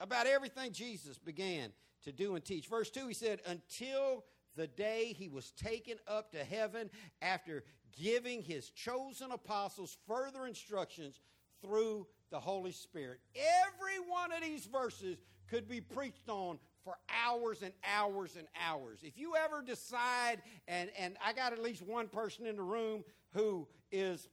about 0.00 0.26
everything 0.26 0.72
Jesus 0.72 1.18
began 1.18 1.70
to 2.04 2.12
do 2.12 2.34
and 2.34 2.44
teach. 2.44 2.66
Verse 2.66 2.90
2, 2.90 3.08
he 3.08 3.14
said, 3.14 3.40
until 3.46 4.24
the 4.56 4.66
day 4.66 5.14
he 5.16 5.28
was 5.28 5.50
taken 5.52 5.96
up 6.06 6.32
to 6.32 6.44
heaven 6.44 6.90
after 7.22 7.64
giving 7.98 8.42
his 8.42 8.70
chosen 8.70 9.30
apostles 9.30 9.96
further 10.06 10.46
instructions 10.46 11.20
through 11.62 12.06
the 12.30 12.40
Holy 12.40 12.72
Spirit. 12.72 13.20
Every 13.34 13.98
one 14.10 14.32
of 14.32 14.42
these 14.42 14.66
verses 14.66 15.18
could 15.48 15.68
be 15.68 15.80
preached 15.80 16.28
on 16.28 16.58
for 16.84 16.96
hours 17.24 17.62
and 17.62 17.72
hours 17.96 18.36
and 18.36 18.48
hours. 18.66 19.00
If 19.02 19.16
you 19.16 19.34
ever 19.36 19.62
decide, 19.62 20.42
and, 20.66 20.90
and 20.98 21.16
I 21.24 21.32
got 21.32 21.52
at 21.52 21.62
least 21.62 21.82
one 21.82 22.08
person 22.08 22.46
in 22.46 22.56
the 22.56 22.62
room 22.62 23.04
who 23.34 23.68
is 23.92 24.28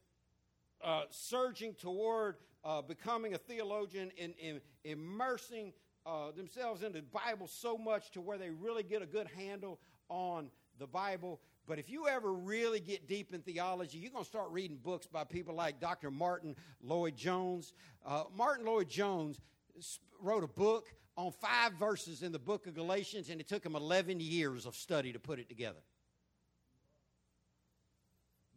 uh, 0.83 1.03
surging 1.09 1.73
toward 1.73 2.35
uh, 2.63 2.81
becoming 2.81 3.33
a 3.33 3.37
theologian 3.37 4.11
and, 4.19 4.33
immersing 4.83 5.73
uh, 6.05 6.31
themselves 6.31 6.83
into 6.83 7.01
the 7.01 7.07
Bible 7.07 7.47
so 7.47 7.77
much 7.77 8.11
to 8.11 8.21
where 8.21 8.37
they 8.37 8.49
really 8.49 8.83
get 8.83 9.01
a 9.01 9.05
good 9.05 9.27
handle 9.35 9.79
on 10.09 10.49
the 10.79 10.87
Bible. 10.87 11.39
But 11.67 11.77
if 11.77 11.89
you 11.89 12.07
ever 12.07 12.33
really 12.33 12.79
get 12.79 13.07
deep 13.07 13.33
in 13.33 13.41
theology, 13.41 13.99
you're 13.99 14.11
going 14.11 14.23
to 14.23 14.29
start 14.29 14.49
reading 14.49 14.77
books 14.77 15.05
by 15.05 15.23
people 15.23 15.53
like 15.53 15.79
Dr. 15.79 16.09
Martyn 16.09 16.55
Lloyd-Jones. 16.81 17.73
Uh, 18.05 18.23
Martyn 18.35 18.65
Lloyd-Jones 18.65 19.39
wrote 20.21 20.43
a 20.43 20.47
book 20.47 20.87
on 21.15 21.31
five 21.31 21.73
verses 21.73 22.23
in 22.23 22.31
the 22.31 22.39
book 22.39 22.65
of 22.65 22.73
Galatians, 22.73 23.29
and 23.29 23.39
it 23.39 23.47
took 23.47 23.65
him 23.65 23.75
11 23.75 24.19
years 24.19 24.65
of 24.65 24.75
study 24.75 25.13
to 25.13 25.19
put 25.19 25.37
it 25.37 25.49
together. 25.49 25.79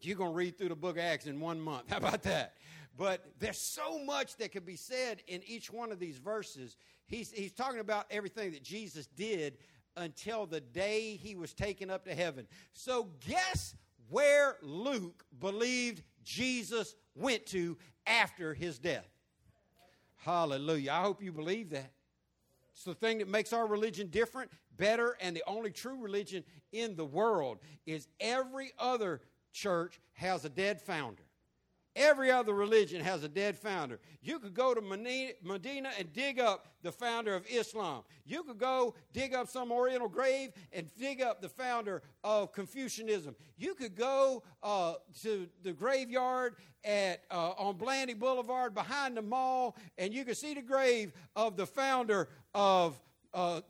You're 0.05 0.17
going 0.17 0.31
to 0.31 0.37
read 0.37 0.59
through 0.59 0.71
the 0.71 0.77
book 0.77 0.97
of 0.97 1.03
Acts 1.03 1.27
in 1.27 1.41
one 1.41 1.61
month. 1.61 1.85
How 1.91 1.99
about 1.99 2.23
that? 2.25 2.55
But 2.97 3.25
there's 3.39 3.59
so 3.59 4.05
much 4.05 4.37
that 4.37 4.53
could 4.53 4.67
be 4.67 4.77
said 4.77 5.23
in 5.27 5.43
each 5.47 5.73
one 5.73 5.93
of 5.93 5.99
these 5.99 6.19
verses. 6.19 6.77
He's, 7.07 7.31
he's 7.31 7.53
talking 7.53 7.81
about 7.81 8.07
everything 8.11 8.53
that 8.53 8.63
Jesus 8.63 9.07
did 9.07 9.59
until 9.97 10.47
the 10.47 10.61
day 10.61 11.17
he 11.17 11.35
was 11.35 11.55
taken 11.55 11.91
up 11.91 12.05
to 12.05 12.15
heaven. 12.15 12.47
So, 12.73 13.09
guess 13.27 13.75
where 14.09 14.57
Luke 14.63 15.25
believed 15.39 16.03
Jesus 16.25 16.95
went 17.15 17.47
to 17.47 17.77
after 18.07 18.55
his 18.55 18.79
death? 18.79 19.09
Hallelujah. 20.17 20.93
I 20.93 21.03
hope 21.03 21.23
you 21.23 21.33
believe 21.33 21.71
that. 21.71 21.93
It's 22.73 22.85
the 22.85 22.95
thing 22.95 23.19
that 23.19 23.29
makes 23.29 23.53
our 23.53 23.67
religion 23.67 24.09
different, 24.09 24.51
better, 24.77 25.17
and 25.21 25.37
the 25.37 25.43
only 25.47 25.71
true 25.71 25.97
religion 25.99 26.43
in 26.73 26.97
the 26.97 27.05
world 27.05 27.59
is 27.87 28.09
every 28.19 28.73
other 28.79 29.21
church 29.53 30.01
has 30.15 30.45
a 30.45 30.49
dead 30.49 30.81
founder. 30.81 31.23
Every 31.95 32.31
other 32.31 32.55
religion 32.55 33.03
has 33.03 33.23
a 33.23 33.29
dead 33.29 33.55
founder. 33.59 34.01
You 34.23 34.39
could 34.39 34.55
go 34.55 34.73
to 34.73 34.81
Medina 34.81 35.91
and 35.99 36.13
dig 36.15 36.41
up 36.41 36.67
the 36.83 36.91
founder 36.91 37.35
of 37.35 37.45
Islam. 37.51 38.03
You 38.25 38.45
could 38.45 38.57
go 38.57 38.95
dig 39.13 39.35
up 39.35 39.49
some 39.49 39.71
Oriental 39.71 40.09
grave 40.09 40.53
and 40.73 40.91
dig 40.99 41.21
up 41.21 41.43
the 41.43 41.51
founder 41.51 42.03
of 42.25 42.53
Confucianism. 42.53 43.37
You 43.59 43.75
could 43.75 43.95
go 43.95 44.43
uh, 44.63 44.95
to 45.23 45.47
the 45.63 45.73
graveyard 45.75 46.57
at 46.83 47.25
uh, 47.31 47.51
on 47.59 47.77
Blanding 47.77 48.19
Boulevard 48.19 48.73
behind 48.73 49.19
the 49.19 49.23
mall, 49.23 49.77
and 49.99 50.15
you 50.15 50.25
could 50.25 50.39
see 50.39 50.55
the 50.55 50.63
grave 50.63 51.13
of 51.37 51.59
the 51.59 51.67
founder 51.67 52.31
of 52.55 52.99
uh, 53.35 53.61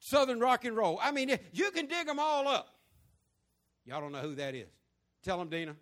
Southern 0.00 0.38
rock 0.38 0.66
and 0.66 0.76
roll. 0.76 0.98
I 1.02 1.12
mean, 1.12 1.38
you 1.52 1.70
can 1.70 1.86
dig 1.86 2.06
them 2.06 2.18
all 2.18 2.46
up. 2.46 2.68
Y'all 3.86 4.02
don't 4.02 4.12
know 4.12 4.20
who 4.20 4.34
that 4.34 4.54
is. 4.54 4.68
Tell 5.22 5.38
them, 5.38 5.48
Dina. 5.48 5.76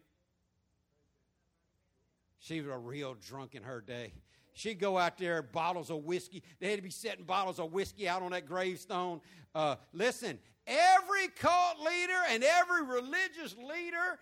She 2.40 2.60
was 2.60 2.70
a 2.70 2.78
real 2.78 3.14
drunk 3.14 3.54
in 3.54 3.62
her 3.62 3.80
day. 3.80 4.12
She'd 4.54 4.80
go 4.80 4.98
out 4.98 5.18
there, 5.18 5.42
bottles 5.42 5.90
of 5.90 6.04
whiskey. 6.04 6.42
They 6.58 6.70
had 6.70 6.76
to 6.76 6.82
be 6.82 6.90
setting 6.90 7.24
bottles 7.24 7.60
of 7.60 7.72
whiskey 7.72 8.08
out 8.08 8.22
on 8.22 8.32
that 8.32 8.46
gravestone. 8.46 9.20
Uh, 9.54 9.76
listen, 9.92 10.38
every 10.66 11.28
cult 11.36 11.78
leader 11.78 12.20
and 12.30 12.42
every 12.42 12.84
religious 12.84 13.56
leader 13.56 14.18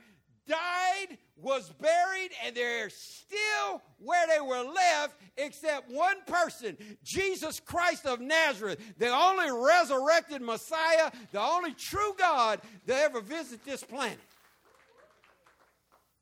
died, 0.47 1.19
was 1.37 1.71
buried, 1.81 2.31
and 2.45 2.57
they're 2.57 2.89
still 2.91 3.83
where 3.99 4.27
they 4.27 4.41
were 4.41 4.63
left, 4.63 5.17
except 5.37 5.91
one 5.91 6.17
person 6.27 6.77
Jesus 7.03 7.61
Christ 7.61 8.07
of 8.07 8.21
Nazareth, 8.21 8.79
the 8.99 9.09
only 9.09 9.51
resurrected 9.51 10.43
Messiah, 10.43 11.11
the 11.33 11.41
only 11.41 11.73
true 11.73 12.15
God 12.19 12.61
to 12.87 12.95
ever 12.95 13.21
visit 13.21 13.65
this 13.65 13.83
planet. 13.83 14.19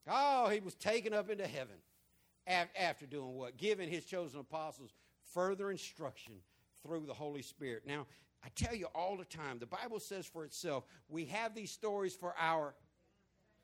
Oh, 0.06 0.48
he 0.48 0.60
was 0.60 0.74
taken 0.74 1.12
up 1.12 1.30
into 1.30 1.46
heaven 1.46 1.76
after 2.46 3.06
doing 3.06 3.34
what? 3.34 3.56
Giving 3.56 3.88
his 3.88 4.04
chosen 4.04 4.40
apostles 4.40 4.92
further 5.32 5.70
instruction 5.70 6.34
through 6.82 7.06
the 7.06 7.14
Holy 7.14 7.42
Spirit. 7.42 7.84
Now, 7.86 8.06
I 8.44 8.48
tell 8.54 8.74
you 8.74 8.86
all 8.94 9.16
the 9.16 9.24
time, 9.24 9.58
the 9.58 9.66
Bible 9.66 9.98
says 9.98 10.26
for 10.26 10.44
itself, 10.44 10.84
we 11.08 11.24
have 11.26 11.54
these 11.54 11.70
stories 11.70 12.14
for 12.14 12.34
our 12.38 12.74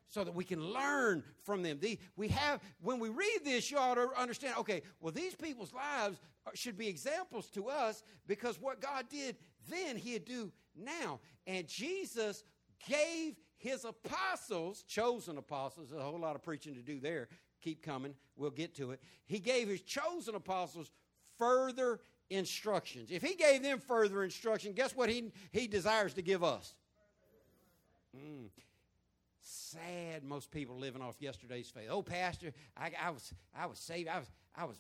so 0.09 0.25
that 0.25 0.35
we 0.35 0.45
can 0.45 0.61
learn 0.61 1.23
from 1.45 1.63
them. 1.63 1.79
The, 1.81 1.99
we 2.17 2.29
have 2.29 2.61
when 2.83 2.99
we 2.99 3.09
read 3.09 3.41
this, 3.45 3.71
you 3.71 3.79
ought 3.79 3.95
to 3.95 4.09
understand. 4.19 4.57
Okay, 4.59 4.83
well, 5.01 5.13
these 5.13 5.35
people's 5.35 5.73
lives 5.73 6.19
should 6.55 6.77
be 6.77 6.89
examples 6.89 7.47
to 7.51 7.69
us 7.69 8.03
because 8.27 8.61
what 8.61 8.81
God 8.81 9.07
did 9.09 9.37
then, 9.69 9.97
He'd 9.97 10.25
do 10.25 10.51
now. 10.77 11.21
And 11.47 11.69
Jesus 11.69 12.43
gave 12.89 13.37
His 13.61 13.85
apostles, 13.85 14.83
chosen 14.85 15.37
apostles, 15.37 15.91
there's 15.91 16.01
a 16.01 16.05
whole 16.05 16.19
lot 16.19 16.35
of 16.35 16.43
preaching 16.43 16.75
to 16.75 16.81
do 16.81 16.99
there, 16.99 17.29
keep 17.61 17.83
coming. 17.83 18.15
We'll 18.35 18.51
get 18.51 18.75
to 18.77 18.93
it. 18.93 19.03
He 19.27 19.39
gave 19.39 19.69
his 19.69 19.83
chosen 19.83 20.35
apostles 20.35 20.91
further 21.39 22.01
instructions. 22.31 23.11
If 23.11 23.23
he 23.23 23.35
gave 23.35 23.63
them 23.63 23.79
further 23.79 24.25
instruction, 24.25 24.73
guess 24.73 24.97
what 24.97 25.11
he, 25.11 25.31
he 25.53 25.67
desires 25.67 26.15
to 26.15 26.23
give 26.23 26.43
us? 26.43 26.75
Mm. 28.17 28.49
Sad, 29.43 30.25
most 30.25 30.51
people 30.51 30.79
living 30.79 31.03
off 31.03 31.17
yesterday's 31.21 31.69
faith. 31.69 31.89
Oh, 31.91 32.03
Pastor, 32.03 32.55
I, 32.79 32.93
I, 33.03 33.11
was 33.11 33.35
I 33.55 33.67
was 33.67 33.79
saved. 33.79 34.09
I 34.09 34.21
was 34.21 34.31
I 34.57 34.65
was 34.65 34.77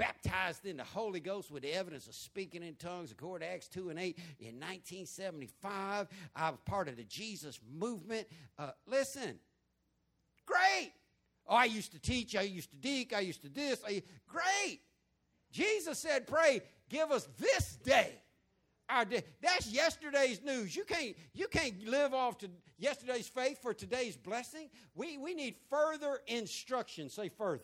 baptized 0.00 0.64
in 0.64 0.78
the 0.78 0.84
Holy 0.84 1.20
Ghost 1.20 1.50
with 1.50 1.62
the 1.62 1.74
evidence 1.74 2.06
of 2.06 2.14
speaking 2.14 2.62
in 2.62 2.74
tongues, 2.76 3.12
according 3.12 3.46
to 3.46 3.52
Acts 3.52 3.68
2 3.68 3.90
and 3.90 3.98
8 3.98 4.16
in 4.38 4.54
1975. 4.54 6.08
I 6.34 6.50
was 6.50 6.58
part 6.64 6.88
of 6.88 6.96
the 6.96 7.04
Jesus 7.04 7.60
movement. 7.70 8.26
Uh, 8.58 8.70
listen, 8.86 9.38
great. 10.46 10.92
Oh, 11.46 11.54
I 11.54 11.66
used 11.66 11.92
to 11.92 11.98
teach, 11.98 12.34
I 12.34 12.42
used 12.42 12.70
to 12.70 12.76
deek, 12.76 13.14
I 13.14 13.20
used 13.20 13.42
to 13.42 13.50
this. 13.50 13.82
I, 13.86 14.02
great. 14.26 14.80
Jesus 15.52 15.98
said, 15.98 16.26
pray, 16.26 16.62
give 16.88 17.10
us 17.10 17.28
this 17.38 17.76
day 17.76 18.14
our 18.90 19.04
day. 19.04 19.22
That's 19.40 19.70
yesterday's 19.70 20.42
news. 20.42 20.74
You 20.74 20.84
can't, 20.84 21.16
you 21.32 21.46
can't 21.48 21.86
live 21.86 22.12
off 22.12 22.38
to 22.38 22.50
yesterday's 22.78 23.28
faith 23.28 23.60
for 23.62 23.72
today's 23.72 24.16
blessing. 24.16 24.68
We, 24.94 25.16
we 25.18 25.34
need 25.34 25.56
further 25.68 26.20
instruction. 26.26 27.08
Say 27.08 27.28
further. 27.28 27.62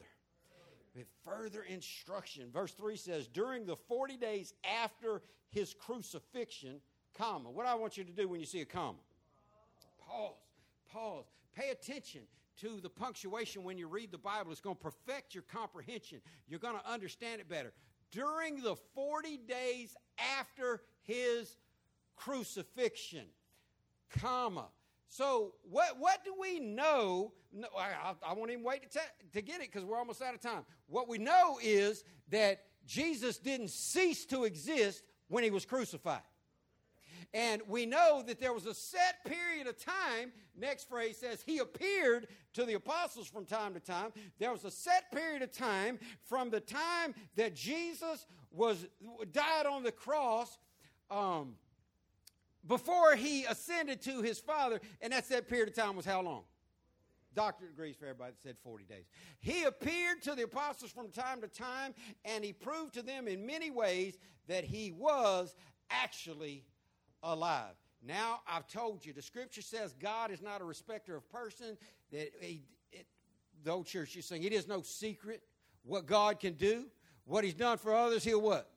With 0.97 1.07
further 1.25 1.63
instruction. 1.63 2.51
Verse 2.53 2.73
3 2.73 2.97
says, 2.97 3.29
During 3.29 3.67
the 3.67 3.77
40 3.77 4.17
days 4.17 4.55
after 4.83 5.23
his 5.51 5.75
crucifixion, 5.75 6.81
comma. 7.17 7.51
What 7.51 7.67
I 7.67 7.75
want 7.75 7.97
you 7.97 8.05
to 8.05 8.13
do 8.13 8.29
when 8.29 8.41
you 8.41 8.47
see 8.47 8.61
a 8.61 8.65
comma? 8.65 8.99
Pause. 10.01 10.35
Pause. 10.93 11.25
Pay 11.55 11.71
attention 11.71 12.23
to 12.61 12.81
the 12.81 12.89
punctuation 12.89 13.63
when 13.63 13.77
you 13.77 13.87
read 13.87 14.11
the 14.11 14.19
Bible. 14.19 14.51
It's 14.51 14.61
going 14.61 14.77
to 14.77 14.83
perfect 14.83 15.35
your 15.35 15.45
comprehension. 15.45 16.21
You're 16.49 16.61
going 16.61 16.79
to 16.79 16.91
understand 16.91 17.41
it 17.41 17.49
better. 17.49 17.73
During 18.11 18.63
the 18.63 18.77
40 18.95 19.37
days 19.49 19.95
after 20.39 20.81
his 21.03 21.57
crucifixion, 22.17 23.27
comma. 24.09 24.69
So, 25.09 25.55
what, 25.63 25.99
what 25.99 26.25
do 26.25 26.35
we 26.39 26.59
know? 26.59 27.33
No, 27.53 27.69
I, 27.79 28.15
I, 28.27 28.35
won't 28.35 28.51
even 28.51 28.65
wait 28.65 28.83
to, 28.83 28.99
te- 28.99 29.29
to 29.33 29.43
get 29.43 29.61
it 29.61 29.73
because 29.73 29.85
we're 29.85 29.97
almost 29.97 30.21
out 30.21 30.35
of 30.35 30.41
time. 30.41 30.65
What 30.89 31.09
we 31.09 31.19
know 31.19 31.59
is 31.63 32.05
that 32.31 32.65
Jesus 32.87 33.39
didn't 33.39 33.71
cease 33.71 34.27
to 34.27 34.45
exist 34.45 35.03
when 35.29 35.45
he 35.45 35.51
was 35.51 35.65
crucified. 35.65 36.23
And 37.35 37.63
we 37.69 37.87
know 37.87 38.23
that 38.27 38.41
there 38.41 38.53
was 38.53 38.67
a 38.67 38.75
set 38.75 39.25
period 39.25 39.67
of 39.67 39.77
time. 39.79 40.33
Next 40.57 40.89
phrase 40.89 41.19
says, 41.19 41.43
He 41.45 41.59
appeared 41.59 42.29
to 42.55 42.65
the 42.65 42.75
apostles 42.75 43.27
from 43.29 43.45
time 43.45 43.75
to 43.75 43.81
time. 43.81 44.13
There 44.39 44.53
was 44.53 44.65
a 44.65 44.71
set 44.71 45.11
period 45.13 45.43
of 45.43 45.53
time 45.53 45.99
from 46.29 46.51
the 46.51 46.61
time 46.61 47.15
that 47.37 47.55
Jesus 47.55 48.27
was 48.51 48.87
died 49.33 49.67
on 49.67 49.83
the 49.83 49.93
cross 49.93 50.59
um, 51.11 51.55
before 52.67 53.15
he 53.17 53.45
ascended 53.45 54.03
to 54.03 54.23
his 54.23 54.39
Father. 54.39 54.81
And 55.01 55.13
that's 55.13 55.29
that 55.29 55.49
period 55.49 55.69
of 55.69 55.75
time 55.75 55.97
was 55.97 56.05
how 56.05 56.23
long? 56.23 56.43
Doctor 57.35 57.67
agrees 57.67 57.97
for 57.97 58.07
everybody 58.07 58.33
said 58.43 58.57
40 58.65 58.85
days. 58.85 59.05
He 59.41 59.65
appeared 59.65 60.23
to 60.23 60.35
the 60.35 60.45
apostles 60.45 60.91
from 60.91 61.11
time 61.11 61.43
to 61.43 61.49
time, 61.49 61.95
and 62.25 62.43
he 62.43 62.53
proved 62.53 62.95
to 62.95 63.03
them 63.03 63.29
in 63.29 63.45
many 63.45 63.71
ways 63.71 64.17
that 64.49 64.65
he 64.65 64.91
was 64.91 65.55
actually 65.91 66.65
alive. 67.23 67.75
Now, 68.03 68.41
I've 68.49 68.67
told 68.69 69.05
you, 69.05 69.13
the 69.13 69.23
scripture 69.23 69.63
says 69.63 69.95
God 70.01 70.31
is 70.31 70.41
not 70.41 70.63
a 70.63 70.65
respecter 70.65 71.17
of 71.17 71.29
person. 71.31 71.77
That 72.13 72.31
he, 72.41 72.63
it, 72.93 73.07
the 73.65 73.73
old 73.73 73.87
church 73.87 74.17
is 74.17 74.25
saying 74.25 74.45
it 74.45 74.53
is 74.53 74.67
no 74.67 74.81
secret 74.81 75.43
what 75.83 76.07
God 76.07 76.41
can 76.41 76.55
do. 76.55 76.87
What 77.25 77.43
he's 77.43 77.55
done 77.55 77.79
for 77.79 77.95
others, 77.95 78.23
he'll 78.23 78.41
what? 78.41 78.71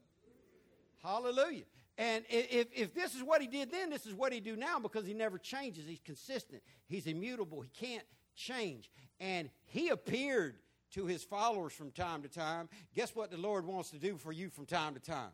Hallelujah. 1.04 1.64
And 2.00 2.24
if, 2.30 2.68
if 2.74 2.94
this 2.94 3.14
is 3.14 3.22
what 3.22 3.42
he 3.42 3.48
did 3.48 3.72
then, 3.72 3.90
this 3.90 4.06
is 4.06 4.14
what 4.14 4.32
he 4.32 4.40
do 4.40 4.56
now 4.56 4.80
because 4.80 5.06
he 5.06 5.14
never 5.14 5.38
changes. 5.38 5.86
He's 5.86 6.00
consistent. 6.00 6.64
He's 6.88 7.06
immutable. 7.06 7.60
He 7.60 7.70
can't 7.70 8.06
change. 8.38 8.90
And 9.20 9.50
he 9.66 9.90
appeared 9.90 10.56
to 10.92 11.06
his 11.06 11.26
followers 11.26 11.74
from 11.74 11.92
time 11.92 12.22
to 12.22 12.30
time. 12.30 12.70
Guess 12.96 13.14
what 13.16 13.32
the 13.32 13.38
Lord 13.38 13.66
wants 13.66 13.90
to 13.90 13.98
do 13.98 14.16
for 14.16 14.32
you 14.32 14.50
from 14.50 14.66
time 14.66 14.94
to 14.94 15.02
time? 15.02 15.32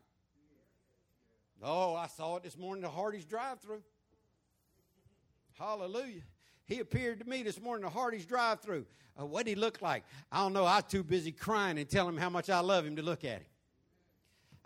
Oh, 1.62 1.94
I 1.94 2.08
saw 2.08 2.34
it 2.36 2.42
this 2.42 2.58
morning 2.58 2.82
the 2.82 2.88
Hardee's 2.88 3.24
drive 3.24 3.60
through. 3.60 3.82
Hallelujah. 5.56 6.22
He 6.64 6.80
appeared 6.80 7.20
to 7.20 7.28
me 7.28 7.44
this 7.44 7.60
morning 7.60 7.84
the 7.84 7.90
Hardee's 7.90 8.26
drive 8.26 8.60
through. 8.60 8.86
Uh, 9.18 9.24
what 9.24 9.46
did 9.46 9.52
he 9.52 9.56
look 9.56 9.80
like? 9.82 10.02
I 10.32 10.38
don't 10.38 10.52
know. 10.52 10.64
I 10.64 10.76
was 10.76 10.84
too 10.88 11.04
busy 11.04 11.30
crying 11.30 11.78
and 11.78 11.88
telling 11.88 12.16
him 12.16 12.20
how 12.20 12.28
much 12.28 12.50
I 12.50 12.58
love 12.58 12.84
him 12.84 12.96
to 12.96 13.02
look 13.02 13.24
at 13.24 13.38
him. 13.38 13.46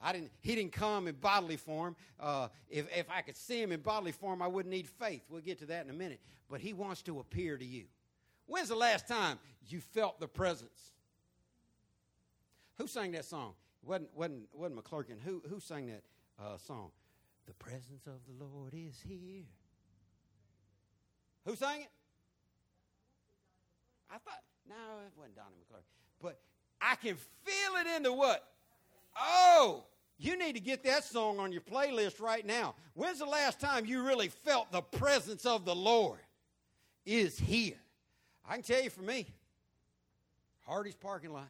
I 0.00 0.12
didn't, 0.12 0.30
he 0.40 0.54
didn't 0.54 0.72
come 0.72 1.08
in 1.08 1.14
bodily 1.14 1.56
form. 1.56 1.94
Uh, 2.18 2.48
if, 2.68 2.86
if 2.96 3.10
I 3.10 3.20
could 3.20 3.36
see 3.36 3.60
him 3.60 3.72
in 3.72 3.80
bodily 3.80 4.12
form, 4.12 4.40
I 4.40 4.46
wouldn't 4.46 4.72
need 4.74 4.88
faith. 4.88 5.22
We'll 5.28 5.42
get 5.42 5.58
to 5.58 5.66
that 5.66 5.84
in 5.84 5.90
a 5.90 5.94
minute. 5.94 6.20
But 6.48 6.60
he 6.60 6.72
wants 6.72 7.02
to 7.02 7.20
appear 7.20 7.56
to 7.56 7.64
you. 7.64 7.84
When's 8.46 8.68
the 8.68 8.76
last 8.76 9.06
time 9.06 9.38
you 9.68 9.80
felt 9.80 10.18
the 10.20 10.28
presence? 10.28 10.92
Who 12.78 12.86
sang 12.86 13.12
that 13.12 13.26
song? 13.26 13.52
Wasn't, 13.82 14.08
wasn't, 14.14 14.48
wasn't 14.52 14.82
McClurkin. 14.82 15.20
Who, 15.24 15.42
who 15.48 15.60
sang 15.60 15.86
that? 15.86 16.02
uh, 16.40 16.56
song. 16.58 16.90
The 17.46 17.54
presence 17.54 18.06
of 18.06 18.20
the 18.26 18.44
Lord 18.44 18.74
is 18.74 19.00
here. 19.06 19.44
Who 21.46 21.56
sang 21.56 21.82
it? 21.82 21.90
I 24.10 24.14
thought, 24.14 24.42
no, 24.68 24.74
it 25.06 25.12
wasn't 25.16 25.36
Donnie 25.36 25.56
McClurkin. 25.56 25.82
But 26.20 26.38
I 26.80 26.96
can 26.96 27.16
feel 27.16 27.76
it 27.80 27.96
in 27.96 28.02
the 28.02 28.12
what? 28.12 28.46
Oh, 29.20 29.84
you 30.18 30.38
need 30.38 30.54
to 30.54 30.60
get 30.60 30.84
that 30.84 31.04
song 31.04 31.38
on 31.38 31.52
your 31.52 31.60
playlist 31.60 32.20
right 32.20 32.44
now. 32.44 32.74
When's 32.94 33.18
the 33.18 33.26
last 33.26 33.60
time 33.60 33.86
you 33.86 34.02
really 34.02 34.28
felt 34.28 34.72
the 34.72 34.82
presence 34.82 35.46
of 35.46 35.64
the 35.64 35.74
Lord 35.74 36.18
is 37.04 37.38
here? 37.38 37.78
I 38.48 38.54
can 38.54 38.62
tell 38.62 38.82
you 38.82 38.90
for 38.90 39.02
me, 39.02 39.26
Hardee's 40.66 40.94
parking 40.94 41.32
lot 41.32 41.48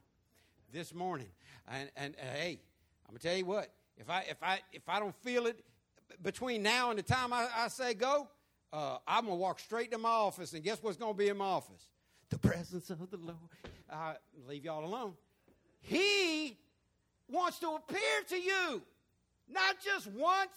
this 0.72 0.94
morning. 0.94 1.28
And, 1.68 1.90
and 1.96 2.14
uh, 2.14 2.36
hey, 2.36 2.60
I'm 3.06 3.12
going 3.12 3.18
to 3.18 3.28
tell 3.28 3.36
you 3.36 3.44
what, 3.44 3.72
if 3.96 4.08
I 4.08 4.20
if 4.28 4.42
I 4.42 4.60
if 4.72 4.88
I 4.88 4.98
don't 4.98 5.14
feel 5.16 5.46
it 5.46 5.64
between 6.22 6.62
now 6.62 6.90
and 6.90 6.98
the 6.98 7.02
time 7.02 7.32
I, 7.32 7.48
I 7.56 7.68
say 7.68 7.94
go, 7.94 8.28
uh, 8.72 8.98
I'm 9.06 9.24
gonna 9.24 9.36
walk 9.36 9.60
straight 9.60 9.90
to 9.90 9.98
my 9.98 10.08
office, 10.08 10.52
and 10.52 10.62
guess 10.62 10.82
what's 10.82 10.96
gonna 10.96 11.14
be 11.14 11.28
in 11.28 11.36
my 11.36 11.44
office? 11.44 11.88
The 12.30 12.38
presence 12.38 12.90
of 12.90 13.10
the 13.10 13.16
Lord. 13.16 13.36
I 13.90 14.14
leave 14.48 14.64
y'all 14.64 14.84
alone. 14.84 15.14
He 15.80 16.56
wants 17.32 17.58
to 17.60 17.68
appear 17.70 17.98
to 18.28 18.36
you, 18.36 18.82
not 19.48 19.76
just 19.84 20.06
once, 20.08 20.50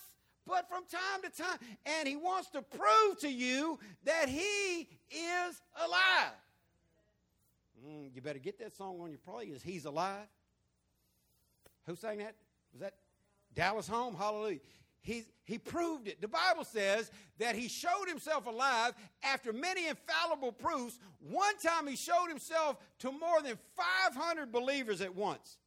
but 0.45 0.67
from 0.67 0.83
time 0.85 1.21
to 1.23 1.41
time, 1.41 1.57
and 1.85 2.07
he 2.07 2.15
wants 2.15 2.49
to 2.49 2.61
prove 2.61 3.19
to 3.21 3.29
you 3.29 3.79
that 4.03 4.27
he 4.27 4.87
is 5.11 5.61
alive. 5.85 6.33
Mm, 7.85 8.09
you 8.13 8.21
better 8.21 8.39
get 8.39 8.59
that 8.59 8.75
song 8.75 8.99
on 9.01 9.09
your 9.09 9.19
playlist. 9.19 9.61
He's 9.61 9.85
alive. 9.85 10.27
Who 11.85 11.95
sang 11.95 12.19
that? 12.19 12.35
Was 12.71 12.81
that 12.81 12.93
Dallas 13.53 13.87
home, 13.87 14.15
hallelujah. 14.15 14.59
He, 15.01 15.25
he 15.43 15.57
proved 15.57 16.07
it. 16.07 16.21
The 16.21 16.29
Bible 16.29 16.63
says 16.63 17.11
that 17.37 17.55
he 17.55 17.67
showed 17.67 18.07
himself 18.07 18.47
alive 18.47 18.93
after 19.21 19.51
many 19.51 19.87
infallible 19.87 20.53
proofs. 20.53 20.97
One 21.19 21.57
time 21.57 21.87
he 21.87 21.97
showed 21.97 22.27
himself 22.29 22.77
to 22.99 23.11
more 23.11 23.41
than 23.41 23.57
500 23.75 24.51
believers 24.51 25.01
at 25.01 25.13
once. 25.13 25.57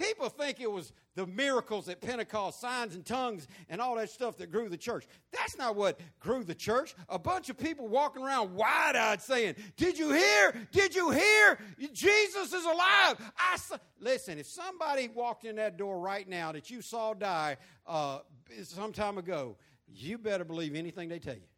People 0.00 0.30
think 0.30 0.60
it 0.60 0.70
was 0.70 0.94
the 1.14 1.26
miracles 1.26 1.88
at 1.90 2.00
Pentecost, 2.00 2.58
signs 2.58 2.94
and 2.94 3.04
tongues, 3.04 3.46
and 3.68 3.82
all 3.82 3.96
that 3.96 4.08
stuff 4.08 4.38
that 4.38 4.50
grew 4.50 4.70
the 4.70 4.78
church. 4.78 5.06
That's 5.30 5.58
not 5.58 5.76
what 5.76 6.00
grew 6.20 6.42
the 6.42 6.54
church. 6.54 6.94
A 7.10 7.18
bunch 7.18 7.50
of 7.50 7.58
people 7.58 7.86
walking 7.86 8.22
around 8.22 8.54
wide 8.54 8.96
eyed 8.96 9.20
saying, 9.20 9.56
Did 9.76 9.98
you 9.98 10.12
hear? 10.12 10.54
Did 10.72 10.94
you 10.94 11.10
hear? 11.10 11.58
Jesus 11.92 12.54
is 12.54 12.64
alive. 12.64 13.32
I 13.36 13.56
saw. 13.58 13.76
Listen, 13.98 14.38
if 14.38 14.46
somebody 14.46 15.08
walked 15.08 15.44
in 15.44 15.56
that 15.56 15.76
door 15.76 15.98
right 16.00 16.26
now 16.26 16.52
that 16.52 16.70
you 16.70 16.80
saw 16.80 17.12
die 17.12 17.58
uh, 17.86 18.20
some 18.62 18.92
time 18.92 19.18
ago, 19.18 19.56
you 19.86 20.16
better 20.16 20.44
believe 20.44 20.74
anything 20.74 21.10
they 21.10 21.18
tell 21.18 21.34
you, 21.34 21.48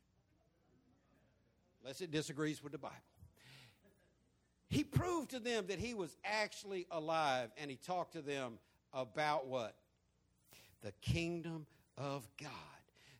unless 1.83 2.01
it 2.01 2.11
disagrees 2.11 2.61
with 2.61 2.73
the 2.73 2.79
Bible. 2.79 2.97
He 4.73 4.85
proved 4.85 5.33
to 5.33 5.39
them 5.39 5.67
that 5.69 5.79
he 5.79 5.93
was 5.93 6.17
actually 6.25 6.87
alive, 6.91 7.51
and 7.59 7.71
he 7.71 7.77
talked 7.77 8.15
to 8.15 8.23
them 8.23 8.55
about 8.95 9.47
what? 9.47 9.75
The 10.81 10.93
kingdom 11.03 11.67
of 11.99 12.27
God. 12.41 12.51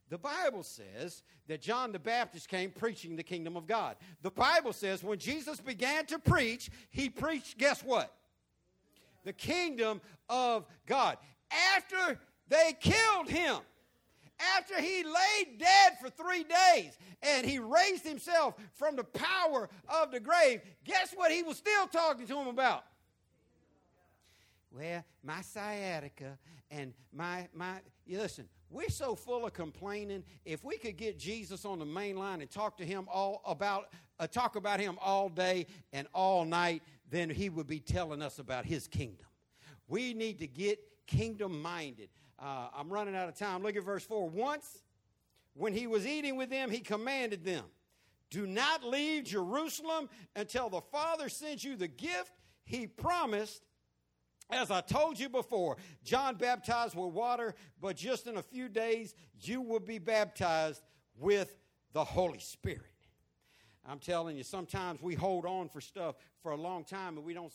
The 0.09 0.17
Bible 0.17 0.63
says 0.63 1.23
that 1.49 1.61
John 1.61 1.93
the 1.93 1.99
Baptist 1.99 2.49
came 2.49 2.71
preaching 2.71 3.17
the 3.17 3.23
kingdom 3.23 3.59
of 3.59 3.67
God. 3.67 3.97
The 4.23 4.31
Bible 4.31 4.73
says 4.73 5.05
when 5.05 5.19
Jesus 5.19 5.61
began 5.61 6.07
to 6.07 6.19
preach, 6.19 6.71
he 6.89 7.11
preached, 7.11 7.59
guess 7.59 7.85
what? 7.85 8.15
The 9.25 9.35
kingdom 9.35 10.01
of 10.31 10.65
God. 10.87 11.19
After 11.77 12.19
they 12.49 12.75
killed 12.81 13.29
him, 13.29 13.57
after 14.57 14.81
he 14.81 15.05
lay 15.05 15.57
dead 15.59 15.99
for 16.01 16.11
three 16.11 16.45
days 16.45 16.97
and 17.23 17.47
he 17.47 17.59
raised 17.59 18.07
himself 18.07 18.55
from 18.75 18.97
the 18.97 19.05
power 19.05 19.69
of 19.89 20.11
the 20.11 20.21
grave, 20.21 20.61
guess 20.85 21.13
what 21.15 21.31
he 21.31 21.43
was 21.43 21.57
still 21.57 21.87
talking 21.87 22.27
to 22.27 22.39
him 22.39 22.49
about? 22.49 22.85
Well, 24.75 25.05
my 25.23 25.43
sciatica 25.43 26.39
and 26.71 26.95
my, 27.13 27.49
my, 27.55 27.81
listen, 28.09 28.49
we're 28.71 28.89
so 28.89 29.15
full 29.15 29.45
of 29.45 29.53
complaining. 29.53 30.25
If 30.47 30.65
we 30.65 30.79
could 30.79 30.97
get 30.97 31.19
Jesus 31.19 31.65
on 31.67 31.79
the 31.79 31.85
main 31.85 32.17
line 32.17 32.41
and 32.41 32.51
talk 32.51 32.79
to 32.79 32.85
him 32.85 33.07
all 33.13 33.43
about, 33.45 33.91
uh, 34.19 34.27
talk 34.27 34.57
about 34.57 34.81
him 34.81 34.99
all 35.01 35.29
day 35.29 35.67
and 35.93 36.09
all 36.15 36.47
night, 36.47 36.83
then 37.11 37.29
he 37.29 37.51
would 37.51 37.67
be 37.67 37.81
telling 37.81 38.23
us 38.23 38.39
about 38.39 38.65
his 38.65 38.89
kingdom. 38.89 39.27
We 39.89 40.15
need 40.15 40.39
to 40.39 40.47
get 40.47 40.81
kingdom 41.07 41.61
minded. 41.61 42.09
Uh, 42.43 42.67
I'm 42.77 42.93
running 42.93 43.15
out 43.15 43.29
of 43.29 43.37
time. 43.37 43.63
Look 43.63 43.77
at 43.77 43.85
verse 43.85 44.05
4. 44.05 44.29
Once, 44.29 44.83
when 45.55 45.73
he 45.73 45.87
was 45.87 46.07
eating 46.07 46.37
with 46.37 46.51
them, 46.51 46.71
he 46.71 46.81
commanded 46.81 47.45
them, 47.45 47.65
Do 48.31 48.47
not 48.47 48.83
leave 48.83 49.25
Jerusalem 49.25 50.09
until 50.35 50.69
the 50.69 50.81
Father 50.81 51.29
sends 51.29 51.63
you 51.63 51.77
the 51.77 51.89
gift 51.89 52.33
he 52.65 52.87
promised. 52.87 53.63
As 54.51 54.71
I 54.71 54.81
told 54.81 55.19
you 55.19 55.29
before, 55.29 55.77
John 56.05 56.35
baptized 56.35 56.97
with 56.97 57.15
water, 57.15 57.55
but 57.81 57.97
just 57.97 58.27
in 58.27 58.37
a 58.37 58.43
few 58.43 58.69
days 58.69 59.15
you 59.41 59.63
will 59.63 59.81
be 59.81 59.99
baptized 59.99 60.83
with 61.17 61.57
the 61.93 62.05
Holy 62.05 62.41
Spirit. 62.41 62.81
I'm 63.87 63.99
telling 63.99 64.37
you, 64.37 64.43
sometimes 64.43 65.01
we 65.01 65.15
hold 65.15 65.47
on 65.47 65.69
for 65.69 65.81
stuff 65.81 66.17
for 66.43 66.53
a 66.53 66.57
long 66.57 66.85
time 66.85 67.17
and 67.17 67.25
we 67.25 67.35
don't 67.35 67.53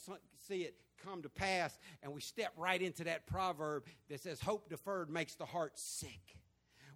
see 0.47 0.61
it 0.61 0.75
come 1.03 1.21
to 1.21 1.29
pass, 1.29 1.77
and 2.03 2.13
we 2.13 2.21
step 2.21 2.53
right 2.57 2.81
into 2.81 3.03
that 3.05 3.27
proverb 3.27 3.85
that 4.09 4.21
says, 4.21 4.39
Hope 4.41 4.69
deferred 4.69 5.09
makes 5.09 5.35
the 5.35 5.45
heart 5.45 5.77
sick. 5.77 6.37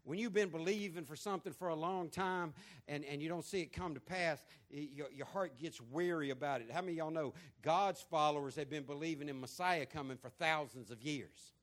When 0.04 0.18
you've 0.18 0.34
been 0.34 0.50
believing 0.50 1.06
for 1.06 1.16
something 1.16 1.54
for 1.54 1.68
a 1.68 1.76
long 1.76 2.10
time 2.10 2.54
and, 2.88 3.06
and 3.06 3.22
you 3.22 3.30
don't 3.30 3.46
see 3.46 3.62
it 3.62 3.72
come 3.72 3.94
to 3.94 4.00
pass, 4.00 4.44
it, 4.72 4.90
your, 4.94 5.08
your 5.16 5.28
heart 5.28 5.60
gets 5.60 5.80
weary 5.80 6.32
about 6.32 6.62
it. 6.62 6.72
How 6.72 6.82
many 6.82 6.94
of 6.94 6.98
y'all 6.98 7.12
know 7.12 7.34
God's 7.62 8.02
followers 8.02 8.56
have 8.56 8.70
been 8.70 8.84
believing 8.84 9.30
in 9.30 9.40
Messiah 9.40 9.86
coming 9.86 10.18
for 10.18 10.30
thousands 10.30 10.90
of 10.90 11.04
years? 11.04 11.54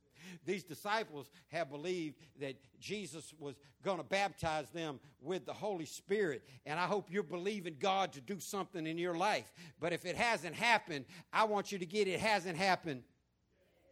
These 0.44 0.64
disciples 0.64 1.30
have 1.48 1.70
believed 1.70 2.16
that 2.40 2.56
Jesus 2.80 3.34
was 3.38 3.54
going 3.82 3.98
to 3.98 4.04
baptize 4.04 4.70
them 4.70 5.00
with 5.20 5.46
the 5.46 5.52
Holy 5.52 5.86
Spirit. 5.86 6.42
And 6.66 6.78
I 6.78 6.86
hope 6.86 7.08
you're 7.10 7.22
believing 7.22 7.76
God 7.78 8.12
to 8.12 8.20
do 8.20 8.40
something 8.40 8.86
in 8.86 8.98
your 8.98 9.16
life. 9.16 9.52
But 9.80 9.92
if 9.92 10.04
it 10.04 10.16
hasn't 10.16 10.54
happened, 10.54 11.04
I 11.32 11.44
want 11.44 11.72
you 11.72 11.78
to 11.78 11.86
get 11.86 12.08
it 12.08 12.20
hasn't 12.20 12.56
happened 12.56 13.02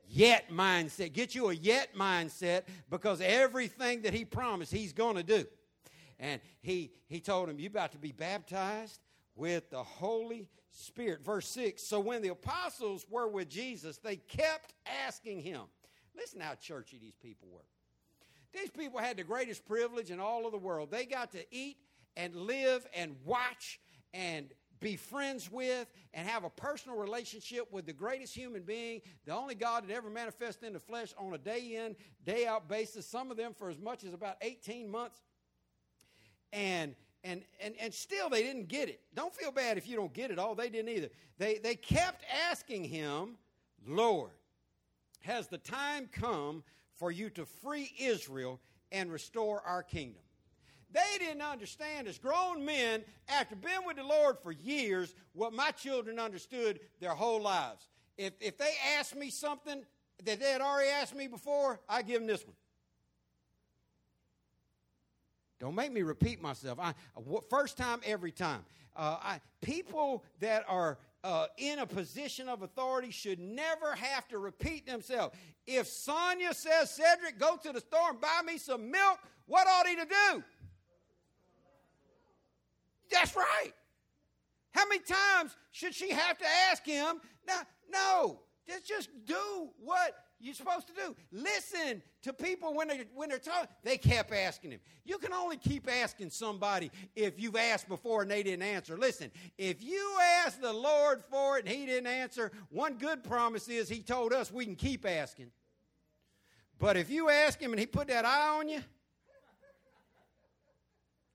yet 0.09 0.51
mindset. 0.51 1.13
Get 1.13 1.35
you 1.35 1.51
a 1.51 1.55
yet 1.55 1.95
mindset 1.95 2.63
because 2.91 3.21
everything 3.21 4.03
that 4.03 4.15
he 4.15 4.25
promised, 4.25 4.73
he's 4.73 4.93
going 4.93 5.17
to 5.17 5.23
do. 5.23 5.45
And 6.19 6.41
he, 6.63 6.93
he 7.09 7.21
told 7.21 7.49
him, 7.49 7.59
You're 7.59 7.71
about 7.71 7.93
to 7.93 7.99
be 7.99 8.13
baptized 8.13 9.01
with 9.35 9.71
the 9.71 9.83
Holy 9.83 10.49
Spirit. 10.71 11.25
Verse 11.25 11.49
6 11.49 11.83
So 11.83 12.01
when 12.01 12.23
the 12.23 12.29
apostles 12.29 13.07
were 13.11 13.29
with 13.29 13.49
Jesus, 13.49 13.99
they 13.99 14.17
kept 14.17 14.75
asking 15.07 15.41
him, 15.41 15.63
Listen 16.17 16.41
how 16.41 16.55
churchy 16.55 16.99
these 16.99 17.17
people 17.17 17.49
were. 17.53 17.65
These 18.53 18.71
people 18.71 19.01
had 19.01 19.17
the 19.17 19.25
greatest 19.25 19.67
privilege 19.67 20.11
in 20.11 20.21
all 20.21 20.47
of 20.47 20.53
the 20.53 20.59
world. 20.59 20.91
They 20.91 21.05
got 21.05 21.33
to 21.33 21.45
eat 21.55 21.77
and 22.17 22.35
live 22.35 22.87
and 22.95 23.17
watch 23.25 23.81
and 24.15 24.49
be 24.81 24.97
friends 24.97 25.51
with 25.51 25.89
and 26.15 26.27
have 26.29 26.45
a 26.45 26.51
personal 26.51 26.97
relationship 26.97 27.71
with 27.73 27.87
the 27.87 27.93
greatest 27.93 28.35
human 28.35 28.63
being, 28.63 29.01
the 29.25 29.35
only 29.35 29.55
God 29.55 29.87
that 29.87 29.95
ever 29.95 30.11
manifested 30.11 30.67
in 30.67 30.73
the 30.73 30.81
flesh 30.81 31.15
on 31.19 31.35
a 31.35 31.39
day 31.39 31.77
in, 31.77 31.97
day 32.25 32.47
out 32.47 32.69
basis, 32.69 33.07
some 33.07 33.31
of 33.31 33.37
them 33.37 33.53
for 33.55 33.69
as 33.69 33.79
much 33.79 34.05
as 34.05 34.15
about 34.15 34.37
18 34.43 34.91
months. 34.91 35.21
And 36.53 36.95
and, 37.25 37.43
and, 37.61 37.75
and 37.81 37.93
still 37.93 38.31
they 38.31 38.45
didn't 38.45 38.69
get 38.69 38.89
it. 38.89 39.01
Don't 39.13 39.35
feel 39.35 39.51
bad 39.51 39.77
if 39.79 39.89
you 39.89 39.97
don't 39.97 40.13
get 40.13 40.31
it 40.31 40.39
all. 40.39 40.55
They 40.55 40.69
didn't 40.69 40.91
either. 40.91 41.09
They, 41.39 41.59
they 41.59 41.75
kept 41.75 42.23
asking 42.49 42.85
him, 42.85 43.37
Lord, 43.85 44.31
has 45.27 45.49
the 45.49 45.59
time 45.59 46.09
come 46.11 46.63
for 46.97 47.11
you 47.11 47.29
to 47.31 47.45
free 47.45 47.93
Israel 47.99 48.61
and 48.91 49.13
restore 49.13 49.61
our 49.61 49.83
kingdom? 49.83 50.23
They 50.93 51.19
didn't 51.19 51.43
understand 51.43 52.09
as 52.09 52.19
grown 52.19 52.65
men, 52.65 53.05
after 53.29 53.57
being 53.57 53.85
with 53.87 53.97
the 53.97 54.05
Lord 54.05 54.39
for 54.43 54.53
years, 54.53 55.15
what 55.35 55.53
my 55.53 55.71
children 55.73 56.19
understood 56.19 56.81
their 57.01 57.15
whole 57.15 57.43
lives. 57.43 57.89
If, 58.17 58.33
if 58.41 58.57
they 58.57 58.73
asked 58.99 59.15
me 59.15 59.29
something 59.29 59.83
that 60.25 60.41
they 60.41 60.53
had 60.53 60.61
already 60.61 60.89
asked 60.89 61.15
me 61.15 61.27
before, 61.27 61.81
I 61.89 62.03
give 62.03 62.21
them 62.21 62.27
this 62.27 62.47
one. 62.47 62.55
Don't 65.59 65.75
make 65.75 65.93
me 65.93 66.03
repeat 66.03 66.41
myself. 66.41 66.79
I, 66.81 66.95
first 67.51 67.77
time, 67.77 68.01
every 68.05 68.33
time. 68.33 68.65
Uh, 68.95 69.19
I, 69.21 69.41
people 69.61 70.25
that 70.41 70.65
are 70.69 70.99
uh, 71.27 71.49
in 71.59 71.81
a 71.81 71.87
position 71.87 72.49
of 72.49 72.63
authority 72.63 73.11
should 73.11 73.41
never 73.41 73.97
have 73.97 74.29
to 74.29 74.39
repeat 74.39 74.87
themselves. 74.87 75.35
If 75.67 75.89
Sonia 75.89 76.55
says, 76.55 76.89
Cedric, 76.91 77.41
go 77.41 77.57
to 77.65 77.73
the 77.73 77.81
store 77.81 78.11
and 78.11 78.21
buy 78.21 78.43
me 78.47 78.59
some 78.59 78.93
milk, 78.93 79.19
what 79.47 79.67
ought 79.67 79.89
he 79.89 79.97
to 79.97 80.05
do? 80.05 80.45
That's 83.11 83.35
right. 83.35 83.73
How 84.71 84.87
many 84.89 85.01
times 85.01 85.57
should 85.73 85.95
she 85.95 86.11
have 86.11 86.39
to 86.39 86.45
ask 86.71 86.87
him? 86.87 87.21
No, 87.49 87.55
no. 87.91 88.41
Just, 88.69 88.87
just 88.87 89.09
do 89.25 89.71
what 89.83 90.15
you're 90.39 90.55
supposed 90.55 90.87
to 90.89 90.93
do. 90.93 91.17
Listen 91.33 92.03
to 92.23 92.33
people 92.33 92.75
when 92.75 92.89
they're 92.89 93.05
when 93.15 93.31
they're 93.31 93.39
talking. 93.39 93.69
They 93.83 93.97
kept 93.97 94.33
asking 94.33 94.73
him. 94.73 94.81
You 95.05 95.19
can 95.19 95.33
only 95.33 95.57
keep 95.57 95.91
asking 95.91 96.31
somebody 96.31 96.91
if 97.15 97.41
you've 97.41 97.57
asked 97.57 97.89
before 97.89 98.23
and 98.23 98.31
they 98.31 98.43
didn't 98.43 98.63
answer. 98.63 98.99
Listen, 98.99 99.31
if 99.57 99.83
you 99.83 100.19
ask 100.45 100.61
the 100.61 100.73
Lord 100.73 101.23
for 101.31 101.59
it 101.59 101.65
and 101.65 101.75
He 101.75 101.87
didn't 101.87 102.09
answer, 102.09 102.53
one 102.71 102.99
good 102.99 103.25
promise 103.25 103.69
is 103.69 103.89
He 103.89 104.03
told 104.03 104.33
us 104.35 104.53
we 104.53 104.67
can 104.67 104.77
keep 104.77 105.07
asking. 105.07 105.51
But 106.79 106.99
if 106.99 107.09
you 107.09 107.31
ask 107.31 107.59
Him 107.59 107.73
and 107.73 107.81
He 107.81 107.87
put 107.87 108.09
that 108.09 108.27
eye 108.27 108.59
on 108.59 108.69
you, 108.69 108.83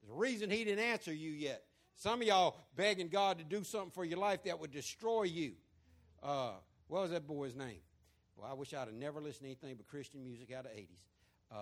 there's 0.01 0.11
a 0.11 0.15
reason 0.15 0.51
He 0.51 0.63
didn't 0.63 0.83
answer 0.83 1.11
you 1.11 1.31
yet. 1.31 1.63
Some 1.95 2.21
of 2.21 2.27
y'all 2.27 2.57
begging 2.75 3.09
God 3.09 3.39
to 3.39 3.43
do 3.43 3.63
something 3.63 3.91
for 3.91 4.05
your 4.05 4.19
life 4.19 4.43
that 4.43 4.59
would 4.59 4.71
destroy 4.71 5.23
you. 5.23 5.53
Uh, 6.21 6.51
what 6.87 7.01
was 7.01 7.11
that 7.11 7.25
boy's 7.25 7.55
name? 7.55 7.79
Well, 8.41 8.49
I 8.49 8.55
wish 8.55 8.73
I'd 8.73 8.79
have 8.79 8.93
never 8.93 9.21
listened 9.21 9.43
to 9.43 9.45
anything 9.45 9.75
but 9.75 9.85
Christian 9.85 10.23
music 10.23 10.51
out 10.51 10.65
of 10.65 10.71
the 10.71 10.77
80s. 10.77 10.97
Uh, 11.51 11.55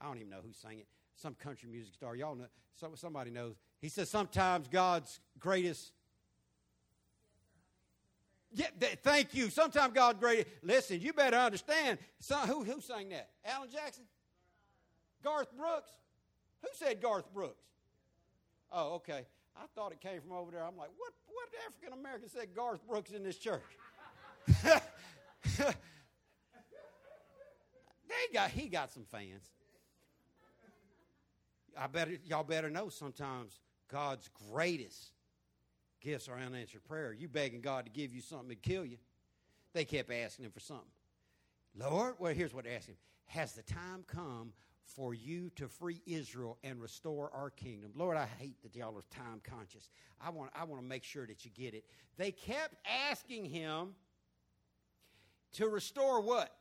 I 0.00 0.06
don't 0.06 0.16
even 0.18 0.30
know 0.30 0.38
who 0.44 0.52
sang 0.52 0.78
it. 0.78 0.86
Some 1.16 1.34
country 1.34 1.68
music 1.68 1.92
star. 1.92 2.14
Y'all 2.14 2.36
know. 2.36 2.46
So, 2.78 2.92
somebody 2.94 3.32
knows. 3.32 3.56
He 3.80 3.88
says 3.88 4.08
sometimes 4.08 4.68
God's 4.68 5.18
greatest. 5.40 5.92
Yeah, 8.52 8.68
th- 8.78 8.98
thank 9.02 9.34
you. 9.34 9.50
Sometimes 9.50 9.92
God's 9.92 10.20
greatest. 10.20 10.46
Listen, 10.62 11.00
you 11.00 11.12
better 11.12 11.36
understand. 11.36 11.98
Some, 12.20 12.46
who, 12.46 12.62
who 12.62 12.80
sang 12.80 13.08
that? 13.08 13.30
Alan 13.44 13.68
Jackson? 13.68 14.04
Garth 15.24 15.48
Brooks? 15.56 15.90
Who 16.62 16.68
said 16.74 17.02
Garth 17.02 17.32
Brooks? 17.34 17.64
Oh, 18.70 18.94
okay. 18.94 19.26
I 19.56 19.64
thought 19.74 19.90
it 19.90 20.00
came 20.00 20.20
from 20.20 20.32
over 20.32 20.52
there. 20.52 20.64
I'm 20.64 20.76
like, 20.76 20.90
what, 20.96 21.12
what 21.26 21.48
African 21.66 21.98
American 21.98 22.28
said 22.28 22.54
Garth 22.54 22.86
Brooks 22.88 23.10
in 23.10 23.24
this 23.24 23.36
church? 23.36 23.62
they 28.08 28.34
got, 28.34 28.50
he 28.50 28.68
got 28.68 28.90
some 28.90 29.04
fans. 29.04 29.50
I 31.78 31.86
better, 31.86 32.12
y'all 32.24 32.44
better 32.44 32.70
know 32.70 32.88
sometimes 32.88 33.58
God's 33.88 34.28
greatest 34.50 35.12
gifts 36.00 36.28
are 36.28 36.38
unanswered 36.38 36.84
prayer. 36.84 37.12
You 37.12 37.28
begging 37.28 37.60
God 37.60 37.86
to 37.86 37.90
give 37.90 38.12
you 38.12 38.20
something 38.20 38.48
to 38.48 38.54
kill 38.54 38.84
you. 38.84 38.98
They 39.72 39.84
kept 39.84 40.10
asking 40.10 40.44
him 40.44 40.50
for 40.50 40.60
something. 40.60 40.84
Lord, 41.74 42.16
well, 42.18 42.34
here's 42.34 42.52
what 42.52 42.64
they're 42.64 42.76
asking. 42.76 42.96
Has 43.26 43.52
the 43.52 43.62
time 43.62 44.04
come 44.06 44.52
for 44.84 45.14
you 45.14 45.50
to 45.56 45.68
free 45.68 46.02
Israel 46.06 46.58
and 46.62 46.80
restore 46.80 47.30
our 47.32 47.50
kingdom. 47.50 47.92
Lord, 47.94 48.16
I 48.16 48.26
hate 48.38 48.62
that 48.62 48.74
y'all 48.74 48.96
are 48.96 49.02
time 49.10 49.40
conscious. 49.42 49.88
I 50.20 50.30
want, 50.30 50.50
I 50.54 50.64
want 50.64 50.82
to 50.82 50.88
make 50.88 51.04
sure 51.04 51.26
that 51.26 51.44
you 51.44 51.50
get 51.50 51.74
it. 51.74 51.84
They 52.18 52.30
kept 52.30 52.74
asking 53.10 53.46
him 53.46 53.94
to 55.54 55.68
restore 55.68 56.20
what? 56.20 56.54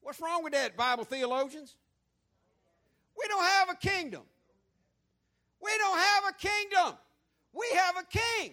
What's 0.00 0.20
wrong 0.20 0.42
with 0.42 0.52
that, 0.54 0.76
Bible 0.76 1.04
theologians? 1.04 1.76
We 3.18 3.28
don't 3.28 3.44
have 3.44 3.70
a 3.70 3.76
kingdom. 3.76 4.22
We 5.62 5.70
don't 5.78 5.98
have 5.98 6.24
a 6.30 6.32
kingdom. 6.32 6.98
We 7.52 7.66
have 7.76 7.96
a 7.96 8.04
king. 8.04 8.52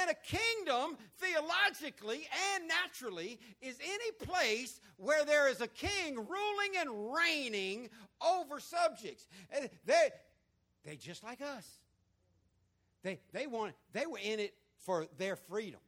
And 0.00 0.10
a 0.10 0.14
kingdom, 0.14 0.96
theologically 1.18 2.26
and 2.54 2.66
naturally, 2.66 3.38
is 3.60 3.78
any 3.84 4.10
place 4.26 4.80
where 4.96 5.24
there 5.24 5.48
is 5.48 5.60
a 5.60 5.68
king 5.68 6.16
ruling 6.16 6.76
and 6.78 7.14
reigning 7.14 7.90
over 8.26 8.58
subjects. 8.58 9.28
They, 9.84 10.08
they 10.84 10.96
just 10.96 11.22
like 11.22 11.42
us. 11.42 11.68
They, 13.02 13.20
they, 13.32 13.46
want, 13.46 13.74
they 13.92 14.06
were 14.06 14.20
in 14.22 14.40
it 14.40 14.54
for 14.78 15.06
their 15.18 15.36
freedom. 15.36 15.80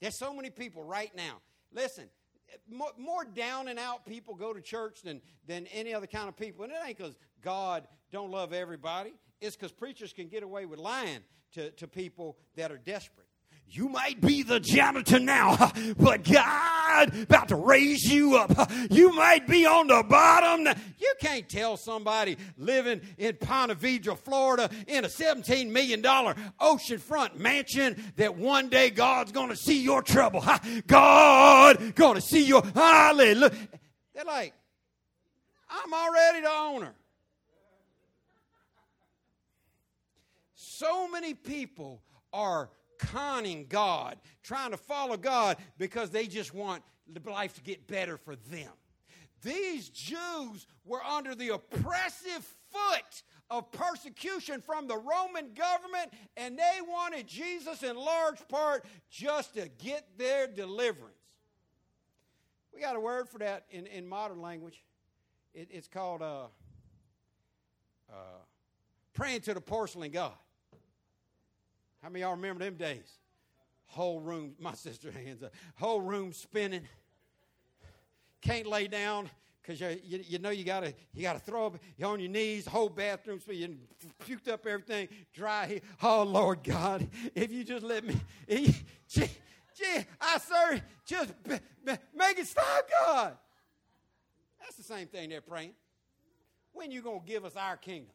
There's 0.00 0.18
so 0.18 0.34
many 0.34 0.50
people 0.50 0.82
right 0.82 1.14
now. 1.16 1.40
Listen, 1.72 2.08
more, 2.70 2.92
more, 2.98 3.24
down 3.24 3.68
and 3.68 3.78
out 3.78 4.06
people 4.06 4.34
go 4.34 4.52
to 4.52 4.60
church 4.60 5.02
than, 5.02 5.20
than 5.46 5.66
any 5.68 5.94
other 5.94 6.06
kind 6.06 6.28
of 6.28 6.36
people. 6.36 6.64
And 6.64 6.72
it 6.72 6.78
ain't 6.86 6.98
because 6.98 7.16
God 7.42 7.86
don't 8.12 8.30
love 8.30 8.52
everybody. 8.52 9.14
It's 9.40 9.56
because 9.56 9.72
preachers 9.72 10.12
can 10.12 10.28
get 10.28 10.42
away 10.42 10.66
with 10.66 10.78
lying 10.78 11.20
to, 11.52 11.70
to 11.72 11.88
people 11.88 12.38
that 12.56 12.70
are 12.70 12.78
desperate. 12.78 13.26
You 13.68 13.88
might 13.88 14.20
be 14.20 14.44
the 14.44 14.60
janitor 14.60 15.18
now, 15.18 15.72
but 15.98 16.22
God 16.22 17.22
about 17.22 17.48
to 17.48 17.56
raise 17.56 18.04
you 18.04 18.36
up. 18.36 18.70
You 18.90 19.12
might 19.12 19.46
be 19.46 19.66
on 19.66 19.88
the 19.88 20.04
bottom. 20.08 20.66
You 20.98 21.14
can't 21.20 21.48
tell 21.48 21.76
somebody 21.76 22.36
living 22.56 23.00
in 23.18 23.36
Ponte 23.36 23.72
Vedra, 23.72 24.16
Florida, 24.16 24.70
in 24.86 25.04
a 25.04 25.08
$17 25.08 25.70
million 25.70 26.02
oceanfront 26.02 27.36
mansion 27.36 28.12
that 28.16 28.36
one 28.36 28.68
day 28.68 28.90
God's 28.90 29.32
going 29.32 29.48
to 29.48 29.56
see 29.56 29.82
your 29.82 30.02
trouble. 30.02 30.44
God 30.86 31.94
going 31.94 32.14
to 32.14 32.20
see 32.20 32.44
your 32.44 32.62
hallelujah. 32.74 33.50
They're 34.14 34.24
like, 34.24 34.52
I'm 35.68 35.92
already 35.92 36.40
the 36.42 36.50
owner. 36.50 36.94
So 40.54 41.08
many 41.08 41.34
people 41.34 42.02
are 42.32 42.68
conning 43.12 43.66
God, 43.68 44.18
trying 44.42 44.70
to 44.70 44.76
follow 44.76 45.16
God 45.16 45.56
because 45.78 46.10
they 46.10 46.26
just 46.26 46.54
want 46.54 46.82
life 47.24 47.54
to 47.54 47.62
get 47.62 47.86
better 47.86 48.16
for 48.16 48.36
them. 48.36 48.70
These 49.42 49.90
Jews 49.90 50.66
were 50.84 51.02
under 51.02 51.34
the 51.34 51.50
oppressive 51.50 52.46
foot 52.70 53.22
of 53.50 53.70
persecution 53.72 54.60
from 54.60 54.88
the 54.88 54.96
Roman 54.96 55.52
government, 55.52 56.12
and 56.36 56.58
they 56.58 56.78
wanted 56.86 57.26
Jesus 57.26 57.82
in 57.82 57.96
large 57.96 58.46
part 58.48 58.86
just 59.10 59.54
to 59.54 59.68
get 59.78 60.06
their 60.16 60.46
deliverance. 60.46 61.14
We 62.74 62.80
got 62.80 62.96
a 62.96 63.00
word 63.00 63.28
for 63.28 63.38
that 63.38 63.66
in, 63.70 63.86
in 63.86 64.06
modern 64.06 64.40
language. 64.40 64.82
It, 65.52 65.68
it's 65.70 65.86
called 65.86 66.22
uh, 66.22 66.46
uh, 68.10 68.14
praying 69.12 69.42
to 69.42 69.54
the 69.54 69.60
porcelain 69.60 70.10
God. 70.10 70.32
How 72.04 72.10
many 72.10 72.20
y'all 72.20 72.32
remember 72.32 72.62
them 72.62 72.74
days? 72.74 73.10
Whole 73.86 74.20
room, 74.20 74.52
my 74.60 74.74
sister 74.74 75.10
hands 75.10 75.42
up, 75.42 75.54
whole 75.76 76.02
room 76.02 76.34
spinning. 76.34 76.82
Can't 78.42 78.66
lay 78.66 78.88
down 78.88 79.30
because 79.62 79.80
you, 79.80 79.98
you, 80.04 80.20
you, 80.28 80.38
know 80.38 80.50
you 80.50 80.64
gotta 80.64 80.92
you 81.14 81.22
gotta 81.22 81.38
throw 81.38 81.64
up 81.64 81.78
you're 81.96 82.10
on 82.10 82.20
your 82.20 82.28
knees, 82.28 82.66
whole 82.66 82.90
bathroom 82.90 83.40
spinning, 83.40 83.78
you 84.02 84.10
puked 84.36 84.52
up 84.52 84.66
everything, 84.66 85.08
dry. 85.32 85.80
Oh 86.02 86.24
Lord 86.24 86.62
God, 86.62 87.08
if 87.34 87.50
you 87.50 87.64
just 87.64 87.82
let 87.82 88.04
me, 88.04 88.16
gee, 88.46 88.74
gee, 89.08 90.04
I 90.20 90.38
serve, 90.38 90.82
just 91.06 91.32
make 92.14 92.38
it 92.38 92.46
stop, 92.46 92.86
God. 93.06 93.38
That's 94.60 94.76
the 94.76 94.82
same 94.82 95.06
thing 95.06 95.30
they're 95.30 95.40
praying. 95.40 95.72
When 96.72 96.90
you 96.90 97.00
gonna 97.00 97.20
give 97.24 97.46
us 97.46 97.56
our 97.56 97.78
kingdom? 97.78 98.10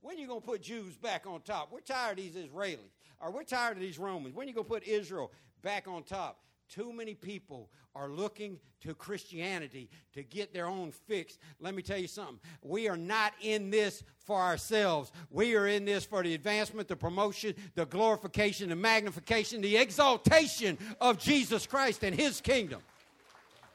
When 0.00 0.18
you 0.18 0.26
gonna 0.26 0.40
put 0.40 0.62
Jews 0.62 0.96
back 0.96 1.26
on 1.26 1.42
top? 1.42 1.70
We're 1.70 1.80
tired 1.80 2.18
of 2.18 2.24
these 2.24 2.36
Israelis. 2.36 2.78
Or 3.20 3.30
we're 3.30 3.44
tired 3.44 3.76
of 3.76 3.82
these 3.82 3.98
Romans. 3.98 4.34
When 4.34 4.48
you 4.48 4.54
gonna 4.54 4.64
put 4.64 4.86
Israel 4.86 5.32
back 5.62 5.88
on 5.88 6.02
top? 6.02 6.40
Too 6.68 6.92
many 6.92 7.14
people 7.14 7.70
are 7.94 8.08
looking 8.08 8.58
to 8.80 8.94
Christianity 8.94 9.88
to 10.14 10.22
get 10.22 10.52
their 10.52 10.66
own 10.66 10.90
fix. 10.90 11.38
Let 11.60 11.74
me 11.74 11.82
tell 11.82 11.98
you 11.98 12.08
something. 12.08 12.40
We 12.62 12.88
are 12.88 12.96
not 12.96 13.32
in 13.40 13.70
this 13.70 14.02
for 14.18 14.40
ourselves. 14.40 15.12
We 15.30 15.54
are 15.56 15.66
in 15.66 15.84
this 15.84 16.04
for 16.04 16.22
the 16.22 16.34
advancement, 16.34 16.88
the 16.88 16.96
promotion, 16.96 17.54
the 17.74 17.86
glorification, 17.86 18.70
the 18.70 18.76
magnification, 18.76 19.60
the 19.60 19.76
exaltation 19.76 20.78
of 21.00 21.18
Jesus 21.18 21.66
Christ 21.66 22.02
and 22.02 22.14
His 22.14 22.40
kingdom. 22.40 22.80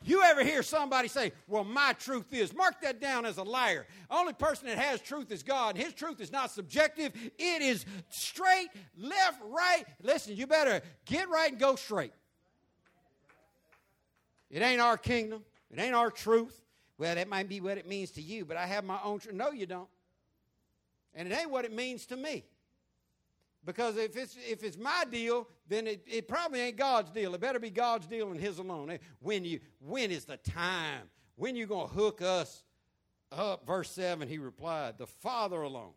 You 0.04 0.24
ever 0.24 0.44
hear 0.44 0.64
somebody 0.64 1.08
say, 1.08 1.34
Well, 1.48 1.64
my 1.64 1.94
truth 1.94 2.34
is, 2.34 2.54
mark 2.54 2.82
that 2.82 3.02
down 3.02 3.26
as 3.26 3.38
a 3.38 3.44
liar. 3.44 3.86
Only 4.10 4.34
person 4.34 4.68
that 4.68 4.78
has 4.78 5.02
truth 5.02 5.32
is 5.32 5.44
God, 5.44 5.76
and 5.76 5.84
his 5.84 5.94
truth 5.94 6.22
is 6.22 6.32
not 6.32 6.52
subjective. 6.52 7.14
It 7.38 7.62
is 7.62 7.86
straight, 8.10 8.70
left, 8.98 9.42
right. 9.46 9.84
Listen, 10.02 10.36
you 10.36 10.48
better 10.48 10.82
get 11.06 11.30
right 11.30 11.52
and 11.52 11.60
go 11.60 11.76
straight. 11.76 12.14
It 14.50 14.62
ain't 14.62 14.82
our 14.82 14.98
kingdom, 14.98 15.44
it 15.72 15.80
ain't 15.80 15.96
our 15.96 16.12
truth. 16.12 16.62
Well, 16.98 17.16
that 17.16 17.30
might 17.30 17.48
be 17.48 17.62
what 17.62 17.78
it 17.78 17.88
means 17.88 18.12
to 18.12 18.22
you, 18.22 18.44
but 18.44 18.58
I 18.58 18.66
have 18.66 18.84
my 18.84 19.00
own 19.04 19.20
truth. 19.20 19.34
No, 19.34 19.52
you 19.52 19.66
don't. 19.66 19.88
And 21.16 21.32
it 21.32 21.36
ain't 21.36 21.50
what 21.50 21.64
it 21.64 21.74
means 21.74 22.06
to 22.08 22.18
me. 22.18 22.44
Because 23.66 23.98
if 23.98 24.16
it's, 24.16 24.38
if 24.50 24.64
it's 24.64 24.78
my 24.78 25.04
deal, 25.12 25.48
then 25.68 25.86
it, 25.86 26.04
it 26.08 26.28
probably 26.28 26.62
ain't 26.62 26.78
God's 26.78 27.12
deal. 27.12 27.36
It 27.36 27.42
better 27.42 27.60
be 27.60 27.70
God's 27.70 28.08
deal 28.08 28.32
and 28.32 28.40
His 28.40 28.58
alone. 28.58 28.92
Eh, 28.92 28.98
when, 29.20 29.44
you, 29.44 29.60
when 29.80 30.12
is 30.12 30.26
the 30.26 30.38
time? 30.38 31.10
When 31.36 31.56
you 31.56 31.66
going 31.66 31.88
to 31.88 31.94
hook 31.94 32.22
us 32.22 32.64
up? 33.32 33.66
Verse 33.66 33.92
7, 33.92 34.28
he 34.28 34.38
replied, 34.38 34.98
The 34.98 35.08
Father 35.08 35.62
alone 35.62 35.94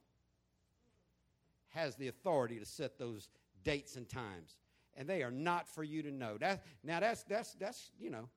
has 1.70 1.96
the 1.96 2.08
authority 2.08 2.58
to 2.58 2.66
set 2.66 2.98
those 2.98 3.28
dates 3.64 3.96
and 3.96 4.08
times. 4.08 4.56
And 4.94 5.08
they 5.08 5.22
are 5.22 5.30
not 5.30 5.68
for 5.68 5.82
you 5.82 6.02
to 6.02 6.10
know. 6.10 6.36
That, 6.38 6.64
now, 6.84 7.00
that's, 7.00 7.22
that's, 7.22 7.54
that's, 7.54 7.90
you 7.98 8.10
know, 8.10 8.28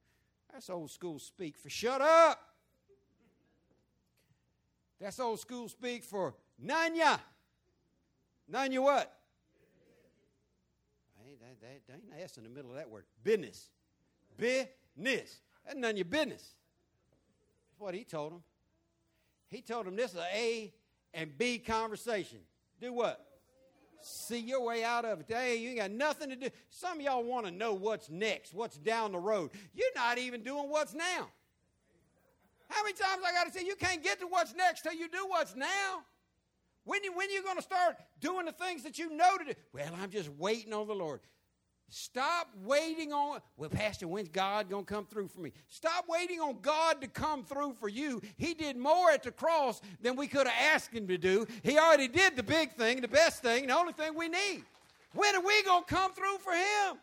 that's 0.54 0.70
old 0.70 0.90
school 0.90 1.20
speak 1.20 1.58
for 1.58 1.70
shut 1.70 2.02
up. 2.02 2.40
That's 5.02 5.20
old 5.20 5.40
school 5.40 5.68
speak 5.68 6.04
for 6.04 6.34
none 6.58 6.96
ya. 6.96 7.18
None 8.48 8.72
you 8.72 8.84
what? 8.84 9.15
That, 11.62 11.94
ain't 11.94 12.24
S 12.24 12.38
in 12.38 12.44
the 12.44 12.50
middle 12.50 12.72
of 12.72 12.78
that 12.78 12.90
word. 12.90 13.06
Business. 13.24 13.70
Business. 14.38 15.40
That's 15.66 15.78
none 15.78 15.92
of 15.92 15.98
your 15.98 16.06
business. 16.06 16.54
That's 17.70 17.80
what 17.80 17.94
he 17.94 18.04
told 18.04 18.34
them. 18.34 18.44
He 19.50 19.62
told 19.62 19.86
them 19.86 19.96
this 19.96 20.12
is 20.12 20.18
an 20.18 20.26
A 20.34 20.74
and 21.14 21.38
B 21.38 21.60
conversation. 21.60 22.40
Do 22.80 22.94
what? 22.94 23.26
See 24.02 24.40
your 24.40 24.64
way 24.64 24.84
out 24.84 25.06
of 25.06 25.22
it. 25.22 25.26
Hey, 25.28 25.56
you 25.58 25.70
ain't 25.70 25.80
got 25.80 25.92
nothing 25.92 26.30
to 26.30 26.36
do. 26.36 26.50
Some 26.70 27.00
of 27.00 27.04
y'all 27.04 27.24
want 27.24 27.46
to 27.48 27.52
know 27.52 27.74
what's 27.74 28.10
next, 28.10 28.54
what's 28.54 28.78
down 28.78 29.14
the 29.14 29.20
road. 29.20 29.52
You're 29.74 29.88
not 29.96 30.18
even 30.18 30.44
doing 30.44 30.70
what's 30.70 30.94
now. 30.94 31.28
How 32.70 32.84
many 32.84 32.94
times 32.94 33.24
I 33.26 33.32
got 33.32 33.52
to 33.52 33.58
say 33.58 33.66
you 33.66 33.76
can't 33.76 34.04
get 34.04 34.20
to 34.20 34.28
what's 34.28 34.54
next 34.54 34.82
till 34.82 34.94
you 34.94 35.08
do 35.08 35.26
what's 35.28 35.56
now? 35.56 36.04
When 36.84 37.04
you 37.04 37.14
when 37.14 37.32
you 37.32 37.42
going 37.44 37.56
to 37.56 37.64
start 37.64 37.96
doing 38.20 38.46
the 38.46 38.52
things 38.52 38.84
that 38.84 39.00
you 39.00 39.16
know 39.16 39.38
to 39.38 39.46
do? 39.46 39.54
Well, 39.74 39.92
I'm 40.02 40.12
just 40.12 40.30
waiting 40.30 40.74
on 40.74 40.88
the 40.88 40.94
Lord. 40.94 41.22
Stop 41.90 42.50
waiting 42.64 43.14
on, 43.14 43.40
well, 43.58 43.70
Pastor, 43.70 44.08
when's 44.08 44.30
God 44.30 44.70
going 44.70 44.86
to 44.86 44.94
come 44.94 45.06
through 45.06 45.28
for 45.28 45.42
me? 45.42 45.54
Stop 45.68 46.06
waiting 46.10 46.40
on 46.40 46.58
God 46.62 47.00
to 47.02 47.08
come 47.08 47.44
through 47.44 47.74
for 47.74 47.88
you. 47.88 48.22
He 48.38 48.56
did 48.56 48.76
more 48.76 49.12
at 49.12 49.24
the 49.24 49.32
cross 49.32 49.82
than 50.02 50.16
we 50.16 50.28
could 50.28 50.48
have 50.48 50.76
asked 50.76 50.92
Him 50.92 51.08
to 51.08 51.18
do. 51.18 51.46
He 51.64 51.78
already 51.78 52.08
did 52.08 52.36
the 52.36 52.44
big 52.44 52.72
thing, 52.74 53.02
the 53.02 53.08
best 53.08 53.44
thing, 53.44 53.68
the 53.68 53.78
only 53.78 53.94
thing 53.94 54.16
we 54.16 54.28
need. 54.28 54.64
When 55.14 55.36
are 55.36 55.42
we 55.42 55.64
going 55.64 55.84
to 55.84 55.96
come 55.96 56.12
through 56.14 56.38
for 56.40 56.54
Him? 56.54 56.98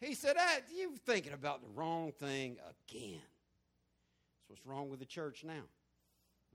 He 0.00 0.14
said, 0.14 0.36
ah, 0.38 0.56
You're 0.74 0.90
thinking 1.04 1.34
about 1.34 1.62
the 1.62 1.68
wrong 1.74 2.12
thing 2.12 2.56
again. 2.88 3.20
That's 4.48 4.48
what's 4.48 4.66
wrong 4.66 4.88
with 4.88 5.00
the 5.00 5.06
church 5.06 5.44
now. 5.44 5.64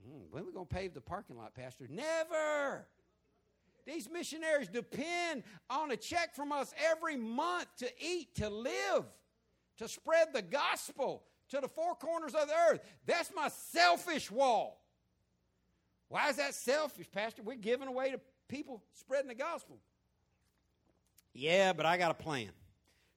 Mm, 0.08 0.32
when 0.32 0.44
are 0.44 0.46
we 0.48 0.52
going 0.52 0.68
to 0.68 0.74
pave 0.74 0.94
the 0.96 1.02
parking 1.02 1.38
lot, 1.38 1.54
Pastor? 1.54 1.86
Never. 1.90 2.86
These 3.86 4.10
missionaries 4.10 4.68
depend 4.68 5.44
on 5.70 5.92
a 5.92 5.98
check 5.98 6.36
from 6.36 6.52
us 6.52 6.74
every 6.90 7.18
month 7.18 7.68
to 7.78 7.90
eat, 8.00 8.36
to 8.36 8.50
live, 8.50 9.06
to 9.78 9.88
spread 9.88 10.30
the 10.34 10.42
gospel 10.42 11.24
to 11.50 11.60
the 11.60 11.68
four 11.68 11.96
corners 11.96 12.34
of 12.34 12.48
the 12.48 12.54
earth. 12.70 12.82
That's 13.06 13.32
my 13.36 13.50
selfish 13.50 14.32
wall. 14.32 14.82
Why 16.08 16.30
is 16.30 16.38
that 16.38 16.54
selfish, 16.54 17.10
Pastor? 17.12 17.42
We're 17.42 17.56
giving 17.56 17.88
away 17.88 18.12
to 18.12 18.20
people 18.48 18.84
spreading 18.94 19.30
the 19.30 19.36
gospel. 19.36 19.78
Yeah, 21.34 21.74
but 21.74 21.86
I 21.86 21.98
got 21.98 22.12
a 22.12 22.16
plan 22.16 22.50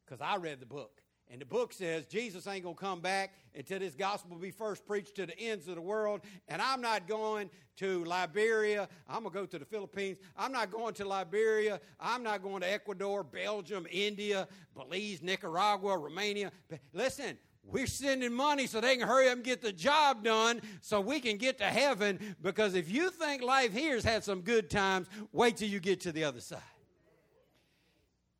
because 0.04 0.20
I 0.20 0.36
read 0.36 0.60
the 0.60 0.66
book. 0.66 1.02
And 1.34 1.40
the 1.40 1.46
book 1.46 1.72
says 1.72 2.06
Jesus 2.06 2.46
ain't 2.46 2.62
going 2.62 2.76
to 2.76 2.80
come 2.80 3.00
back 3.00 3.34
until 3.56 3.80
this 3.80 3.96
gospel 3.96 4.36
be 4.36 4.52
first 4.52 4.86
preached 4.86 5.16
to 5.16 5.26
the 5.26 5.36
ends 5.36 5.66
of 5.66 5.74
the 5.74 5.80
world. 5.80 6.20
And 6.46 6.62
I'm 6.62 6.80
not 6.80 7.08
going 7.08 7.50
to 7.78 8.04
Liberia. 8.04 8.88
I'm 9.08 9.24
going 9.24 9.32
to 9.32 9.40
go 9.40 9.44
to 9.46 9.58
the 9.58 9.64
Philippines. 9.64 10.18
I'm 10.36 10.52
not 10.52 10.70
going 10.70 10.94
to 10.94 11.04
Liberia. 11.04 11.80
I'm 11.98 12.22
not 12.22 12.40
going 12.40 12.60
to 12.60 12.72
Ecuador, 12.72 13.24
Belgium, 13.24 13.84
India, 13.90 14.46
Belize, 14.76 15.22
Nicaragua, 15.22 15.98
Romania. 15.98 16.52
Listen, 16.92 17.36
we're 17.64 17.88
sending 17.88 18.32
money 18.32 18.68
so 18.68 18.80
they 18.80 18.96
can 18.96 19.08
hurry 19.08 19.26
up 19.26 19.34
and 19.34 19.42
get 19.42 19.60
the 19.60 19.72
job 19.72 20.22
done 20.22 20.62
so 20.82 21.00
we 21.00 21.18
can 21.18 21.36
get 21.36 21.58
to 21.58 21.64
heaven. 21.64 22.36
Because 22.42 22.76
if 22.76 22.88
you 22.88 23.10
think 23.10 23.42
life 23.42 23.72
here 23.72 23.94
has 23.94 24.04
had 24.04 24.22
some 24.22 24.42
good 24.42 24.70
times, 24.70 25.08
wait 25.32 25.56
till 25.56 25.68
you 25.68 25.80
get 25.80 26.02
to 26.02 26.12
the 26.12 26.22
other 26.22 26.38
side. 26.38 26.60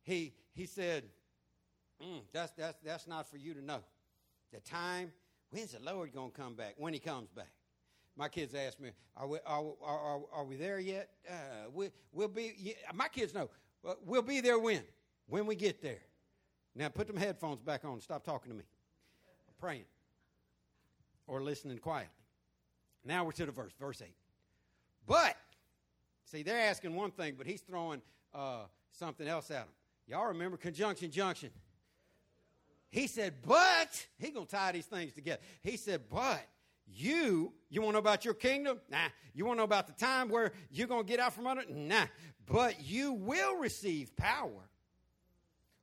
He, 0.03 0.31
he 0.53 0.65
said, 0.65 1.03
Mm, 2.01 2.21
that's, 2.33 2.51
that's, 2.51 2.77
that's 2.83 3.07
not 3.07 3.29
for 3.29 3.37
you 3.37 3.53
to 3.53 3.63
know. 3.63 3.79
The 4.51 4.59
time, 4.59 5.11
when's 5.49 5.71
the 5.71 5.79
Lord 5.79 6.13
going 6.13 6.31
to 6.31 6.37
come 6.37 6.55
back? 6.55 6.75
When 6.77 6.93
he 6.93 6.99
comes 6.99 7.29
back. 7.29 7.51
My 8.17 8.29
kids 8.29 8.55
ask 8.55 8.79
me, 8.79 8.91
are 9.17 9.27
we, 9.27 9.39
are, 9.45 9.63
are, 9.83 10.21
are 10.33 10.45
we 10.45 10.55
there 10.55 10.79
yet? 10.79 11.09
Uh, 11.29 11.69
we, 11.73 11.89
we'll 12.13 12.29
be, 12.29 12.53
yeah, 12.57 12.73
my 12.93 13.09
kids 13.09 13.33
know, 13.33 13.49
uh, 13.85 13.93
we'll 14.05 14.21
be 14.21 14.39
there 14.39 14.57
when? 14.57 14.83
When 15.27 15.45
we 15.45 15.55
get 15.55 15.81
there. 15.81 15.99
Now 16.75 16.89
put 16.89 17.07
them 17.07 17.17
headphones 17.17 17.61
back 17.61 17.83
on. 17.83 17.99
Stop 17.99 18.23
talking 18.23 18.51
to 18.51 18.57
me. 18.57 18.63
I'm 19.47 19.53
praying 19.59 19.85
or 21.27 21.41
listening 21.41 21.77
quietly. 21.77 22.09
Now 23.03 23.23
we're 23.23 23.31
to 23.33 23.45
the 23.45 23.51
verse, 23.51 23.73
verse 23.79 24.01
8. 24.01 24.09
But, 25.07 25.35
see, 26.25 26.41
they're 26.41 26.69
asking 26.69 26.95
one 26.95 27.11
thing, 27.11 27.35
but 27.37 27.45
he's 27.45 27.61
throwing 27.61 28.01
uh, 28.33 28.63
something 28.91 29.27
else 29.27 29.51
at 29.51 29.65
them. 29.65 29.67
Y'all 30.07 30.27
remember 30.27 30.57
conjunction 30.57 31.11
junction. 31.11 31.49
He 32.95 33.07
said, 33.07 33.33
but, 33.45 34.07
he 34.17 34.31
going 34.31 34.45
to 34.45 34.51
tie 34.55 34.71
these 34.71 34.85
things 34.85 35.11
together. 35.11 35.41
He 35.61 35.75
said, 35.75 36.03
but 36.09 36.39
you, 36.87 37.51
you 37.69 37.81
want 37.81 37.89
to 37.89 37.93
know 37.95 37.99
about 37.99 38.23
your 38.23 38.33
kingdom? 38.33 38.79
Nah. 38.89 39.09
You 39.33 39.45
want 39.45 39.57
to 39.57 39.59
know 39.59 39.65
about 39.65 39.87
the 39.87 39.93
time 39.93 40.29
where 40.29 40.53
you're 40.71 40.87
going 40.87 41.03
to 41.03 41.07
get 41.07 41.19
out 41.19 41.33
from 41.33 41.45
under? 41.45 41.63
Nah. 41.69 42.05
But 42.45 42.81
you 42.81 43.11
will 43.11 43.57
receive 43.57 44.15
power 44.15 44.69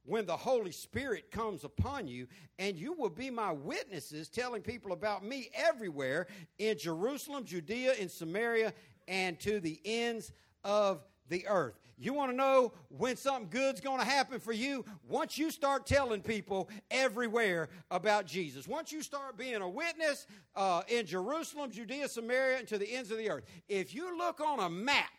when 0.07 0.25
the 0.25 0.39
Holy 0.39 0.73
Spirit 0.73 1.31
comes 1.31 1.65
upon 1.65 2.09
you, 2.09 2.29
and 2.59 2.79
you 2.79 2.95
will 2.95 3.11
be 3.11 3.29
my 3.29 3.53
witnesses, 3.53 4.31
telling 4.31 4.63
people 4.63 4.93
about 4.93 5.23
me 5.23 5.51
everywhere 5.55 6.29
in 6.59 6.79
Jerusalem, 6.79 7.45
Judea, 7.45 7.93
in 7.93 8.09
Samaria, 8.09 8.73
and 9.07 9.39
to 9.41 9.61
the 9.61 9.79
ends 9.85 10.33
of 10.65 11.05
the 11.29 11.47
earth. 11.47 11.79
You 11.99 12.13
want 12.13 12.33
to 12.33 12.37
know 12.37 12.73
when 12.89 13.17
something 13.17 13.49
good's 13.49 13.81
going 13.81 14.01
to 14.01 14.05
happen 14.05 14.41
for 14.41 14.53
you? 14.53 14.85
Once 15.09 15.39
you 15.39 15.51
start 15.51 15.87
telling 15.87 16.21
people 16.21 16.69
everywhere 16.91 17.69
about 17.91 18.27
Jesus. 18.27 18.67
Once 18.67 18.91
you 18.91 19.03
start 19.03 19.37
being 19.37 19.63
a 19.63 19.69
witness 19.69 20.27
uh, 20.57 20.83
in 20.89 21.07
Jerusalem, 21.07 21.71
Judea, 21.71 22.09
Samaria, 22.09 22.59
and 22.59 22.69
to 22.69 22.79
the 22.79 22.93
ends 22.93 23.11
of 23.11 23.19
the 23.19 23.31
earth. 23.31 23.45
If 23.69 23.95
you 23.95 24.19
look 24.19 24.41
on 24.41 24.59
a 24.61 24.69
map, 24.69 25.11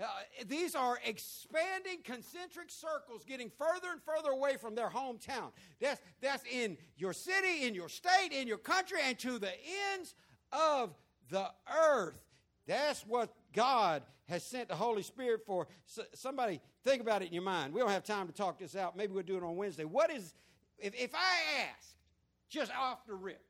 uh, 0.00 0.06
these 0.46 0.74
are 0.74 0.98
expanding 1.04 1.98
concentric 2.04 2.70
circles 2.70 3.24
getting 3.24 3.50
further 3.50 3.88
and 3.92 4.00
further 4.02 4.30
away 4.30 4.56
from 4.56 4.74
their 4.74 4.88
hometown. 4.88 5.50
That's, 5.80 6.00
that's 6.20 6.44
in 6.50 6.78
your 6.96 7.12
city, 7.12 7.66
in 7.66 7.74
your 7.74 7.88
state, 7.88 8.30
in 8.32 8.48
your 8.48 8.58
country, 8.58 8.98
and 9.04 9.18
to 9.18 9.38
the 9.38 9.52
ends 9.92 10.14
of 10.52 10.94
the 11.30 11.48
earth. 11.90 12.18
That's 12.66 13.04
what 13.06 13.34
God 13.52 14.02
has 14.28 14.42
sent 14.42 14.68
the 14.68 14.74
Holy 14.74 15.02
Spirit 15.02 15.42
for. 15.46 15.66
So, 15.86 16.02
somebody 16.14 16.60
think 16.84 17.02
about 17.02 17.22
it 17.22 17.28
in 17.28 17.34
your 17.34 17.42
mind. 17.42 17.72
We 17.72 17.80
don't 17.80 17.90
have 17.90 18.04
time 18.04 18.26
to 18.26 18.32
talk 18.32 18.58
this 18.58 18.76
out. 18.76 18.96
Maybe 18.96 19.12
we'll 19.12 19.22
do 19.22 19.36
it 19.36 19.42
on 19.42 19.56
Wednesday. 19.56 19.84
What 19.84 20.10
is, 20.10 20.34
if, 20.78 20.94
if 20.94 21.14
I 21.14 21.62
ask, 21.68 21.88
just 22.48 22.72
off 22.76 23.06
the 23.06 23.14
rip, 23.14 23.42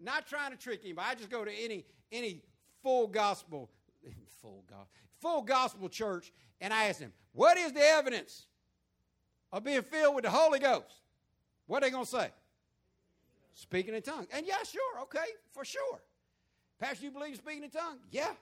not 0.00 0.26
trying 0.26 0.50
to 0.50 0.56
trick 0.56 0.80
anybody, 0.84 1.06
I 1.10 1.14
just 1.14 1.30
go 1.30 1.44
to 1.44 1.52
any 1.52 1.84
any 2.12 2.42
full 2.82 3.06
gospel, 3.06 3.70
full 4.40 4.64
gospel, 4.68 4.88
full 5.20 5.42
gospel 5.42 5.88
church, 5.88 6.32
and 6.60 6.72
I 6.72 6.84
ask 6.84 7.00
them, 7.00 7.12
what 7.32 7.56
is 7.58 7.72
the 7.72 7.82
evidence 7.82 8.46
of 9.52 9.64
being 9.64 9.82
filled 9.82 10.14
with 10.14 10.24
the 10.24 10.30
Holy 10.30 10.58
Ghost? 10.58 11.02
What 11.66 11.82
are 11.82 11.86
they 11.86 11.90
going 11.90 12.04
to 12.04 12.10
say? 12.10 12.30
Speaking 13.54 13.94
in 13.94 14.02
tongues. 14.02 14.28
And 14.32 14.46
yeah, 14.46 14.62
sure, 14.64 15.00
okay, 15.02 15.26
for 15.52 15.64
sure. 15.64 16.00
Pastor, 16.78 17.04
you 17.04 17.10
believe 17.10 17.32
in 17.32 17.38
speaking 17.38 17.64
in 17.64 17.70
tongues? 17.70 18.00
Yeah. 18.10 18.32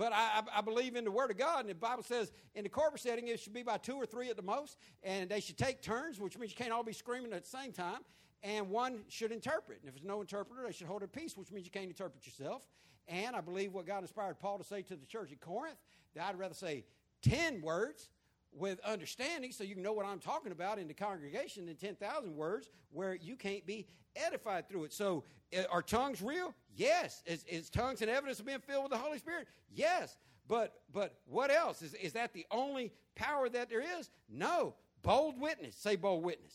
But 0.00 0.14
I, 0.14 0.40
I, 0.56 0.62
believe 0.62 0.96
in 0.96 1.04
the 1.04 1.10
Word 1.10 1.30
of 1.30 1.36
God, 1.36 1.60
and 1.60 1.68
the 1.68 1.74
Bible 1.74 2.02
says 2.02 2.32
in 2.54 2.62
the 2.62 2.70
corporate 2.70 3.02
setting 3.02 3.28
it 3.28 3.38
should 3.38 3.52
be 3.52 3.62
by 3.62 3.76
two 3.76 3.96
or 3.96 4.06
three 4.06 4.30
at 4.30 4.36
the 4.36 4.42
most, 4.42 4.78
and 5.02 5.28
they 5.28 5.40
should 5.40 5.58
take 5.58 5.82
turns, 5.82 6.18
which 6.18 6.38
means 6.38 6.52
you 6.52 6.56
can't 6.56 6.72
all 6.72 6.82
be 6.82 6.94
screaming 6.94 7.34
at 7.34 7.42
the 7.44 7.50
same 7.50 7.70
time, 7.70 7.98
and 8.42 8.70
one 8.70 9.02
should 9.08 9.30
interpret. 9.30 9.80
And 9.80 9.88
if 9.88 9.94
there's 9.94 10.06
no 10.06 10.22
interpreter, 10.22 10.62
they 10.64 10.72
should 10.72 10.86
hold 10.86 11.02
their 11.02 11.06
peace, 11.06 11.36
which 11.36 11.52
means 11.52 11.66
you 11.66 11.70
can't 11.70 11.84
interpret 11.84 12.24
yourself. 12.24 12.66
And 13.08 13.36
I 13.36 13.42
believe 13.42 13.74
what 13.74 13.84
God 13.86 14.00
inspired 14.00 14.38
Paul 14.38 14.56
to 14.56 14.64
say 14.64 14.80
to 14.80 14.96
the 14.96 15.04
church 15.04 15.32
at 15.32 15.40
Corinth, 15.42 15.76
that 16.14 16.24
I'd 16.24 16.38
rather 16.38 16.54
say 16.54 16.86
10 17.20 17.60
words 17.60 18.08
with 18.52 18.80
understanding 18.80 19.52
so 19.52 19.64
you 19.64 19.74
can 19.74 19.82
know 19.82 19.92
what 19.92 20.06
I'm 20.06 20.18
talking 20.18 20.52
about 20.52 20.78
in 20.78 20.88
the 20.88 20.94
congregation 20.94 21.66
than 21.66 21.76
10,000 21.76 22.34
words 22.36 22.68
where 22.90 23.14
you 23.14 23.36
can't 23.36 23.64
be 23.66 23.86
edified 24.16 24.68
through 24.68 24.84
it. 24.84 24.92
So, 24.92 25.24
uh, 25.56 25.62
are 25.70 25.82
tongues 25.82 26.22
real? 26.22 26.54
Yes. 26.76 27.22
Is, 27.26 27.44
is 27.44 27.70
tongues 27.70 28.02
an 28.02 28.08
evidence 28.08 28.40
of 28.40 28.46
being 28.46 28.60
filled 28.60 28.84
with 28.84 28.92
the 28.92 28.98
Holy 28.98 29.18
Spirit? 29.18 29.48
Yes. 29.72 30.16
But 30.48 30.74
but 30.92 31.14
what 31.26 31.50
else? 31.50 31.80
Is, 31.80 31.94
is 31.94 32.14
that 32.14 32.32
the 32.32 32.44
only 32.50 32.92
power 33.14 33.48
that 33.48 33.68
there 33.68 33.82
is? 33.98 34.10
No. 34.28 34.74
Bold 35.02 35.40
witness. 35.40 35.76
Say 35.76 35.96
bold 35.96 36.24
witness. 36.24 36.54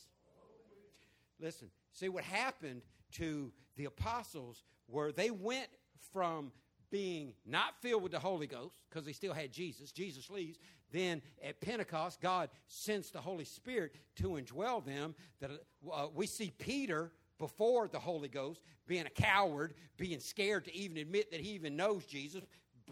Listen, 1.39 1.69
see 1.91 2.09
what 2.09 2.23
happened 2.23 2.81
to 3.13 3.51
the 3.75 3.85
apostles 3.85 4.63
where 4.87 5.11
they 5.11 5.31
went 5.31 5.69
from 6.13 6.51
being 6.91 7.33
not 7.45 7.75
filled 7.81 8.03
with 8.03 8.11
the 8.11 8.19
Holy 8.19 8.47
Ghost 8.47 8.79
because 8.89 9.05
they 9.05 9.11
still 9.11 9.33
had 9.33 9.51
Jesus. 9.51 9.91
Jesus 9.91 10.29
leaves. 10.29 10.59
Then 10.91 11.21
at 11.43 11.59
Pentecost, 11.61 12.21
God 12.21 12.49
sends 12.67 13.11
the 13.11 13.19
Holy 13.19 13.45
Spirit 13.45 13.95
to 14.17 14.29
indwell 14.29 14.85
them. 14.85 15.15
That 15.41 15.51
uh, 15.91 16.07
we 16.13 16.27
see 16.27 16.51
Peter 16.57 17.11
before 17.37 17.87
the 17.87 17.99
Holy 17.99 18.29
Ghost 18.29 18.61
being 18.87 19.05
a 19.05 19.09
coward, 19.09 19.73
being 19.97 20.19
scared 20.19 20.65
to 20.65 20.75
even 20.75 20.97
admit 20.97 21.31
that 21.31 21.41
he 21.41 21.49
even 21.49 21.75
knows 21.75 22.05
Jesus, 22.05 22.43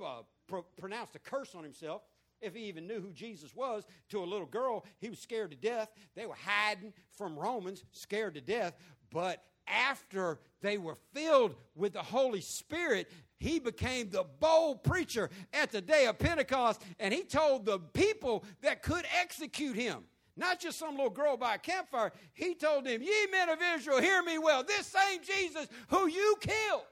uh, 0.04 0.22
pro- 0.48 0.66
pronounced 0.78 1.16
a 1.16 1.20
curse 1.20 1.56
on 1.56 1.64
himself 1.64 2.02
if 2.42 2.54
he 2.54 2.64
even 2.64 2.88
knew 2.88 3.00
who 3.00 3.14
Jesus 3.14 3.56
was, 3.56 3.86
to 4.10 4.22
a 4.22 4.26
little 4.26 4.46
girl. 4.46 4.86
He 5.00 5.10
was 5.10 5.20
scared 5.20 5.52
to 5.52 5.58
death. 5.58 5.90
They 6.14 6.26
were 6.26 6.36
hiding 6.36 6.94
from 7.14 7.40
Romans, 7.40 7.86
scared 7.92 8.36
to 8.36 8.42
death. 8.42 8.76
But 9.12 9.42
after 9.66 10.40
they 10.62 10.78
were 10.78 10.98
filled 11.14 11.56
with 11.74 11.94
the 11.94 12.04
Holy 12.04 12.42
Spirit, 12.42 13.10
he 13.44 13.60
became 13.60 14.10
the 14.10 14.24
bold 14.40 14.84
preacher 14.84 15.30
at 15.52 15.70
the 15.70 15.82
day 15.82 16.06
of 16.06 16.18
Pentecost, 16.18 16.82
and 16.98 17.14
he 17.14 17.24
told 17.24 17.66
the 17.66 17.78
people 17.78 18.46
that 18.62 18.82
could 18.82 19.04
execute 19.20 19.76
him. 19.76 20.06
Not 20.38 20.62
just 20.62 20.80
some 20.80 20.96
little 20.96 21.10
girl 21.10 21.36
by 21.36 21.56
a 21.56 21.58
campfire. 21.58 22.14
He 22.34 22.56
told 22.56 22.86
them, 22.86 23.02
Ye 23.02 23.28
men 23.32 23.50
of 23.50 23.60
Israel, 23.76 24.00
hear 24.00 24.24
me 24.24 24.40
well. 24.40 24.64
This 24.64 24.88
same 24.88 25.20
Jesus 25.22 25.68
who 25.90 26.08
you 26.08 26.38
killed. 26.40 26.86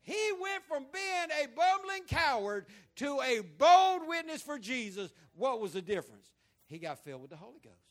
He 0.00 0.32
went 0.40 0.64
from 0.64 0.86
being 0.92 1.44
a 1.44 1.46
bumbling 1.54 2.04
coward 2.08 2.64
to 2.96 3.20
a 3.20 3.40
bold 3.40 4.08
witness 4.08 4.40
for 4.40 4.58
Jesus. 4.58 5.12
What 5.34 5.60
was 5.60 5.74
the 5.74 5.82
difference? 5.82 6.30
He 6.66 6.78
got 6.78 7.04
filled 7.04 7.20
with 7.20 7.30
the 7.30 7.36
Holy 7.36 7.60
Ghost. 7.62 7.83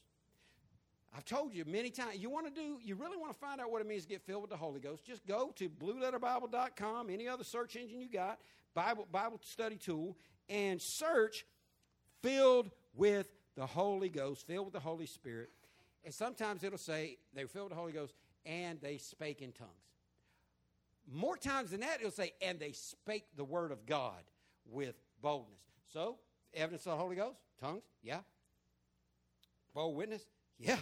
I've 1.16 1.26
told 1.26 1.53
you 1.53 1.64
many 1.66 1.91
times, 1.91 2.18
you 2.18 2.30
want 2.30 2.47
to 2.47 2.61
do, 2.61 2.80
you 2.82 2.95
really 2.95 3.18
want 3.18 3.32
to 3.32 3.38
find 3.38 3.61
out 3.61 3.72
what 3.72 3.82
it 3.82 3.88
means 3.88 4.03
to 4.03 4.09
get 4.09 4.24
filled 4.24 4.41
with 4.41 4.49
the 4.49 4.57
Holy 4.57 4.80
Ghost, 4.80 5.05
just 5.05 5.26
go 5.28 5.53
to 5.57 5.70
blueletterbible.com, 5.70 7.09
any 7.11 7.28
other 7.28 7.43
search 7.43 7.76
engine 7.76 8.01
you 8.01 8.09
got, 8.09 8.39
Bible, 8.74 9.07
Bible 9.11 9.39
study 9.43 9.76
tool, 9.76 10.18
and 10.49 10.82
search 10.82 11.45
filled 12.24 12.72
with 12.95 13.32
the 13.55 13.66
Holy 13.66 14.09
Ghost, 14.09 14.47
filled 14.47 14.66
with 14.66 14.74
the 14.74 14.80
Holy 14.80 15.05
Spirit. 15.05 15.51
And 16.03 16.11
sometimes 16.11 16.64
it'll 16.64 16.80
say 16.80 17.18
they 17.36 17.43
were 17.43 17.49
filled 17.49 17.66
with 17.66 17.74
the 17.74 17.80
Holy 17.80 17.93
Ghost 17.93 18.16
and 18.45 18.82
they 18.82 18.97
spake 18.97 19.41
in 19.41 19.51
tongues. 19.51 19.70
More 21.11 21.38
times 21.38 21.72
than 21.72 21.82
that, 21.82 21.99
it'll 21.99 22.11
say, 22.11 22.32
and 22.41 22.59
they 22.59 22.72
spake 22.72 23.26
the 23.36 23.43
word 23.43 23.72
of 23.72 23.86
God 23.86 24.24
with 24.66 24.95
boldness. 25.22 25.59
So, 25.91 26.18
evidence 26.53 26.86
of 26.88 26.93
the 26.93 26.97
Holy 26.97 27.16
Ghost, 27.16 27.38
tongues, 27.61 27.84
yeah. 28.01 28.22
Bold 29.74 29.95
witness, 29.95 30.26
yeah 30.57 30.78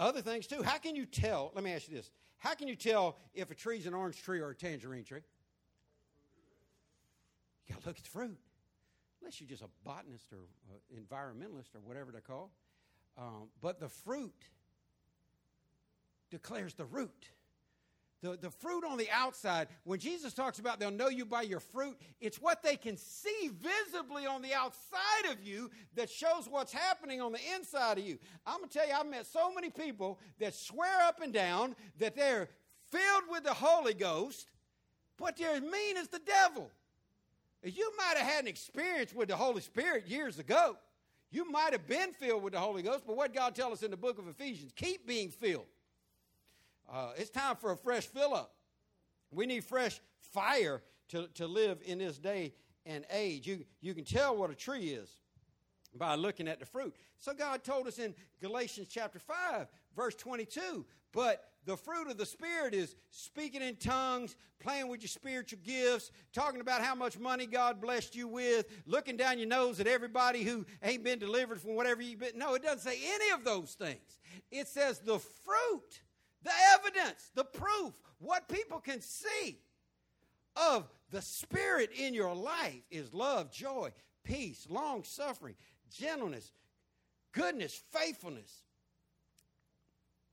other 0.00 0.22
things 0.22 0.46
too. 0.46 0.62
How 0.62 0.78
can 0.78 0.96
you 0.96 1.06
tell? 1.06 1.52
Let 1.54 1.62
me 1.62 1.72
ask 1.72 1.88
you 1.88 1.94
this. 1.94 2.10
How 2.38 2.54
can 2.54 2.68
you 2.68 2.76
tell 2.76 3.16
if 3.34 3.50
a 3.50 3.54
tree's 3.54 3.86
an 3.86 3.94
orange 3.94 4.22
tree 4.22 4.40
or 4.40 4.50
a 4.50 4.54
tangerine 4.54 5.04
tree? 5.04 5.20
You 7.66 7.74
got 7.74 7.82
to 7.82 7.88
look 7.88 7.98
at 7.98 8.04
the 8.04 8.10
fruit. 8.10 8.38
Unless 9.20 9.40
you're 9.40 9.48
just 9.48 9.62
a 9.62 9.68
botanist 9.84 10.32
or 10.32 10.38
uh, 10.70 10.98
environmentalist 10.98 11.74
or 11.74 11.80
whatever 11.84 12.10
they're 12.10 12.22
called. 12.22 12.48
Um, 13.18 13.48
but 13.60 13.78
the 13.78 13.88
fruit 13.88 14.46
declares 16.30 16.74
the 16.74 16.86
root. 16.86 17.28
The, 18.22 18.36
the 18.36 18.50
fruit 18.50 18.84
on 18.84 18.98
the 18.98 19.08
outside, 19.10 19.68
when 19.84 19.98
Jesus 19.98 20.34
talks 20.34 20.58
about 20.58 20.78
they'll 20.78 20.90
know 20.90 21.08
you 21.08 21.24
by 21.24 21.40
your 21.40 21.60
fruit, 21.60 21.96
it's 22.20 22.36
what 22.36 22.62
they 22.62 22.76
can 22.76 22.98
see 22.98 23.50
visibly 23.62 24.26
on 24.26 24.42
the 24.42 24.52
outside 24.52 25.30
of 25.30 25.42
you 25.42 25.70
that 25.94 26.10
shows 26.10 26.46
what's 26.46 26.72
happening 26.72 27.22
on 27.22 27.32
the 27.32 27.40
inside 27.56 27.96
of 27.96 28.04
you. 28.04 28.18
I'm 28.46 28.58
going 28.58 28.68
to 28.68 28.78
tell 28.78 28.86
you, 28.86 28.92
I've 28.92 29.06
met 29.06 29.26
so 29.26 29.54
many 29.54 29.70
people 29.70 30.18
that 30.38 30.54
swear 30.54 31.00
up 31.06 31.22
and 31.22 31.32
down 31.32 31.74
that 31.98 32.14
they're 32.14 32.48
filled 32.90 33.24
with 33.30 33.44
the 33.44 33.54
Holy 33.54 33.94
Ghost, 33.94 34.48
but 35.16 35.38
they're 35.38 35.56
as 35.56 35.62
mean 35.62 35.96
as 35.96 36.08
the 36.08 36.20
devil. 36.20 36.70
You 37.62 37.90
might 37.96 38.18
have 38.18 38.26
had 38.26 38.42
an 38.42 38.48
experience 38.48 39.14
with 39.14 39.28
the 39.28 39.36
Holy 39.36 39.62
Spirit 39.62 40.06
years 40.06 40.38
ago. 40.38 40.76
You 41.30 41.50
might 41.50 41.72
have 41.72 41.86
been 41.86 42.12
filled 42.12 42.42
with 42.42 42.52
the 42.52 42.58
Holy 42.58 42.82
Ghost, 42.82 43.04
but 43.06 43.16
what 43.16 43.32
God 43.32 43.54
tells 43.54 43.74
us 43.74 43.82
in 43.82 43.90
the 43.90 43.96
book 43.96 44.18
of 44.18 44.28
Ephesians, 44.28 44.72
keep 44.74 45.06
being 45.06 45.30
filled. 45.30 45.66
Uh, 46.92 47.12
it's 47.16 47.30
time 47.30 47.56
for 47.56 47.72
a 47.72 47.76
fresh 47.76 48.06
fill 48.06 48.34
up. 48.34 48.54
We 49.30 49.46
need 49.46 49.64
fresh 49.64 50.00
fire 50.32 50.82
to, 51.10 51.28
to 51.34 51.46
live 51.46 51.78
in 51.84 51.98
this 51.98 52.18
day 52.18 52.52
and 52.84 53.04
age. 53.12 53.46
You, 53.46 53.64
you 53.80 53.94
can 53.94 54.04
tell 54.04 54.36
what 54.36 54.50
a 54.50 54.54
tree 54.54 54.88
is 54.88 55.08
by 55.94 56.14
looking 56.14 56.48
at 56.48 56.58
the 56.58 56.66
fruit. 56.66 56.94
So 57.18 57.32
God 57.32 57.62
told 57.62 57.86
us 57.86 57.98
in 57.98 58.14
Galatians 58.40 58.88
chapter 58.90 59.18
5, 59.18 59.66
verse 59.94 60.14
22, 60.14 60.84
but 61.12 61.44
the 61.66 61.76
fruit 61.76 62.08
of 62.08 62.16
the 62.16 62.26
Spirit 62.26 62.74
is 62.74 62.96
speaking 63.10 63.60
in 63.60 63.76
tongues, 63.76 64.34
playing 64.60 64.88
with 64.88 65.02
your 65.02 65.08
spiritual 65.08 65.58
gifts, 65.62 66.10
talking 66.32 66.60
about 66.60 66.80
how 66.80 66.94
much 66.94 67.18
money 67.18 67.46
God 67.46 67.80
blessed 67.80 68.16
you 68.16 68.28
with, 68.28 68.66
looking 68.86 69.16
down 69.16 69.38
your 69.38 69.48
nose 69.48 69.78
at 69.78 69.86
everybody 69.86 70.42
who 70.42 70.64
ain't 70.82 71.04
been 71.04 71.18
delivered 71.18 71.60
from 71.60 71.76
whatever 71.76 72.02
you've 72.02 72.20
been. 72.20 72.36
No, 72.36 72.54
it 72.54 72.62
doesn't 72.62 72.80
say 72.80 72.98
any 73.04 73.30
of 73.32 73.44
those 73.44 73.74
things. 73.74 74.18
It 74.50 74.68
says 74.68 75.00
the 75.00 75.18
fruit 75.18 76.00
the 76.42 76.52
evidence, 76.74 77.30
the 77.34 77.44
proof, 77.44 77.92
what 78.18 78.48
people 78.48 78.80
can 78.80 79.00
see 79.00 79.58
of 80.56 80.88
the 81.10 81.22
Spirit 81.22 81.90
in 81.96 82.14
your 82.14 82.34
life 82.34 82.82
is 82.90 83.12
love, 83.12 83.50
joy, 83.52 83.90
peace, 84.24 84.66
long 84.68 85.04
suffering, 85.04 85.54
gentleness, 85.90 86.52
goodness, 87.32 87.80
faithfulness. 87.92 88.62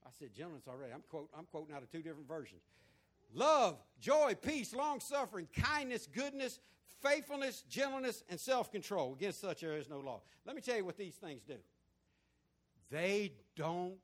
I 0.05 0.09
said 0.17 0.33
gentleness 0.33 0.67
already. 0.67 0.93
I'm, 0.93 1.03
quote, 1.09 1.29
I'm 1.37 1.45
quoting 1.45 1.75
out 1.75 1.83
of 1.83 1.91
two 1.91 2.01
different 2.01 2.27
versions. 2.27 2.61
Love, 3.33 3.77
joy, 3.99 4.35
peace, 4.41 4.73
long 4.73 4.99
suffering, 4.99 5.47
kindness, 5.53 6.07
goodness, 6.07 6.59
faithfulness, 7.01 7.63
gentleness, 7.69 8.23
and 8.29 8.39
self 8.39 8.71
control. 8.71 9.13
Against 9.13 9.41
such 9.41 9.61
there 9.61 9.77
is 9.77 9.89
no 9.89 9.99
law. 9.99 10.21
Let 10.45 10.55
me 10.55 10.61
tell 10.61 10.77
you 10.77 10.85
what 10.85 10.97
these 10.97 11.15
things 11.15 11.43
do 11.43 11.55
they 12.89 13.33
don't 13.55 13.99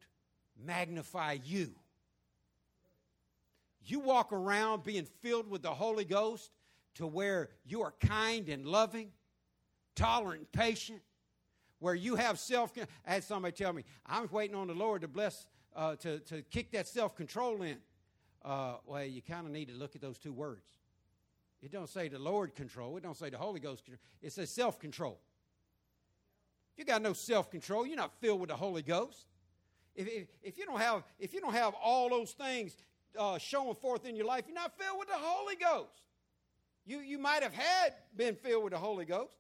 magnify 0.66 1.38
you. 1.46 1.74
You 3.86 4.00
walk 4.00 4.32
around 4.32 4.84
being 4.84 5.06
filled 5.22 5.50
with 5.50 5.62
the 5.62 5.74
Holy 5.74 6.06
Ghost 6.06 6.52
to 6.96 7.08
where 7.08 7.50
you 7.66 7.82
are 7.82 7.94
kind 8.00 8.50
and 8.50 8.66
loving, 8.66 9.10
tolerant, 9.96 10.52
patient, 10.52 11.02
where 11.80 11.96
you 11.96 12.16
have 12.16 12.40
self. 12.40 12.72
I 13.06 13.14
had 13.14 13.24
somebody 13.24 13.52
tell 13.54 13.74
me, 13.74 13.84
I'm 14.06 14.30
waiting 14.32 14.56
on 14.56 14.68
the 14.68 14.74
Lord 14.74 15.02
to 15.02 15.08
bless, 15.08 15.48
uh, 15.76 15.96
to, 15.98 16.20
to 16.20 16.42
kick 16.44 16.72
that 16.72 16.88
self 16.88 17.16
control 17.16 17.62
in. 17.62 17.78
Uh, 18.44 18.76
well, 18.86 19.04
you 19.04 19.22
kind 19.22 19.46
of 19.46 19.52
need 19.52 19.70
to 19.70 19.74
look 19.74 19.96
at 19.96 20.02
those 20.02 20.18
two 20.18 20.34
words. 20.34 20.68
It 21.62 21.72
don't 21.72 21.90
say 21.90 22.10
the 22.10 22.20
Lord 22.20 22.56
control. 22.56 22.98
It 22.98 23.04
don't 23.04 23.16
say 23.16 23.30
the 23.30 23.38
Holy 23.38 23.60
Ghost 23.60 23.86
control. 23.86 24.02
It 24.22 24.34
says 24.34 24.50
self 24.50 24.80
control. 24.80 25.20
You 26.78 26.86
got 26.86 27.02
no 27.02 27.14
self 27.14 27.50
control. 27.50 27.86
You're 27.86 27.98
not 27.98 28.14
filled 28.20 28.40
with 28.40 28.50
the 28.50 28.56
Holy 28.56 28.82
Ghost. 28.82 29.26
If, 29.96 30.08
if, 30.08 30.28
if, 30.42 30.58
you 30.58 30.66
don't 30.66 30.80
have 30.80 31.04
if 31.20 31.34
you 31.34 31.40
don't 31.40 31.54
have 31.54 31.74
all 31.76 32.10
those 32.10 32.32
things 32.32 32.76
uh, 33.18 33.38
showing 33.38 33.76
forth 33.76 34.06
in 34.06 34.16
your 34.16 34.26
life, 34.26 34.46
you're 34.48 34.56
not 34.56 34.78
filled 34.78 35.00
with 35.00 35.08
the 35.08 35.18
Holy 35.18 35.56
Ghost. 35.56 36.02
You 36.86 37.00
you 37.00 37.18
might 37.18 37.44
have 37.44 37.54
had 37.54 37.94
been 38.16 38.36
filled 38.36 38.64
with 38.64 38.74
the 38.74 38.80
Holy 38.80 39.06
Ghost, 39.06 39.38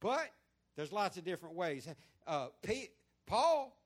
but 0.00 0.30
there's 0.76 0.92
lots 0.92 1.16
of 1.16 1.24
different 1.24 1.54
ways. 1.54 1.86
Uh, 2.26 2.46
Paul, 3.26 3.76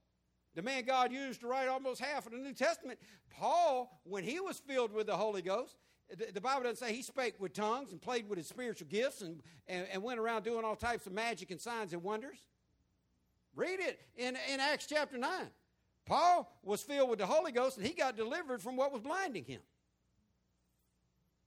the 0.55 0.63
man 0.63 0.85
God 0.85 1.13
used 1.13 1.41
to 1.41 1.47
write 1.47 1.69
almost 1.69 2.01
half 2.01 2.27
of 2.27 2.33
the 2.33 2.39
New 2.39 2.53
Testament, 2.53 2.99
Paul, 3.31 4.01
when 4.05 4.25
he 4.25 4.41
was 4.41 4.59
filled 4.59 4.93
with 4.93 5.07
the 5.07 5.17
Holy 5.17 5.43
Ghost, 5.43 5.77
the, 6.17 6.33
the 6.33 6.41
Bible 6.41 6.63
doesn't 6.63 6.77
say 6.77 6.95
he 6.95 7.03
spake 7.03 7.35
with 7.39 7.53
tongues 7.53 7.93
and 7.93 8.01
played 8.01 8.29
with 8.29 8.39
his 8.39 8.49
spiritual 8.49 8.89
gifts 8.89 9.23
and, 9.23 9.43
and, 9.67 9.87
and 9.93 10.03
went 10.03 10.21
around 10.21 10.45
doing 10.45 10.65
all 10.65 10.77
types 10.77 11.07
of 11.07 11.13
magic 11.13 11.51
and 11.51 11.61
signs 11.61 11.93
and 11.93 12.03
wonders. 12.03 12.39
Read 13.55 13.81
it 13.81 14.01
in, 14.17 14.37
in 14.53 14.61
Acts 14.61 14.87
chapter 14.87 15.19
9. 15.19 15.31
Paul 16.07 16.51
was 16.63 16.83
filled 16.83 17.11
with 17.11 17.19
the 17.19 17.27
Holy 17.27 17.53
Ghost 17.53 17.77
and 17.77 17.87
he 17.87 17.93
got 17.93 18.17
delivered 18.17 18.63
from 18.63 18.77
what 18.77 18.93
was 18.93 19.03
blinding 19.03 19.45
him. 19.45 19.61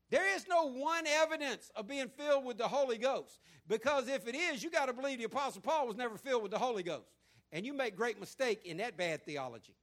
There 0.09 0.35
is 0.35 0.47
no 0.47 0.65
one 0.65 1.05
evidence 1.07 1.71
of 1.75 1.87
being 1.87 2.09
filled 2.09 2.43
with 2.43 2.57
the 2.57 2.67
Holy 2.67 2.97
Ghost. 2.97 3.39
Because 3.67 4.07
if 4.07 4.27
it 4.27 4.35
is, 4.35 4.63
you 4.63 4.71
got 4.71 4.87
to 4.87 4.93
believe 4.93 5.19
the 5.19 5.25
Apostle 5.25 5.61
Paul 5.61 5.87
was 5.87 5.95
never 5.95 6.17
filled 6.17 6.41
with 6.41 6.51
the 6.51 6.57
Holy 6.57 6.83
Ghost. 6.83 7.09
And 7.51 7.65
you 7.65 7.73
make 7.73 7.95
great 7.95 8.19
mistake 8.19 8.65
in 8.65 8.77
that 8.77 8.97
bad 8.97 9.23
theology. 9.23 9.75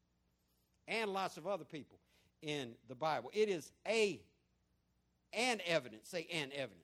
And 0.88 1.12
lots 1.12 1.36
of 1.36 1.46
other 1.46 1.64
people 1.64 1.98
in 2.42 2.72
the 2.88 2.94
Bible. 2.94 3.30
It 3.32 3.48
is 3.48 3.72
a 3.86 4.20
and 5.32 5.60
evidence. 5.66 6.08
Say 6.08 6.26
and 6.32 6.52
evidence. 6.52 6.82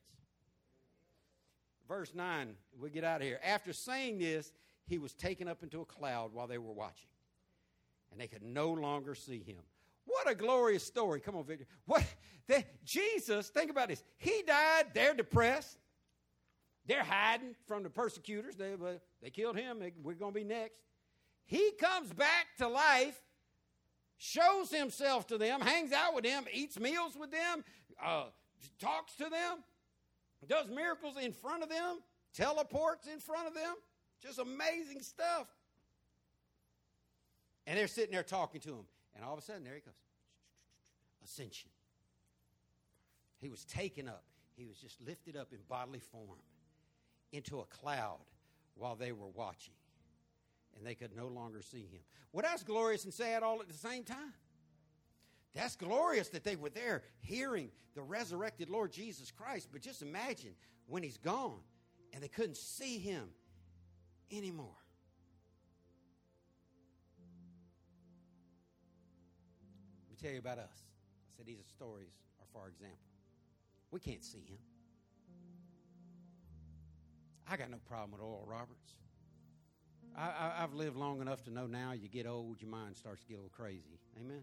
Verse 1.88 2.14
9, 2.14 2.54
we 2.80 2.90
get 2.90 3.04
out 3.04 3.20
of 3.20 3.26
here. 3.26 3.40
After 3.44 3.72
saying 3.72 4.18
this, 4.18 4.52
he 4.86 4.98
was 4.98 5.12
taken 5.12 5.48
up 5.48 5.62
into 5.62 5.80
a 5.80 5.84
cloud 5.84 6.32
while 6.32 6.46
they 6.46 6.58
were 6.58 6.72
watching. 6.72 7.08
And 8.12 8.20
they 8.20 8.26
could 8.26 8.42
no 8.42 8.70
longer 8.70 9.14
see 9.14 9.42
him. 9.42 9.62
What 10.04 10.30
a 10.30 10.34
glorious 10.34 10.84
story. 10.84 11.20
Come 11.20 11.36
on, 11.36 11.44
Victor. 11.44 11.66
What 11.86 12.04
the, 12.46 12.64
Jesus, 12.84 13.48
think 13.48 13.70
about 13.70 13.88
this. 13.88 14.04
He 14.18 14.42
died, 14.46 14.86
they're 14.94 15.14
depressed. 15.14 15.78
They're 16.86 17.04
hiding 17.04 17.54
from 17.66 17.84
the 17.84 17.90
persecutors. 17.90 18.56
They, 18.56 18.72
uh, 18.72 18.98
they 19.22 19.30
killed 19.30 19.56
him. 19.56 19.82
We're 20.02 20.14
going 20.14 20.32
to 20.32 20.38
be 20.38 20.44
next. 20.44 20.80
He 21.44 21.72
comes 21.78 22.12
back 22.12 22.46
to 22.58 22.68
life, 22.68 23.20
shows 24.16 24.70
himself 24.70 25.26
to 25.28 25.38
them, 25.38 25.60
hangs 25.60 25.92
out 25.92 26.14
with 26.14 26.24
them, 26.24 26.44
eats 26.52 26.78
meals 26.78 27.16
with 27.18 27.30
them, 27.30 27.64
uh, 28.02 28.24
talks 28.80 29.14
to 29.16 29.24
them, 29.24 29.58
does 30.48 30.68
miracles 30.68 31.16
in 31.22 31.32
front 31.32 31.62
of 31.62 31.68
them, 31.68 31.98
teleports 32.34 33.06
in 33.06 33.18
front 33.18 33.48
of 33.48 33.54
them. 33.54 33.74
Just 34.20 34.38
amazing 34.38 35.02
stuff. 35.02 35.48
And 37.66 37.78
they're 37.78 37.86
sitting 37.86 38.12
there 38.12 38.22
talking 38.22 38.60
to 38.62 38.70
him. 38.70 38.84
And 39.14 39.24
all 39.24 39.32
of 39.32 39.38
a 39.38 39.42
sudden, 39.42 39.64
there 39.64 39.74
he 39.74 39.80
goes 39.80 39.94
ascension. 41.24 41.70
He 43.38 43.48
was 43.48 43.64
taken 43.64 44.08
up, 44.08 44.24
he 44.56 44.66
was 44.66 44.78
just 44.78 45.00
lifted 45.00 45.36
up 45.36 45.52
in 45.52 45.58
bodily 45.68 46.00
form 46.00 46.38
into 47.32 47.60
a 47.60 47.64
cloud 47.64 48.20
while 48.74 48.96
they 48.96 49.12
were 49.12 49.28
watching. 49.28 49.74
And 50.76 50.86
they 50.86 50.94
could 50.94 51.14
no 51.14 51.28
longer 51.28 51.60
see 51.62 51.86
him. 51.90 52.00
Well, 52.32 52.42
that's 52.42 52.62
glorious 52.62 53.04
and 53.04 53.12
sad 53.12 53.42
all 53.42 53.60
at 53.60 53.68
the 53.68 53.74
same 53.74 54.04
time. 54.04 54.32
That's 55.54 55.76
glorious 55.76 56.28
that 56.30 56.44
they 56.44 56.56
were 56.56 56.70
there 56.70 57.02
hearing 57.20 57.70
the 57.94 58.02
resurrected 58.02 58.70
Lord 58.70 58.90
Jesus 58.90 59.30
Christ. 59.30 59.68
But 59.70 59.82
just 59.82 60.00
imagine 60.00 60.52
when 60.86 61.02
he's 61.02 61.18
gone 61.18 61.60
and 62.14 62.22
they 62.22 62.28
couldn't 62.28 62.56
see 62.56 62.98
him 62.98 63.28
anymore. 64.30 64.81
Tell 70.22 70.32
you 70.32 70.38
about 70.38 70.58
us. 70.58 70.70
I 70.78 71.36
said 71.36 71.46
these 71.46 71.58
stories 71.68 72.12
are 72.40 72.46
for 72.52 72.68
example. 72.68 72.98
We 73.90 74.00
can't 74.00 74.24
see 74.24 74.44
him. 74.48 74.58
I 77.48 77.56
got 77.56 77.70
no 77.70 77.78
problem 77.88 78.12
with 78.12 78.20
Oral 78.20 78.46
Roberts. 78.46 78.94
I, 80.16 80.52
have 80.58 80.74
lived 80.74 80.96
long 80.96 81.20
enough 81.22 81.42
to 81.44 81.50
know 81.50 81.66
now 81.66 81.92
you 81.92 82.08
get 82.08 82.26
old, 82.26 82.60
your 82.60 82.70
mind 82.70 82.96
starts 82.96 83.22
to 83.22 83.28
get 83.28 83.34
a 83.34 83.38
little 83.38 83.50
crazy. 83.50 83.98
Amen? 84.20 84.42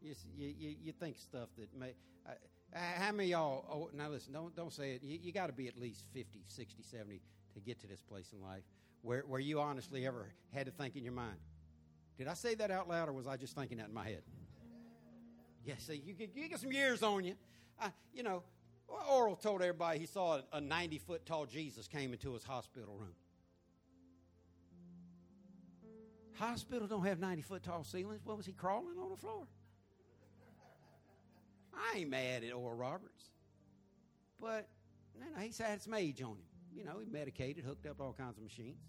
You, 0.00 0.14
you, 0.36 0.74
you 0.82 0.92
think 0.92 1.18
stuff 1.18 1.48
that 1.58 1.74
may. 1.78 1.94
Uh, 2.26 2.32
how 2.74 3.12
many 3.12 3.30
y'all, 3.30 3.64
oh, 3.70 3.90
now 3.94 4.08
listen, 4.08 4.32
don't, 4.32 4.54
don't 4.56 4.72
say 4.72 4.92
it. 4.92 5.02
You, 5.02 5.18
you 5.22 5.32
got 5.32 5.46
to 5.48 5.52
be 5.52 5.68
at 5.68 5.78
least 5.78 6.04
50, 6.12 6.40
60, 6.46 6.82
70 6.82 7.20
to 7.54 7.60
get 7.60 7.80
to 7.80 7.86
this 7.86 8.00
place 8.00 8.32
in 8.32 8.42
life 8.42 8.62
where, 9.02 9.22
where 9.26 9.40
you 9.40 9.60
honestly 9.60 10.06
ever 10.06 10.32
had 10.52 10.66
to 10.66 10.72
think 10.72 10.96
in 10.96 11.04
your 11.04 11.12
mind, 11.12 11.36
did 12.18 12.28
I 12.28 12.34
say 12.34 12.54
that 12.54 12.70
out 12.70 12.88
loud 12.88 13.08
or 13.08 13.12
was 13.12 13.26
I 13.26 13.36
just 13.36 13.54
thinking 13.54 13.78
that 13.78 13.88
in 13.88 13.94
my 13.94 14.04
head? 14.04 14.22
Yeah, 15.64 15.74
see, 15.78 16.02
you 16.04 16.14
get, 16.14 16.30
you 16.34 16.48
get 16.48 16.60
some 16.60 16.72
years 16.72 17.02
on 17.02 17.24
you. 17.24 17.34
You 18.14 18.22
know, 18.22 18.42
Oral 19.10 19.36
told 19.36 19.62
everybody 19.62 19.98
he 19.98 20.06
saw 20.06 20.40
a 20.52 20.60
90 20.60 20.98
foot 20.98 21.26
tall 21.26 21.44
Jesus 21.44 21.88
came 21.88 22.12
into 22.12 22.32
his 22.32 22.44
hospital 22.44 22.96
room. 22.96 23.14
Hospitals 26.34 26.90
don't 26.90 27.04
have 27.04 27.18
90 27.18 27.42
foot 27.42 27.62
tall 27.62 27.82
ceilings. 27.82 28.20
What 28.24 28.36
was 28.36 28.46
he 28.46 28.52
crawling 28.52 28.98
on 28.98 29.10
the 29.10 29.16
floor? 29.16 29.46
I 31.74 31.98
ain't 31.98 32.10
mad 32.10 32.44
at 32.44 32.52
Oral 32.52 32.76
Roberts. 32.76 33.30
But 34.40 34.68
you 35.14 35.20
know, 35.20 35.40
he's 35.40 35.58
had 35.58 35.82
some 35.82 35.94
age 35.94 36.22
on 36.22 36.32
him. 36.32 36.44
You 36.74 36.84
know, 36.84 36.98
he 36.98 37.10
medicated, 37.10 37.64
hooked 37.64 37.86
up 37.86 38.00
all 38.00 38.12
kinds 38.12 38.36
of 38.36 38.44
machines. 38.44 38.82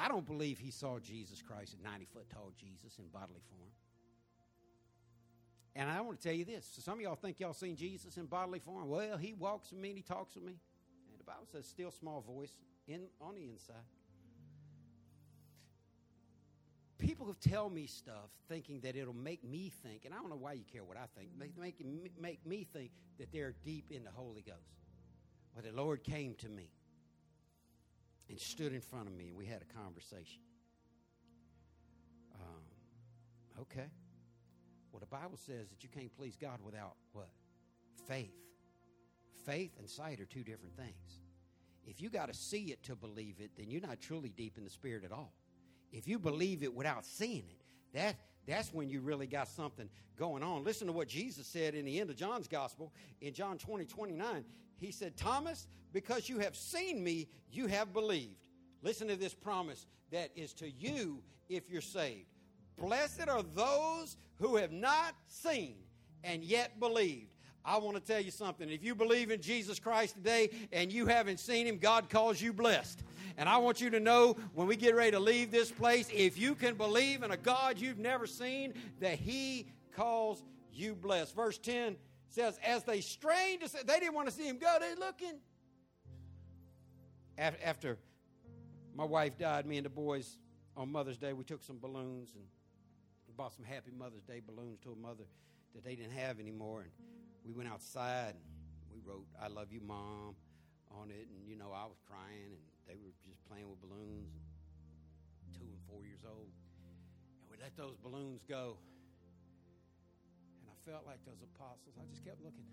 I 0.00 0.08
don't 0.08 0.24
believe 0.24 0.58
he 0.58 0.70
saw 0.70 0.98
Jesus 0.98 1.42
Christ, 1.42 1.76
a 1.78 1.84
90 1.86 2.06
foot 2.06 2.30
tall 2.30 2.52
Jesus 2.58 2.98
in 2.98 3.04
bodily 3.08 3.42
form. 3.50 3.70
And 5.76 5.90
I 5.90 6.00
want 6.00 6.18
to 6.18 6.26
tell 6.26 6.36
you 6.36 6.46
this. 6.46 6.66
So 6.74 6.80
some 6.80 6.94
of 6.94 7.00
y'all 7.02 7.16
think 7.16 7.38
y'all 7.38 7.52
seen 7.52 7.76
Jesus 7.76 8.16
in 8.16 8.24
bodily 8.24 8.60
form. 8.60 8.88
Well, 8.88 9.18
he 9.18 9.34
walks 9.34 9.70
with 9.70 9.80
me 9.80 9.90
and 9.90 9.98
he 9.98 10.02
talks 10.02 10.34
with 10.34 10.44
me. 10.44 10.56
And 11.10 11.20
the 11.20 11.24
Bible 11.24 11.46
says, 11.52 11.66
still 11.66 11.90
small 11.90 12.22
voice 12.22 12.56
in, 12.88 13.02
on 13.20 13.34
the 13.34 13.44
inside. 13.44 13.76
People 16.98 17.26
who 17.26 17.34
tell 17.34 17.68
me 17.68 17.86
stuff 17.86 18.30
thinking 18.48 18.80
that 18.80 18.96
it'll 18.96 19.14
make 19.14 19.44
me 19.44 19.70
think, 19.82 20.06
and 20.06 20.14
I 20.14 20.18
don't 20.18 20.30
know 20.30 20.36
why 20.36 20.54
you 20.54 20.64
care 20.70 20.84
what 20.84 20.96
I 20.96 21.06
think, 21.16 21.30
make, 21.38 21.56
make, 21.58 21.76
make 22.20 22.46
me 22.46 22.66
think 22.72 22.90
that 23.18 23.32
they're 23.32 23.54
deep 23.64 23.90
in 23.90 24.04
the 24.04 24.10
Holy 24.10 24.42
Ghost. 24.42 24.58
Well, 25.54 25.64
the 25.64 25.76
Lord 25.76 26.02
came 26.02 26.34
to 26.36 26.48
me 26.48 26.70
and 28.30 28.38
stood 28.38 28.72
in 28.72 28.80
front 28.80 29.08
of 29.08 29.14
me, 29.14 29.28
and 29.28 29.36
we 29.36 29.44
had 29.44 29.60
a 29.60 29.74
conversation. 29.78 30.40
Um, 32.34 33.62
okay. 33.62 33.88
Well, 34.92 35.00
the 35.00 35.06
Bible 35.06 35.36
says 35.36 35.68
that 35.68 35.82
you 35.82 35.88
can't 35.88 36.14
please 36.16 36.36
God 36.36 36.60
without 36.64 36.94
what? 37.12 37.28
Faith. 38.06 38.34
Faith 39.44 39.72
and 39.78 39.88
sight 39.88 40.20
are 40.20 40.26
two 40.26 40.44
different 40.44 40.76
things. 40.76 41.20
If 41.84 42.00
you 42.00 42.08
got 42.08 42.28
to 42.28 42.34
see 42.34 42.66
it 42.66 42.82
to 42.84 42.94
believe 42.94 43.36
it, 43.40 43.50
then 43.56 43.70
you're 43.70 43.80
not 43.80 44.00
truly 44.00 44.28
deep 44.28 44.56
in 44.56 44.64
the 44.64 44.70
Spirit 44.70 45.04
at 45.04 45.12
all. 45.12 45.32
If 45.92 46.06
you 46.06 46.18
believe 46.18 46.62
it 46.62 46.72
without 46.72 47.04
seeing 47.04 47.44
it, 47.50 47.64
that, 47.94 48.16
that's 48.46 48.72
when 48.72 48.88
you 48.88 49.00
really 49.00 49.26
got 49.26 49.48
something 49.48 49.88
going 50.16 50.42
on. 50.42 50.62
Listen 50.62 50.86
to 50.86 50.92
what 50.92 51.08
Jesus 51.08 51.46
said 51.46 51.74
in 51.74 51.84
the 51.84 51.98
end 51.98 52.10
of 52.10 52.16
John's 52.16 52.46
Gospel 52.46 52.92
in 53.20 53.32
John 53.32 53.58
20, 53.58 53.86
29. 53.86 54.44
He 54.80 54.90
said, 54.90 55.16
Thomas, 55.16 55.66
because 55.92 56.28
you 56.28 56.38
have 56.38 56.56
seen 56.56 57.04
me, 57.04 57.28
you 57.52 57.66
have 57.66 57.92
believed. 57.92 58.36
Listen 58.82 59.08
to 59.08 59.16
this 59.16 59.34
promise 59.34 59.86
that 60.10 60.30
is 60.34 60.54
to 60.54 60.70
you 60.70 61.22
if 61.48 61.70
you're 61.70 61.82
saved. 61.82 62.26
Blessed 62.78 63.28
are 63.28 63.42
those 63.42 64.16
who 64.38 64.56
have 64.56 64.72
not 64.72 65.14
seen 65.26 65.76
and 66.24 66.42
yet 66.42 66.80
believed. 66.80 67.28
I 67.62 67.76
want 67.76 67.96
to 67.96 68.02
tell 68.02 68.22
you 68.22 68.30
something. 68.30 68.70
If 68.70 68.82
you 68.82 68.94
believe 68.94 69.30
in 69.30 69.42
Jesus 69.42 69.78
Christ 69.78 70.14
today 70.14 70.48
and 70.72 70.90
you 70.90 71.06
haven't 71.06 71.40
seen 71.40 71.66
him, 71.66 71.76
God 71.76 72.08
calls 72.08 72.40
you 72.40 72.54
blessed. 72.54 73.02
And 73.36 73.50
I 73.50 73.58
want 73.58 73.82
you 73.82 73.90
to 73.90 74.00
know 74.00 74.36
when 74.54 74.66
we 74.66 74.76
get 74.76 74.94
ready 74.94 75.10
to 75.10 75.20
leave 75.20 75.50
this 75.50 75.70
place, 75.70 76.08
if 76.12 76.38
you 76.38 76.54
can 76.54 76.74
believe 76.74 77.22
in 77.22 77.30
a 77.32 77.36
God 77.36 77.78
you've 77.78 77.98
never 77.98 78.26
seen, 78.26 78.72
that 79.00 79.18
he 79.18 79.66
calls 79.94 80.42
you 80.72 80.94
blessed. 80.94 81.36
Verse 81.36 81.58
10 81.58 81.96
says, 82.32 82.58
As 82.64 82.84
they 82.84 83.00
strained 83.00 83.60
to 83.62 83.68
say, 83.68 83.80
they 83.86 83.98
didn't 84.00 84.14
want 84.14 84.28
to 84.28 84.34
see 84.34 84.46
him 84.46 84.58
go, 84.58 84.76
they 84.80 84.94
looking. 84.98 85.38
After 87.38 87.98
my 88.94 89.04
wife 89.04 89.38
died, 89.38 89.66
me 89.66 89.78
and 89.78 89.86
the 89.86 89.90
boys 89.90 90.38
on 90.76 90.92
Mother's 90.92 91.16
Day, 91.16 91.32
we 91.32 91.44
took 91.44 91.62
some 91.62 91.78
balloons 91.78 92.32
and 92.34 92.44
bought 93.36 93.54
some 93.54 93.64
Happy 93.64 93.90
Mother's 93.96 94.22
Day 94.22 94.42
balloons 94.44 94.78
to 94.80 94.92
a 94.92 94.96
mother 94.96 95.24
that 95.74 95.82
they 95.82 95.94
didn't 95.94 96.12
have 96.12 96.38
anymore. 96.38 96.82
And 96.82 96.90
we 97.44 97.52
went 97.52 97.70
outside 97.70 98.34
and 98.34 98.92
we 98.92 99.00
wrote, 99.10 99.24
I 99.40 99.48
love 99.48 99.72
you, 99.72 99.80
Mom. 99.80 100.34
on 100.90 101.10
it, 101.10 101.28
and 101.30 101.46
you 101.46 101.56
know 101.56 101.70
I 101.72 101.86
was 101.86 101.96
crying, 102.06 102.50
and 102.52 102.62
they 102.86 102.98
were 102.98 103.14
just 103.24 103.42
playing 103.48 103.68
with 103.70 103.80
balloons, 103.80 104.34
two 105.56 105.64
and 105.64 105.78
four 105.88 106.04
years 106.04 106.20
old, 106.26 106.50
and 106.50 106.96
we 107.50 107.56
let 107.62 107.76
those 107.76 107.96
balloons 108.02 108.42
go, 108.48 108.76
felt 110.86 111.04
like 111.04 111.20
those 111.28 111.42
apostles. 111.42 111.96
I 112.00 112.04
just 112.08 112.24
kept 112.24 112.40
looking. 112.40 112.64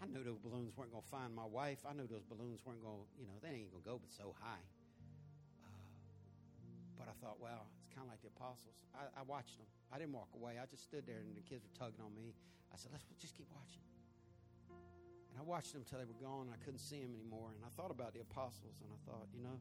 I 0.00 0.08
knew 0.08 0.24
those 0.24 0.40
balloons 0.40 0.72
weren't 0.76 0.92
going 0.92 1.04
to 1.04 1.12
find 1.12 1.36
my 1.36 1.44
wife. 1.44 1.84
I 1.84 1.92
knew 1.92 2.08
those 2.08 2.24
balloons 2.24 2.64
weren't 2.64 2.80
going, 2.80 3.04
to 3.04 3.08
you 3.20 3.28
know, 3.28 3.36
they 3.44 3.52
ain't 3.52 3.68
going 3.68 3.84
to 3.84 3.88
go 3.88 4.00
but 4.00 4.08
so 4.08 4.32
high. 4.40 4.64
Uh, 5.60 5.68
but 6.96 7.06
I 7.12 7.14
thought, 7.20 7.36
well, 7.36 7.68
it's 7.84 7.92
kind 7.92 8.08
of 8.08 8.10
like 8.10 8.24
the 8.24 8.32
apostles. 8.32 8.80
I, 8.96 9.12
I 9.12 9.22
watched 9.28 9.60
them. 9.60 9.68
I 9.92 10.00
didn't 10.00 10.16
walk 10.16 10.32
away. 10.32 10.56
I 10.56 10.64
just 10.64 10.88
stood 10.88 11.04
there, 11.04 11.20
and 11.20 11.36
the 11.36 11.44
kids 11.44 11.60
were 11.68 11.76
tugging 11.76 12.00
on 12.00 12.16
me. 12.16 12.32
I 12.72 12.80
said, 12.80 12.96
let's 12.96 13.04
just 13.20 13.36
keep 13.36 13.52
watching. 13.52 13.84
And 15.28 15.36
I 15.36 15.44
watched 15.44 15.76
them 15.76 15.84
until 15.84 16.00
they 16.00 16.08
were 16.08 16.16
gone. 16.16 16.48
I 16.48 16.56
couldn't 16.64 16.80
see 16.80 17.04
them 17.04 17.12
anymore. 17.12 17.52
And 17.52 17.60
I 17.60 17.70
thought 17.76 17.92
about 17.92 18.16
the 18.16 18.24
apostles, 18.24 18.80
and 18.80 18.88
I 18.88 18.98
thought, 19.04 19.28
you 19.36 19.44
know, 19.44 19.60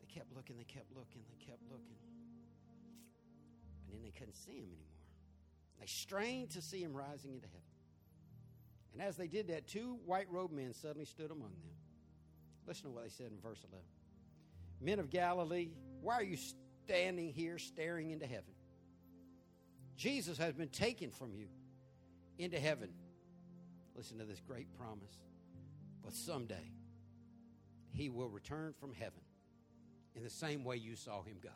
they 0.00 0.08
kept 0.08 0.32
looking, 0.32 0.56
they 0.56 0.64
kept 0.64 0.88
looking, 0.96 1.20
they 1.28 1.38
kept 1.44 1.60
looking. 1.68 2.00
And 3.84 3.92
then 3.92 4.00
they 4.00 4.16
couldn't 4.16 4.40
see 4.40 4.64
them 4.64 4.72
anymore. 4.72 4.99
They 5.80 5.86
strained 5.86 6.50
to 6.50 6.62
see 6.62 6.82
him 6.82 6.92
rising 6.92 7.32
into 7.32 7.46
heaven. 7.46 7.60
And 8.92 9.02
as 9.02 9.16
they 9.16 9.28
did 9.28 9.48
that, 9.48 9.66
two 9.66 9.98
white 10.04 10.30
robed 10.30 10.52
men 10.52 10.74
suddenly 10.74 11.06
stood 11.06 11.30
among 11.30 11.50
them. 11.50 11.74
Listen 12.66 12.84
to 12.84 12.90
what 12.90 13.04
they 13.04 13.10
said 13.10 13.32
in 13.32 13.38
verse 13.40 13.64
11 13.68 13.84
Men 14.80 14.98
of 14.98 15.10
Galilee, 15.10 15.70
why 16.00 16.14
are 16.14 16.22
you 16.22 16.36
standing 16.84 17.32
here 17.32 17.58
staring 17.58 18.10
into 18.10 18.26
heaven? 18.26 18.52
Jesus 19.96 20.38
has 20.38 20.54
been 20.54 20.68
taken 20.68 21.10
from 21.10 21.34
you 21.34 21.46
into 22.38 22.58
heaven. 22.58 22.90
Listen 23.94 24.18
to 24.18 24.24
this 24.24 24.40
great 24.40 24.66
promise. 24.78 25.18
But 26.02 26.14
someday, 26.14 26.72
he 27.92 28.08
will 28.08 28.28
return 28.28 28.72
from 28.80 28.94
heaven 28.94 29.20
in 30.14 30.22
the 30.22 30.30
same 30.30 30.64
way 30.64 30.76
you 30.76 30.96
saw 30.96 31.22
him 31.22 31.36
go. 31.42 31.50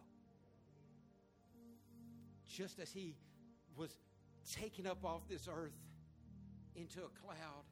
Just 2.46 2.78
as 2.78 2.92
he 2.92 3.16
was 3.76 3.96
taken 4.52 4.86
up 4.86 5.04
off 5.04 5.28
this 5.28 5.48
earth 5.48 5.72
into 6.76 7.00
a 7.00 7.24
cloud. 7.24 7.64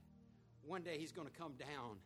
One 0.64 0.82
day 0.82 0.98
he's 0.98 1.12
going 1.12 1.28
to 1.28 1.34
come 1.34 1.54
down. 1.58 1.96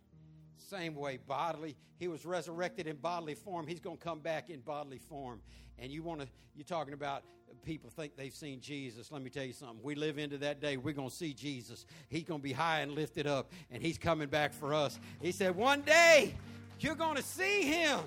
Same 0.57 0.95
way, 0.95 1.19
bodily. 1.27 1.77
He 1.99 2.09
was 2.09 2.25
resurrected 2.25 2.87
in 2.87 2.97
bodily 2.97 3.35
form. 3.35 3.67
He's 3.67 3.81
going 3.81 3.99
to 3.99 4.03
come 4.03 4.21
back 4.21 4.51
in 4.51 4.61
bodily 4.61 4.99
form. 4.99 5.41
And 5.79 5.93
you 5.93 6.03
want 6.03 6.23
to, 6.23 6.29
you're 6.55 6.65
talking 6.65 6.95
about 6.95 7.23
people 7.65 7.91
think 7.91 8.17
they've 8.17 8.35
seen 8.35 8.61
Jesus. 8.61 9.13
Let 9.13 9.23
me 9.23 9.31
tell 9.31 9.45
you 9.45 9.53
something. 9.53 9.81
We 9.83 9.95
live 9.95 10.19
into 10.19 10.39
that 10.39 10.61
day. 10.61 10.77
We're 10.77 10.95
going 10.95 11.11
to 11.11 11.15
see 11.15 11.35
Jesus. 11.35 11.85
He's 12.09 12.25
going 12.25 12.41
to 12.41 12.45
be 12.45 12.53
high 12.53 12.81
and 12.81 12.93
lifted 12.93 13.27
up, 13.27 13.53
and 13.71 13.83
he's 13.83 13.99
coming 13.99 14.29
back 14.29 14.53
for 14.55 14.73
us. 14.73 14.99
He 15.21 15.33
said, 15.33 15.55
One 15.57 15.83
day 15.83 16.35
you're 16.81 16.95
going 16.95 17.17
to 17.17 17.23
see 17.23 17.63
him. 17.63 18.01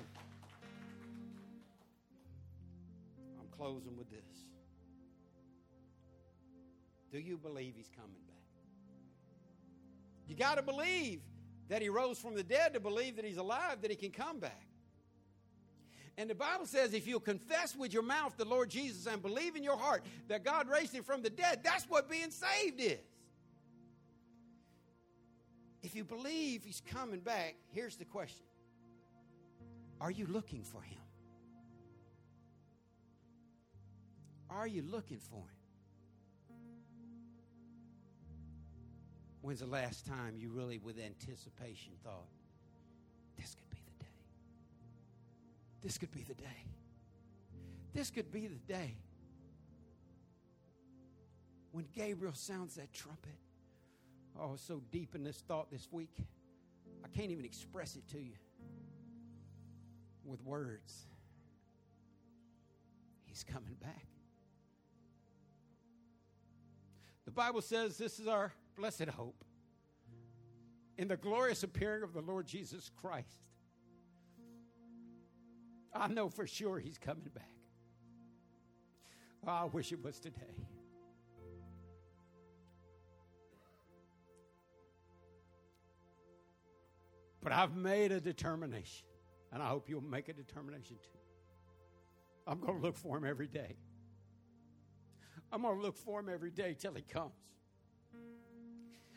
I'm 3.38 3.46
closing 3.56 3.96
with 3.96 4.10
this. 4.10 4.29
Do 7.12 7.18
you 7.18 7.36
believe 7.36 7.74
he's 7.76 7.90
coming 7.96 8.20
back? 8.26 8.36
You 10.26 10.36
got 10.36 10.56
to 10.56 10.62
believe 10.62 11.20
that 11.68 11.82
he 11.82 11.88
rose 11.88 12.18
from 12.18 12.34
the 12.34 12.42
dead 12.42 12.74
to 12.74 12.80
believe 12.80 13.16
that 13.16 13.24
he's 13.24 13.36
alive, 13.36 13.82
that 13.82 13.90
he 13.90 13.96
can 13.96 14.10
come 14.10 14.38
back. 14.38 14.66
And 16.16 16.28
the 16.28 16.34
Bible 16.34 16.66
says 16.66 16.92
if 16.92 17.06
you'll 17.06 17.20
confess 17.20 17.74
with 17.74 17.92
your 17.92 18.02
mouth 18.02 18.36
the 18.36 18.44
Lord 18.44 18.68
Jesus 18.70 19.06
and 19.06 19.22
believe 19.22 19.56
in 19.56 19.62
your 19.62 19.76
heart 19.76 20.04
that 20.28 20.44
God 20.44 20.68
raised 20.68 20.94
him 20.94 21.02
from 21.02 21.22
the 21.22 21.30
dead, 21.30 21.60
that's 21.64 21.84
what 21.84 22.10
being 22.10 22.30
saved 22.30 22.80
is. 22.80 22.98
If 25.82 25.94
you 25.94 26.04
believe 26.04 26.62
he's 26.64 26.82
coming 26.92 27.20
back, 27.20 27.54
here's 27.72 27.96
the 27.96 28.04
question 28.04 28.44
Are 30.00 30.10
you 30.10 30.26
looking 30.26 30.62
for 30.62 30.82
him? 30.82 30.98
Are 34.50 34.66
you 34.66 34.82
looking 34.82 35.18
for 35.18 35.38
him? 35.38 35.59
When's 39.42 39.60
the 39.60 39.66
last 39.66 40.04
time 40.06 40.34
you 40.36 40.50
really, 40.50 40.78
with 40.78 40.98
anticipation, 40.98 41.92
thought, 42.04 42.28
this 43.38 43.54
could 43.54 43.70
be 43.70 43.78
the 43.86 44.04
day? 44.04 44.10
This 45.82 45.98
could 45.98 46.12
be 46.12 46.22
the 46.22 46.34
day. 46.34 46.66
This 47.94 48.10
could 48.10 48.30
be 48.30 48.46
the 48.46 48.72
day 48.72 48.96
when 51.72 51.86
Gabriel 51.94 52.34
sounds 52.34 52.74
that 52.74 52.92
trumpet. 52.92 53.38
Oh, 54.38 54.56
so 54.56 54.82
deep 54.90 55.14
in 55.14 55.24
this 55.24 55.38
thought 55.48 55.70
this 55.70 55.88
week, 55.90 56.16
I 57.04 57.08
can't 57.08 57.30
even 57.30 57.44
express 57.44 57.96
it 57.96 58.06
to 58.08 58.20
you 58.20 58.34
with 60.24 60.42
words. 60.44 61.06
He's 63.24 63.44
coming 63.44 63.76
back. 63.80 64.06
The 67.24 67.30
Bible 67.30 67.62
says 67.62 67.96
this 67.96 68.18
is 68.18 68.26
our 68.26 68.52
blessed 68.80 69.10
hope 69.10 69.44
in 70.96 71.06
the 71.06 71.16
glorious 71.16 71.62
appearing 71.62 72.02
of 72.02 72.14
the 72.14 72.22
Lord 72.22 72.46
Jesus 72.46 72.90
Christ. 73.00 73.38
I 75.94 76.08
know 76.08 76.30
for 76.30 76.46
sure 76.46 76.78
he's 76.78 76.96
coming 76.96 77.28
back. 77.34 77.44
Oh, 79.46 79.50
I 79.50 79.64
wish 79.64 79.92
it 79.92 80.02
was 80.02 80.18
today. 80.18 80.40
But 87.42 87.52
I've 87.52 87.76
made 87.76 88.12
a 88.12 88.20
determination, 88.20 89.06
and 89.52 89.62
I 89.62 89.68
hope 89.68 89.90
you'll 89.90 90.00
make 90.00 90.28
a 90.30 90.32
determination 90.32 90.96
too. 91.02 91.18
I'm 92.46 92.60
going 92.60 92.76
to 92.76 92.82
look 92.82 92.96
for 92.96 93.18
him 93.18 93.26
every 93.26 93.48
day. 93.48 93.76
I'm 95.52 95.62
going 95.62 95.76
to 95.76 95.82
look 95.82 95.98
for 95.98 96.20
him 96.20 96.30
every 96.32 96.50
day 96.50 96.74
till 96.78 96.94
he 96.94 97.02
comes. 97.02 97.34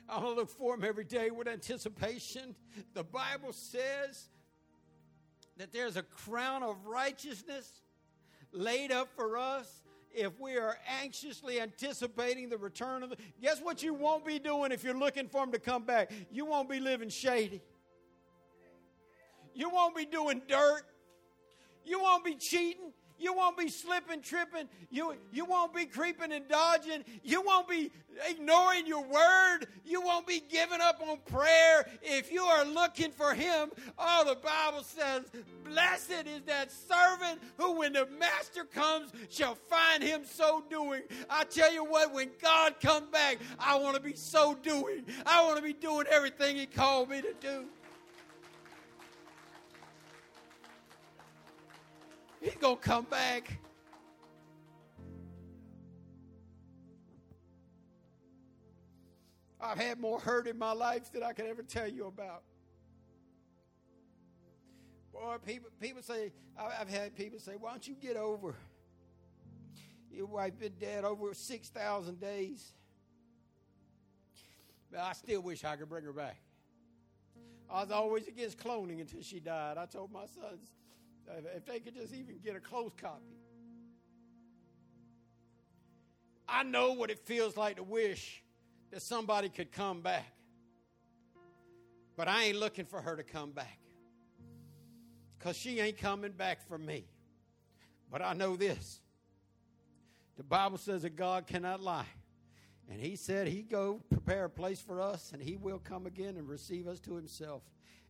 I'm 0.10 0.22
going 0.22 0.36
to 0.36 0.40
look 0.42 0.50
for 0.50 0.76
him 0.76 0.84
every 0.84 1.04
day 1.06 1.32
with 1.32 1.48
anticipation. 1.48 2.56
The 2.94 3.04
Bible 3.04 3.54
says 3.54 4.30
that 5.58 5.72
there's 5.72 5.98
a 5.98 6.04
crown 6.04 6.64
of 6.64 6.86
righteousness 6.86 7.82
laid 8.52 8.92
up 8.92 9.10
for 9.16 9.38
us 9.38 9.82
if 10.14 10.40
we 10.40 10.58
are 10.58 10.78
anxiously 11.02 11.60
anticipating 11.60 12.50
the 12.50 12.58
return 12.58 13.02
of 13.02 13.10
the 13.10 13.18
guess 13.42 13.60
what 13.60 13.82
you 13.82 13.94
won't 13.94 14.26
be 14.26 14.38
doing 14.38 14.72
if 14.72 14.84
you're 14.84 14.98
looking 14.98 15.28
for 15.28 15.44
him 15.44 15.52
to 15.52 15.60
come 15.60 15.84
back? 15.84 16.12
You 16.32 16.46
won't 16.46 16.70
be 16.70 16.80
living 16.80 17.10
shady. 17.10 17.62
You 19.56 19.70
won't 19.70 19.96
be 19.96 20.06
doing 20.06 20.42
dirt. 20.48 20.84
You 21.86 22.02
won't 22.02 22.24
be 22.24 22.36
cheating 22.36 22.94
you 23.24 23.34
won't 23.34 23.58
be 23.58 23.70
slipping, 23.70 24.22
tripping. 24.22 24.68
You, 24.90 25.16
you 25.32 25.46
won't 25.46 25.74
be 25.74 25.86
creeping 25.86 26.32
and 26.32 26.48
dodging. 26.48 27.04
You 27.24 27.42
won't 27.42 27.68
be 27.68 27.92
ignoring 28.30 28.86
your 28.86 29.04
word. 29.04 29.68
You 29.86 30.02
won't 30.02 30.28
be 30.28 30.44
giving 30.50 30.82
up 30.82 31.02
on 31.08 31.18
prayer. 31.26 31.88
If 32.02 32.32
you 32.32 32.44
are 32.44 32.66
looking 32.66 33.12
for 33.12 33.34
Him, 33.34 33.72
oh, 33.98 34.26
the 34.28 34.36
Bible 34.36 34.84
says, 34.84 35.24
Blessed 35.64 36.28
is 36.28 36.42
that 36.46 36.72
servant 36.72 37.42
who, 37.58 37.80
when 37.80 37.94
the 37.94 38.08
master 38.20 38.66
comes, 38.66 39.12
shall 39.30 39.56
find 39.56 40.04
him 40.04 40.22
so 40.26 40.64
doing. 40.70 41.02
I 41.30 41.46
tell 41.46 41.74
you 41.74 41.84
what, 41.86 42.14
when 42.14 42.30
God 42.42 42.80
comes 42.80 43.08
back, 43.08 43.40
I 43.58 43.76
want 43.78 43.96
to 43.96 44.02
be 44.02 44.16
so 44.16 44.56
doing. 44.62 45.06
I 45.26 45.44
want 45.44 45.58
to 45.58 45.64
be 45.64 45.74
doing 45.74 46.06
everything 46.12 46.58
He 46.58 46.66
called 46.66 47.10
me 47.10 47.22
to 47.22 47.34
do. 47.40 47.66
He's 52.44 52.56
going 52.56 52.76
to 52.76 52.82
come 52.82 53.06
back. 53.06 53.58
I've 59.62 59.78
had 59.78 59.98
more 59.98 60.20
hurt 60.20 60.46
in 60.48 60.58
my 60.58 60.74
life 60.74 61.10
than 61.14 61.24
I 61.24 61.32
can 61.32 61.48
ever 61.48 61.64
tell 61.64 61.88
you 61.88 62.06
about. 62.06 62.44
Boy, 65.14 65.38
people, 65.46 65.70
people 65.80 66.02
say, 66.02 66.34
I've 66.58 66.90
had 66.90 67.16
people 67.16 67.40
say, 67.40 67.54
why 67.58 67.72
don't 67.72 67.88
you 67.88 67.96
get 67.96 68.18
over? 68.18 68.56
Your 70.12 70.26
wife 70.26 70.60
been 70.60 70.74
dead 70.78 71.06
over 71.06 71.34
6,000 71.34 72.20
days. 72.20 72.74
But 74.92 75.00
I 75.00 75.14
still 75.14 75.40
wish 75.42 75.64
I 75.64 75.78
could 75.78 75.88
bring 75.88 76.04
her 76.04 76.12
back. 76.12 76.42
I 77.70 77.84
was 77.84 77.92
always 77.92 78.28
against 78.28 78.58
cloning 78.58 79.00
until 79.00 79.22
she 79.22 79.40
died. 79.40 79.78
I 79.78 79.86
told 79.86 80.12
my 80.12 80.26
sons, 80.26 80.74
if 81.56 81.66
they 81.66 81.80
could 81.80 81.96
just 81.96 82.14
even 82.14 82.40
get 82.44 82.56
a 82.56 82.60
close 82.60 82.92
copy. 83.00 83.38
I 86.48 86.64
know 86.64 86.94
what 86.94 87.10
it 87.10 87.20
feels 87.20 87.58
like 87.58 87.78
to 87.78 87.84
wish 87.84 88.44
that 88.92 89.02
somebody 89.02 89.50
could 89.50 89.72
come 89.72 90.02
back. 90.02 90.26
But 92.16 92.28
I 92.28 92.44
ain't 92.44 92.58
looking 92.58 92.86
for 92.86 93.02
her 93.02 93.16
to 93.16 93.24
come 93.24 93.52
back. 93.52 93.80
Because 95.38 95.58
she 95.58 95.80
ain't 95.80 95.98
coming 95.98 96.32
back 96.32 96.68
for 96.68 96.78
me. 96.78 97.06
But 98.12 98.22
I 98.22 98.34
know 98.34 98.56
this. 98.56 99.00
The 100.38 100.44
Bible 100.44 100.78
says 100.78 101.02
that 101.02 101.16
God 101.16 101.48
cannot 101.48 101.82
lie. 101.82 102.06
And 102.90 103.00
he 103.00 103.16
said 103.16 103.48
he'd 103.48 103.70
go 103.70 104.02
prepare 104.10 104.46
a 104.46 104.50
place 104.50 104.82
for 104.82 105.02
us 105.02 105.32
and 105.34 105.42
he 105.42 105.56
will 105.56 105.80
come 105.80 106.06
again 106.06 106.38
and 106.38 106.48
receive 106.48 106.88
us 106.88 107.00
to 107.02 107.16
himself. 107.16 107.64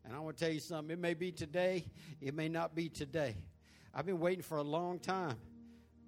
And 0.06 0.16
I 0.16 0.20
want 0.20 0.38
to 0.38 0.46
tell 0.46 0.54
you 0.54 0.60
something. 0.60 0.92
It 0.92 1.00
may 1.00 1.14
be 1.14 1.32
today, 1.32 1.86
it 2.22 2.34
may 2.34 2.50
not 2.50 2.76
be 2.76 2.90
today. 2.90 3.36
I've 3.94 4.06
been 4.06 4.20
waiting 4.20 4.44
for 4.44 4.58
a 4.58 4.64
long 4.64 5.00
time, 5.00 5.38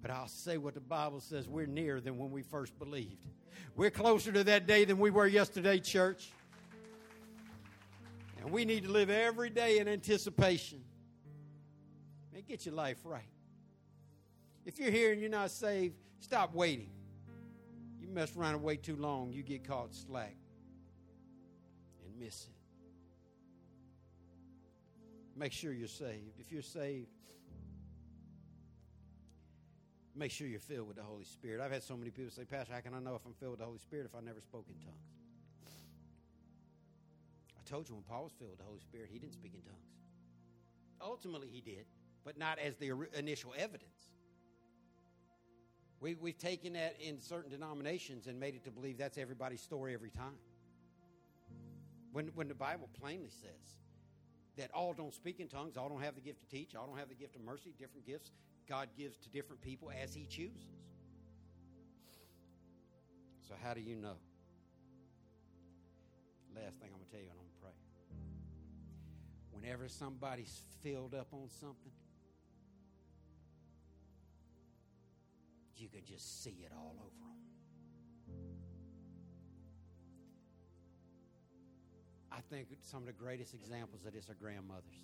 but 0.02 0.10
I'll 0.10 0.28
say 0.28 0.58
what 0.58 0.74
the 0.74 0.80
Bible 0.80 1.20
says 1.20 1.48
we're 1.48 1.66
nearer 1.66 2.00
than 2.00 2.18
when 2.18 2.30
we 2.30 2.42
first 2.42 2.78
believed. 2.78 3.24
We're 3.76 3.90
closer 3.90 4.32
to 4.32 4.44
that 4.44 4.66
day 4.66 4.84
than 4.84 4.98
we 4.98 5.10
were 5.10 5.26
yesterday, 5.26 5.78
church. 5.78 6.30
And 8.40 8.50
we 8.50 8.64
need 8.64 8.84
to 8.84 8.90
live 8.90 9.10
every 9.10 9.50
day 9.50 9.78
in 9.78 9.88
anticipation. 9.88 10.82
And 12.34 12.46
get 12.46 12.66
your 12.66 12.74
life 12.74 12.98
right. 13.04 13.22
If 14.64 14.78
you're 14.78 14.90
here 14.90 15.12
and 15.12 15.20
you're 15.20 15.30
not 15.30 15.50
saved, 15.50 15.94
stop 16.20 16.54
waiting. 16.54 16.90
You 18.00 18.08
mess 18.08 18.36
around 18.36 18.54
and 18.54 18.62
wait 18.62 18.82
too 18.82 18.96
long, 18.96 19.32
you 19.32 19.42
get 19.42 19.66
caught 19.66 19.94
slack 19.94 20.36
and 22.04 22.20
miss 22.20 22.44
it. 22.44 22.55
Make 25.36 25.52
sure 25.52 25.72
you're 25.72 25.86
saved. 25.86 26.40
If 26.40 26.50
you're 26.50 26.62
saved, 26.62 27.08
make 30.14 30.30
sure 30.30 30.46
you're 30.46 30.60
filled 30.60 30.88
with 30.88 30.96
the 30.96 31.02
Holy 31.02 31.24
Spirit. 31.24 31.60
I've 31.60 31.72
had 31.72 31.82
so 31.82 31.94
many 31.94 32.10
people 32.10 32.30
say, 32.30 32.44
Pastor, 32.44 32.72
how 32.72 32.80
can 32.80 32.94
I 32.94 33.00
know 33.00 33.14
if 33.16 33.26
I'm 33.26 33.34
filled 33.34 33.52
with 33.52 33.60
the 33.60 33.66
Holy 33.66 33.78
Spirit 33.78 34.06
if 34.06 34.14
I 34.14 34.24
never 34.24 34.40
spoke 34.40 34.64
in 34.68 34.76
tongues? 34.76 34.96
I 37.58 37.68
told 37.68 37.86
you 37.88 37.96
when 37.96 38.04
Paul 38.04 38.24
was 38.24 38.32
filled 38.32 38.50
with 38.50 38.60
the 38.60 38.64
Holy 38.64 38.80
Spirit, 38.80 39.10
he 39.12 39.18
didn't 39.18 39.34
speak 39.34 39.52
in 39.54 39.60
tongues. 39.60 39.76
Ultimately, 41.02 41.48
he 41.48 41.60
did, 41.60 41.84
but 42.24 42.38
not 42.38 42.58
as 42.58 42.76
the 42.76 42.92
initial 43.18 43.52
evidence. 43.58 44.12
We, 46.00 46.14
we've 46.14 46.38
taken 46.38 46.72
that 46.74 46.96
in 46.98 47.20
certain 47.20 47.50
denominations 47.50 48.26
and 48.26 48.40
made 48.40 48.54
it 48.54 48.64
to 48.64 48.70
believe 48.70 48.96
that's 48.96 49.18
everybody's 49.18 49.60
story 49.60 49.92
every 49.92 50.10
time. 50.10 50.38
When, 52.12 52.28
when 52.28 52.48
the 52.48 52.54
Bible 52.54 52.88
plainly 52.98 53.28
says 53.28 53.76
that 54.56 54.70
all 54.72 54.94
don't 54.94 55.14
speak 55.14 55.40
in 55.40 55.48
tongues, 55.48 55.76
all 55.76 55.88
don't 55.88 56.02
have 56.02 56.14
the 56.14 56.20
gift 56.20 56.40
to 56.40 56.48
teach, 56.48 56.74
all 56.74 56.86
don't 56.86 56.98
have 56.98 57.08
the 57.08 57.14
gift 57.14 57.36
of 57.36 57.42
mercy, 57.42 57.74
different 57.78 58.06
gifts 58.06 58.30
God 58.68 58.88
gives 58.98 59.16
to 59.18 59.28
different 59.28 59.62
people 59.62 59.90
as 60.02 60.14
He 60.14 60.26
chooses. 60.26 60.66
So, 63.48 63.54
how 63.62 63.74
do 63.74 63.80
you 63.80 63.94
know? 63.94 64.16
Last 66.54 66.80
thing 66.80 66.88
I'm 66.92 66.98
going 66.98 67.04
to 67.04 67.10
tell 67.12 67.20
you, 67.20 67.28
and 67.30 67.38
I'm 67.38 67.46
going 67.46 67.54
to 67.54 67.60
pray. 67.60 67.72
Whenever 69.52 69.88
somebody's 69.88 70.62
filled 70.82 71.14
up 71.14 71.28
on 71.32 71.48
something, 71.60 71.92
you 75.76 75.88
can 75.88 76.04
just 76.04 76.42
see 76.42 76.64
it 76.64 76.72
all 76.76 76.96
over 76.98 77.20
them. 77.20 77.45
I 82.36 82.40
think 82.50 82.68
some 82.82 83.00
of 83.00 83.06
the 83.06 83.12
greatest 83.12 83.54
examples 83.54 84.04
of 84.04 84.12
this 84.12 84.28
are 84.28 84.34
grandmothers. 84.34 85.00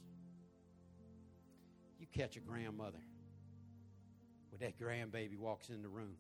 You 1.99 2.07
catch 2.13 2.37
a 2.37 2.41
grandmother 2.41 2.99
when 4.51 4.61
that 4.61 4.79
grandbaby 4.79 5.39
walks 5.39 5.71
in 5.71 5.81
the 5.81 5.89
room. 5.89 6.17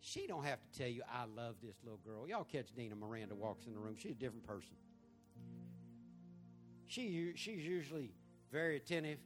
She 0.00 0.26
don't 0.26 0.44
have 0.44 0.58
to 0.60 0.78
tell 0.78 0.88
you, 0.88 1.02
I 1.12 1.24
love 1.24 1.56
this 1.62 1.76
little 1.84 1.98
girl. 1.98 2.26
Y'all 2.26 2.44
catch 2.44 2.74
Dina 2.74 2.94
Miranda 2.96 3.34
walks 3.34 3.66
in 3.66 3.74
the 3.74 3.78
room. 3.78 3.96
She's 3.98 4.12
a 4.12 4.14
different 4.14 4.46
person. 4.46 4.74
She, 6.86 7.32
she's 7.36 7.64
usually 7.66 8.14
very 8.50 8.76
attentive. 8.76 9.18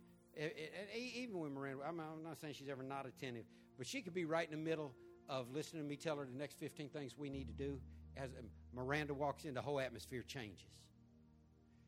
Even 0.96 1.38
when 1.38 1.54
Miranda, 1.54 1.84
I'm 1.86 1.96
not 1.96 2.38
saying 2.40 2.54
she's 2.54 2.68
ever 2.68 2.82
not 2.82 3.06
attentive, 3.06 3.44
but 3.78 3.86
she 3.86 4.02
could 4.02 4.14
be 4.14 4.24
right 4.24 4.50
in 4.50 4.58
the 4.58 4.70
middle 4.70 4.92
of 5.28 5.52
listening 5.52 5.84
to 5.84 5.88
me 5.88 5.94
tell 5.94 6.16
her 6.16 6.24
the 6.24 6.36
next 6.36 6.58
15 6.58 6.88
things 6.88 7.16
we 7.16 7.30
need 7.30 7.46
to 7.46 7.54
do. 7.54 7.78
As 8.16 8.30
um, 8.30 8.46
Miranda 8.74 9.14
walks 9.14 9.44
in, 9.44 9.54
the 9.54 9.62
whole 9.62 9.80
atmosphere 9.80 10.22
changes. 10.22 10.66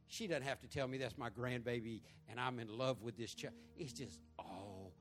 She 0.08 0.26
doesn't 0.26 0.44
have 0.44 0.60
to 0.60 0.68
tell 0.68 0.86
me 0.86 0.98
that's 0.98 1.18
my 1.18 1.30
grandbaby 1.30 2.00
and 2.28 2.40
I'm 2.40 2.58
in 2.58 2.68
love 2.68 3.02
with 3.02 3.16
this 3.16 3.34
child. 3.34 3.54
It's 3.76 3.92
just 3.92 4.20
all 4.38 4.92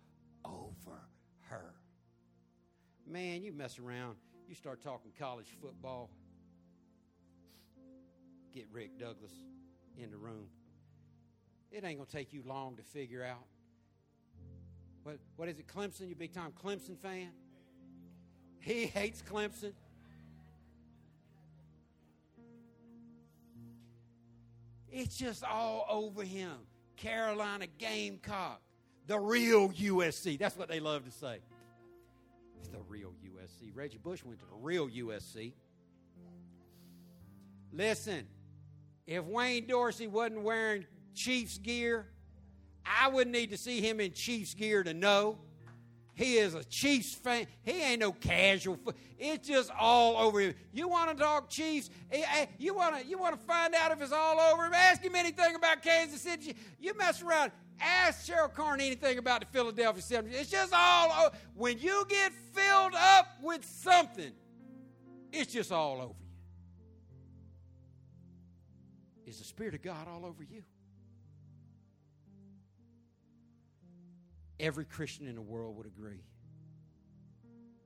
over 0.44 1.00
her. 1.50 1.74
Man, 3.08 3.44
you 3.44 3.54
mess 3.54 3.78
around, 3.78 4.16
you 4.48 4.56
start 4.56 4.82
talking 4.82 5.12
college 5.18 5.48
football. 5.62 6.10
Get 8.52 8.68
Rick 8.72 8.98
Douglas 8.98 9.34
in 9.98 10.12
the 10.12 10.18
room. 10.18 10.48
It 11.72 11.84
ain't 11.84 11.98
going 11.98 12.08
to 12.08 12.12
take 12.12 12.34
you 12.34 12.42
long 12.46 12.78
to 12.78 12.84
figure 12.84 13.24
out 13.24 13.44
what, 15.04 15.20
what 15.36 15.48
is 15.50 15.60
it, 15.60 15.68
Clemson? 15.68 16.10
You 16.10 16.16
big 16.16 16.34
time 16.34 16.52
Clemson 16.64 16.98
fan? 16.98 17.30
He 18.60 18.88
hates 18.88 19.22
Clemson. 19.22 19.74
It's 24.96 25.18
just 25.18 25.44
all 25.44 25.86
over 25.90 26.24
him. 26.24 26.54
Carolina 26.96 27.68
Gamecock, 27.78 28.62
the 29.08 29.20
real 29.20 29.70
USC. 29.72 30.40
That's 30.40 30.56
what 30.56 30.70
they 30.70 30.80
love 30.80 31.04
to 31.04 31.12
say. 31.12 31.40
The 32.72 32.80
real 32.88 33.12
USC. 33.22 33.76
Reggie 33.76 33.98
Bush 33.98 34.24
went 34.24 34.40
to 34.40 34.46
the 34.46 34.56
real 34.56 34.88
USC. 34.88 35.52
Listen, 37.74 38.26
if 39.06 39.26
Wayne 39.26 39.68
Dorsey 39.68 40.08
wasn't 40.08 40.44
wearing 40.44 40.86
Chiefs 41.14 41.58
gear, 41.58 42.08
I 42.86 43.10
wouldn't 43.10 43.36
need 43.36 43.50
to 43.50 43.58
see 43.58 43.82
him 43.82 44.00
in 44.00 44.14
Chiefs 44.14 44.54
gear 44.54 44.82
to 44.82 44.94
know. 44.94 45.40
He 46.16 46.38
is 46.38 46.56
a 46.56 46.64
Chiefs 46.64 47.14
fan. 47.14 47.46
He 47.62 47.82
ain't 47.82 48.00
no 48.00 48.14
casual. 48.14 48.80
It's 49.20 49.48
just 49.48 49.70
all 49.78 50.18
over 50.18 50.40
him. 50.40 50.56
You 50.74 50.88
want 50.88 51.16
to 51.16 51.22
talk 51.22 51.50
Chiefs? 51.50 51.90
Eh, 52.12 52.24
eh, 52.36 52.46
you 52.58 52.74
want 52.74 53.00
to 53.00 53.06
you 53.06 53.18
want 53.18 53.40
to 53.40 53.46
find 53.46 53.76
out 53.76 53.92
if 53.92 54.02
it's 54.02 54.14
all 54.14 54.40
over 54.40 54.66
him? 54.66 54.74
Ask 54.74 55.04
him 55.04 55.16
anything 55.16 55.56
about 55.56 55.84
Kansas 55.84 56.22
City. 56.22 56.56
You 56.80 56.94
mess 56.98 57.22
around. 57.22 57.52
Ask 57.82 58.32
Cheryl 58.32 58.54
Carney 58.54 58.86
anything 58.86 59.18
about 59.18 59.42
the 59.42 59.48
Philadelphia 59.48 60.02
76ers. 60.02 60.34
It's 60.34 60.50
just 60.50 60.74
all 60.74 61.26
over. 61.26 61.36
When 61.54 61.78
you 61.80 62.06
get 62.08 62.32
filled 62.54 62.94
up 62.96 63.28
with 63.42 63.66
something, 63.66 64.32
it's 65.34 65.52
just 65.52 65.74
all 65.74 65.96
over 65.96 66.14
you. 66.20 66.26
Is 69.28 69.40
the 69.40 69.44
Spirit 69.44 69.76
of 69.76 69.82
God 69.82 70.08
all 70.08 70.26
over 70.26 70.44
you? 70.44 70.64
Every 74.60 74.86
Christian 74.86 75.28
in 75.28 75.36
the 75.36 75.42
world 75.42 75.76
would 75.78 75.86
agree. 75.86 76.24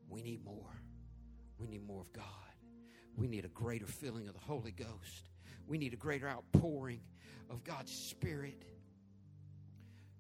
We 0.07 0.22
need 0.22 0.43
more. 0.43 0.82
We 1.57 1.67
need 1.67 1.86
more 1.86 2.01
of 2.01 2.11
God. 2.13 2.26
We 3.15 3.28
need 3.28 3.45
a 3.45 3.49
greater 3.49 3.86
filling 3.86 4.28
of 4.28 4.34
the 4.34 4.39
Holy 4.39 4.72
Ghost. 4.72 5.30
We 5.67 5.78
need 5.78 5.93
a 5.93 5.97
greater 5.97 6.28
outpouring 6.28 7.01
of 7.49 7.63
God's 7.63 7.91
Spirit. 7.91 8.63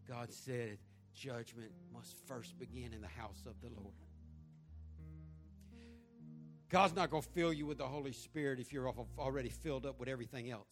God 0.07 0.33
said, 0.33 0.79
judgment 1.13 1.71
must 1.93 2.15
first 2.27 2.57
begin 2.59 2.93
in 2.93 3.01
the 3.01 3.07
house 3.07 3.43
of 3.45 3.59
the 3.61 3.67
Lord. 3.67 3.93
God's 6.69 6.95
not 6.95 7.09
going 7.09 7.23
to 7.23 7.29
fill 7.29 7.51
you 7.51 7.65
with 7.65 7.79
the 7.79 7.87
Holy 7.87 8.11
Spirit 8.11 8.59
if 8.59 8.71
you're 8.71 8.93
already 9.17 9.49
filled 9.49 9.85
up 9.85 9.99
with 9.99 10.07
everything 10.07 10.51
else. 10.51 10.67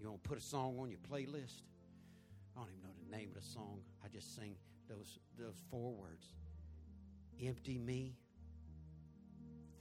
You 0.00 0.08
want 0.08 0.22
to 0.22 0.28
put 0.28 0.38
a 0.38 0.42
song 0.42 0.78
on 0.80 0.90
your 0.90 0.98
playlist? 0.98 1.62
I 2.56 2.60
don't 2.60 2.68
even 2.68 2.82
know 2.82 3.01
name 3.12 3.28
of 3.36 3.42
the 3.42 3.48
song. 3.48 3.80
I 4.04 4.08
just 4.08 4.34
sing 4.34 4.56
those, 4.88 5.18
those 5.38 5.56
four 5.70 5.92
words 5.92 6.26
Empty 7.44 7.78
me, 7.78 8.14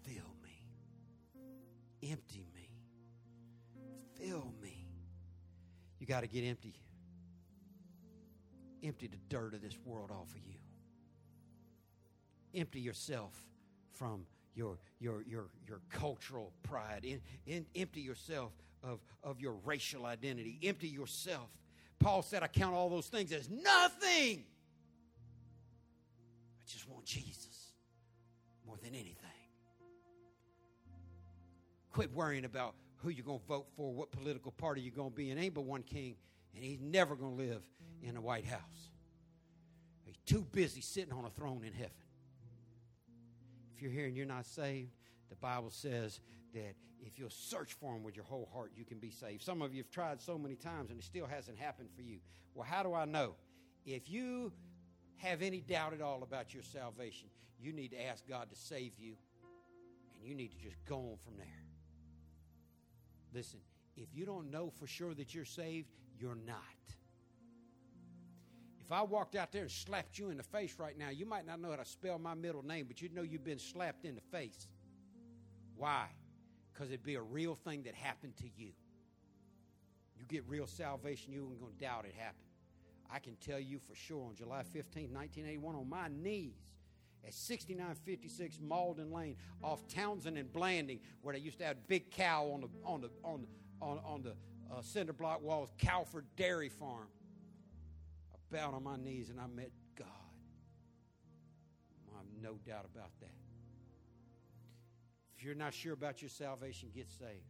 fill 0.03 0.35
me. 0.43 0.65
Empty 2.09 2.47
me, 2.55 2.69
fill 4.17 4.51
me. 4.61 4.87
You 5.99 6.07
got 6.07 6.21
to 6.21 6.27
get 6.27 6.43
empty. 6.43 6.73
Empty 8.83 9.07
the 9.07 9.17
dirt 9.29 9.53
of 9.53 9.61
this 9.61 9.77
world 9.85 10.09
off 10.09 10.31
of 10.31 10.41
you. 10.43 10.57
Empty 12.55 12.79
yourself 12.79 13.35
from 13.91 14.25
your, 14.55 14.79
your, 14.99 15.21
your, 15.21 15.49
your 15.67 15.81
cultural 15.91 16.51
pride. 16.63 17.05
In, 17.05 17.21
in, 17.45 17.67
empty 17.75 18.01
yourself 18.01 18.51
of, 18.83 18.99
of 19.23 19.39
your 19.39 19.53
racial 19.63 20.07
identity. 20.07 20.57
Empty 20.63 20.87
yourself 20.87 21.49
Paul 22.01 22.21
said, 22.23 22.43
I 22.43 22.47
count 22.47 22.73
all 22.73 22.89
those 22.89 23.07
things 23.07 23.31
as 23.31 23.49
nothing. 23.49 24.43
I 26.57 26.65
just 26.65 26.89
want 26.89 27.05
Jesus 27.05 27.73
more 28.65 28.77
than 28.81 28.93
anything. 28.95 29.15
Quit 31.91 32.13
worrying 32.13 32.45
about 32.45 32.73
who 32.97 33.09
you're 33.09 33.25
going 33.25 33.39
to 33.39 33.45
vote 33.45 33.67
for, 33.75 33.93
what 33.93 34.11
political 34.11 34.51
party 34.51 34.81
you're 34.81 34.95
going 34.95 35.11
to 35.11 35.15
be 35.15 35.29
in. 35.29 35.37
Ain't 35.37 35.53
but 35.53 35.65
one 35.65 35.83
king, 35.83 36.15
and 36.55 36.63
he's 36.63 36.79
never 36.79 37.15
going 37.15 37.37
to 37.37 37.43
live 37.43 37.61
in 38.01 38.15
the 38.15 38.21
White 38.21 38.45
House. 38.45 38.89
He's 40.05 40.17
too 40.25 40.45
busy 40.51 40.81
sitting 40.81 41.13
on 41.13 41.25
a 41.25 41.29
throne 41.29 41.63
in 41.65 41.73
heaven. 41.73 41.91
If 43.75 43.81
you're 43.81 43.91
here 43.91 44.05
and 44.05 44.15
you're 44.15 44.25
not 44.25 44.45
saved, 44.45 44.89
the 45.31 45.35
Bible 45.37 45.71
says 45.71 46.19
that 46.53 46.75
if 46.99 47.17
you'll 47.17 47.29
search 47.31 47.73
for 47.73 47.95
him 47.95 48.03
with 48.03 48.15
your 48.15 48.25
whole 48.25 48.47
heart, 48.53 48.71
you 48.75 48.85
can 48.85 48.99
be 48.99 49.09
saved. 49.09 49.41
Some 49.41 49.61
of 49.63 49.73
you 49.73 49.81
have 49.81 49.89
tried 49.89 50.21
so 50.21 50.37
many 50.37 50.55
times 50.55 50.91
and 50.91 50.99
it 50.99 51.05
still 51.05 51.25
hasn't 51.25 51.57
happened 51.57 51.89
for 51.95 52.03
you. 52.03 52.19
Well, 52.53 52.67
how 52.69 52.83
do 52.83 52.93
I 52.93 53.05
know? 53.05 53.35
If 53.85 54.09
you 54.09 54.51
have 55.17 55.41
any 55.41 55.61
doubt 55.61 55.93
at 55.93 56.01
all 56.01 56.21
about 56.21 56.53
your 56.53 56.63
salvation, 56.63 57.29
you 57.59 57.71
need 57.71 57.91
to 57.91 58.05
ask 58.05 58.27
God 58.27 58.49
to 58.51 58.55
save 58.55 58.91
you 58.99 59.15
and 60.15 60.27
you 60.29 60.35
need 60.35 60.51
to 60.51 60.57
just 60.57 60.75
go 60.85 60.97
on 60.97 61.17
from 61.23 61.37
there. 61.37 61.47
Listen, 63.33 63.61
If 63.95 64.09
you 64.13 64.25
don't 64.25 64.51
know 64.51 64.71
for 64.79 64.87
sure 64.87 65.13
that 65.13 65.33
you're 65.33 65.45
saved, 65.45 65.87
you're 66.19 66.37
not. 66.45 66.57
If 68.79 68.91
I 68.91 69.03
walked 69.03 69.35
out 69.35 69.51
there 69.51 69.61
and 69.61 69.71
slapped 69.71 70.17
you 70.17 70.31
in 70.31 70.37
the 70.37 70.43
face 70.43 70.75
right 70.77 70.97
now, 70.97 71.09
you 71.09 71.25
might 71.25 71.45
not 71.45 71.61
know 71.61 71.69
how 71.69 71.77
to 71.77 71.85
spell 71.85 72.19
my 72.19 72.33
middle 72.33 72.63
name, 72.63 72.85
but 72.87 73.01
you'd 73.01 73.13
know 73.13 73.21
you've 73.21 73.43
been 73.43 73.59
slapped 73.59 74.05
in 74.05 74.15
the 74.15 74.21
face. 74.37 74.67
Why? 75.81 76.05
Because 76.71 76.89
it'd 76.89 77.01
be 77.01 77.15
a 77.15 77.21
real 77.23 77.55
thing 77.55 77.81
that 77.83 77.95
happened 77.95 78.37
to 78.37 78.43
you. 78.55 78.69
You 80.15 80.25
get 80.27 80.43
real 80.47 80.67
salvation, 80.67 81.33
you 81.33 81.41
ain't 81.49 81.59
going 81.59 81.73
to 81.73 81.79
doubt 81.79 82.05
it 82.05 82.13
happened. 82.15 82.45
I 83.11 83.17
can 83.17 83.35
tell 83.37 83.59
you 83.59 83.79
for 83.79 83.95
sure 83.95 84.27
on 84.27 84.35
July 84.35 84.61
15, 84.61 85.11
1981, 85.11 85.75
on 85.75 85.89
my 85.89 86.07
knees 86.07 86.53
at 87.25 87.33
6956 87.33 88.59
Malden 88.61 89.11
Lane 89.11 89.37
off 89.63 89.87
Townsend 89.87 90.37
and 90.37 90.53
Blanding, 90.53 90.99
where 91.23 91.33
they 91.33 91.41
used 91.41 91.57
to 91.57 91.65
have 91.65 91.87
big 91.87 92.11
cow 92.11 92.45
on 92.53 92.61
the 92.61 92.69
on 92.85 93.01
the 93.01 93.09
on 93.23 93.47
on, 93.81 93.99
on 94.05 94.21
the 94.21 94.35
uh, 94.71 94.83
cinder 94.83 95.13
block 95.13 95.41
walls, 95.41 95.71
Calford 95.79 96.27
Dairy 96.35 96.69
Farm. 96.69 97.07
I 98.31 98.55
bowed 98.55 98.75
on 98.75 98.83
my 98.83 98.97
knees 98.97 99.31
and 99.31 99.39
I 99.39 99.47
met 99.47 99.71
God. 99.97 100.05
I 102.13 102.17
have 102.17 102.27
no 102.39 102.59
doubt 102.67 102.85
about 102.93 103.09
that. 103.21 103.40
If 105.41 105.45
you're 105.45 105.55
not 105.55 105.73
sure 105.73 105.93
about 105.93 106.21
your 106.21 106.29
salvation, 106.29 106.89
get 106.93 107.09
saved. 107.09 107.49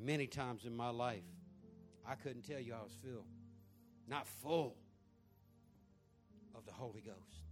Many 0.00 0.28
times 0.28 0.64
in 0.64 0.72
my 0.72 0.90
life, 0.90 1.24
I 2.06 2.14
couldn't 2.14 2.46
tell 2.46 2.60
you 2.60 2.74
I 2.74 2.84
was 2.84 2.96
filled 3.02 3.26
not 4.06 4.24
full 4.24 4.76
of 6.54 6.64
the 6.64 6.70
Holy 6.70 7.00
Ghost. 7.00 7.42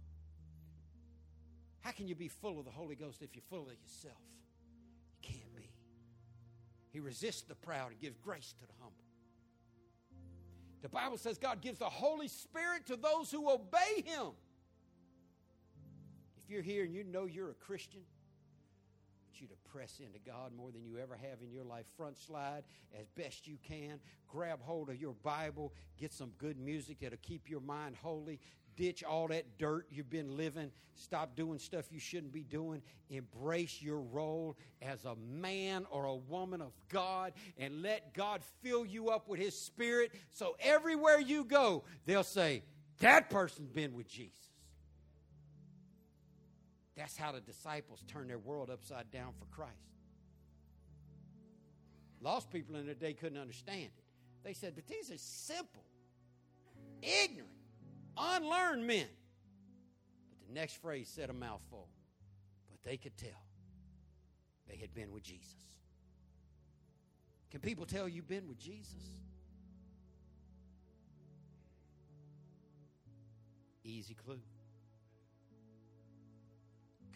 How 1.81 1.91
can 1.91 2.07
you 2.07 2.15
be 2.15 2.29
full 2.29 2.57
of 2.57 2.63
the 2.63 2.71
Holy 2.71 2.95
Ghost 2.95 3.21
if 3.21 3.35
you're 3.35 3.43
full 3.49 3.63
of 3.63 3.73
yourself? 3.73 4.23
You 5.21 5.33
can't 5.33 5.53
be. 5.53 5.69
He 6.93 7.01
resists 7.01 7.41
the 7.41 7.55
proud 7.55 7.91
and 7.91 7.99
gives 7.99 8.17
grace 8.19 8.55
to 8.57 8.65
the 8.65 8.73
humble. 8.79 9.03
The 10.81 10.87
Bible 10.87 11.17
says 11.17 11.37
God 11.37 11.59
gives 11.59 11.79
the 11.79 11.89
Holy 11.89 12.29
Spirit 12.29 12.85
to 12.85 12.95
those 12.95 13.29
who 13.29 13.51
obey 13.51 14.01
Him. 14.05 14.27
If 16.37 16.49
you're 16.49 16.61
here 16.61 16.85
and 16.85 16.93
you 16.93 17.03
know 17.03 17.25
you're 17.25 17.51
a 17.51 17.55
Christian, 17.55 18.03
you 19.39 19.47
to 19.47 19.53
press 19.71 19.99
into 19.99 20.19
God 20.19 20.51
more 20.55 20.71
than 20.71 20.83
you 20.83 20.97
ever 20.97 21.15
have 21.15 21.41
in 21.41 21.51
your 21.51 21.63
life. 21.63 21.85
Front 21.97 22.17
slide 22.17 22.63
as 22.99 23.07
best 23.09 23.47
you 23.47 23.57
can. 23.67 23.99
Grab 24.27 24.61
hold 24.61 24.89
of 24.89 24.99
your 24.99 25.15
Bible. 25.23 25.73
Get 25.97 26.13
some 26.13 26.31
good 26.37 26.57
music 26.59 26.99
that'll 27.01 27.17
keep 27.21 27.49
your 27.49 27.61
mind 27.61 27.95
holy. 28.01 28.39
Ditch 28.75 29.03
all 29.03 29.27
that 29.29 29.57
dirt 29.57 29.87
you've 29.89 30.09
been 30.09 30.35
living. 30.35 30.69
Stop 30.95 31.35
doing 31.35 31.59
stuff 31.59 31.85
you 31.91 31.99
shouldn't 31.99 32.33
be 32.33 32.43
doing. 32.43 32.81
Embrace 33.09 33.81
your 33.81 34.01
role 34.01 34.57
as 34.81 35.05
a 35.05 35.15
man 35.15 35.85
or 35.89 36.05
a 36.05 36.15
woman 36.15 36.61
of 36.61 36.73
God 36.89 37.33
and 37.57 37.81
let 37.81 38.13
God 38.13 38.41
fill 38.61 38.85
you 38.85 39.09
up 39.09 39.27
with 39.27 39.39
His 39.39 39.57
Spirit 39.57 40.11
so 40.31 40.55
everywhere 40.59 41.19
you 41.19 41.45
go, 41.45 41.83
they'll 42.05 42.23
say, 42.23 42.63
That 42.99 43.29
person's 43.29 43.69
been 43.69 43.93
with 43.93 44.07
Jesus. 44.07 44.54
That's 46.95 47.17
how 47.17 47.31
the 47.31 47.41
disciples 47.41 48.03
turned 48.07 48.29
their 48.29 48.39
world 48.39 48.69
upside 48.69 49.11
down 49.11 49.33
for 49.37 49.45
Christ. 49.53 49.73
Lost 52.21 52.49
people 52.49 52.75
in 52.77 52.85
their 52.85 52.95
day 52.95 53.13
couldn't 53.13 53.37
understand 53.37 53.83
it. 53.83 54.03
They 54.43 54.53
said, 54.53 54.73
but 54.75 54.87
these 54.87 55.11
are 55.11 55.17
simple, 55.17 55.83
ignorant, 57.01 57.51
unlearned 58.17 58.87
men. 58.87 59.07
But 60.29 60.47
the 60.47 60.53
next 60.53 60.81
phrase 60.81 61.09
said 61.13 61.29
a 61.29 61.33
mouthful. 61.33 61.87
But 62.71 62.89
they 62.89 62.97
could 62.97 63.17
tell 63.17 63.43
they 64.69 64.77
had 64.77 64.93
been 64.93 65.11
with 65.11 65.23
Jesus. 65.23 65.53
Can 67.51 67.59
people 67.59 67.85
tell 67.85 68.07
you've 68.07 68.27
been 68.27 68.47
with 68.47 68.57
Jesus? 68.57 69.03
Easy 73.83 74.13
clue. 74.13 74.39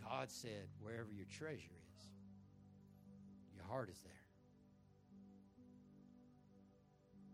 God 0.04 0.30
said, 0.30 0.68
wherever 0.82 1.12
your 1.12 1.26
treasure 1.26 1.56
is, 1.98 2.04
your 3.56 3.66
heart 3.66 3.90
is 3.90 4.00
there. 4.04 4.14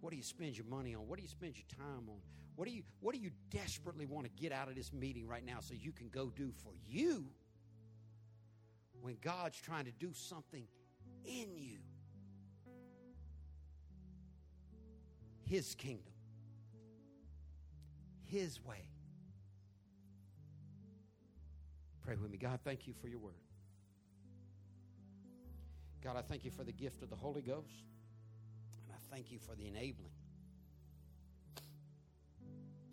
What 0.01 0.11
do 0.11 0.17
you 0.17 0.23
spend 0.23 0.57
your 0.57 0.67
money 0.67 0.93
on? 0.93 1.07
What 1.07 1.17
do 1.17 1.23
you 1.23 1.27
spend 1.29 1.55
your 1.55 1.65
time 1.79 2.07
on? 2.07 2.19
What 2.55 2.67
do 2.67 2.73
you 2.73 2.83
what 2.99 3.15
do 3.15 3.19
you 3.19 3.31
desperately 3.49 4.05
want 4.05 4.25
to 4.25 4.31
get 4.31 4.51
out 4.51 4.69
of 4.69 4.75
this 4.75 4.93
meeting 4.93 5.27
right 5.27 5.43
now 5.43 5.57
so 5.59 5.73
you 5.73 5.91
can 5.91 6.09
go 6.09 6.31
do 6.35 6.51
for 6.63 6.73
you 6.87 7.25
when 9.01 9.17
God's 9.21 9.59
trying 9.59 9.85
to 9.85 9.91
do 9.91 10.13
something 10.13 10.67
in 11.25 11.57
you? 11.57 11.79
His 15.43 15.75
kingdom. 15.75 16.13
His 18.25 18.63
way. 18.63 18.89
Pray 22.06 22.15
with 22.18 22.30
me. 22.30 22.38
God, 22.38 22.60
thank 22.64 22.88
you 22.88 22.94
for 22.94 23.07
your 23.07 23.18
word. 23.18 23.34
God, 26.03 26.15
I 26.15 26.22
thank 26.22 26.45
you 26.45 26.52
for 26.52 26.64
the 26.64 26.72
gift 26.72 27.02
of 27.02 27.10
the 27.10 27.15
Holy 27.15 27.41
Ghost. 27.41 27.84
And 28.84 28.94
I 28.94 29.15
thank 29.15 29.32
you 29.32 29.40
for 29.40 29.56
the 29.56 29.68
enabling 29.68 30.11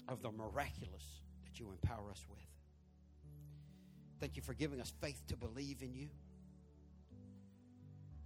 of 0.08 0.22
the 0.22 0.32
miraculous 0.32 1.04
that 1.44 1.60
you 1.60 1.70
empower 1.70 2.10
us 2.10 2.24
with. 2.30 2.40
Thank 4.18 4.36
you 4.36 4.42
for 4.42 4.54
giving 4.54 4.80
us 4.80 4.92
faith 5.02 5.22
to 5.28 5.36
believe 5.36 5.82
in 5.82 5.94
you. 5.94 6.08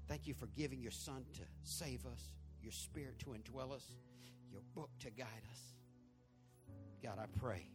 Thank 0.06 0.28
you 0.28 0.34
for 0.34 0.46
giving 0.46 0.80
your 0.80 0.92
Son 0.92 1.24
to 1.34 1.40
save 1.64 2.06
us, 2.06 2.22
your 2.62 2.70
Spirit 2.70 3.18
to 3.20 3.30
indwell 3.30 3.72
us, 3.72 3.84
your 4.52 4.60
book 4.74 4.90
to 5.00 5.10
guide 5.10 5.26
us. 5.50 5.60
God, 7.02 7.18
I 7.18 7.26
pray 7.40 7.66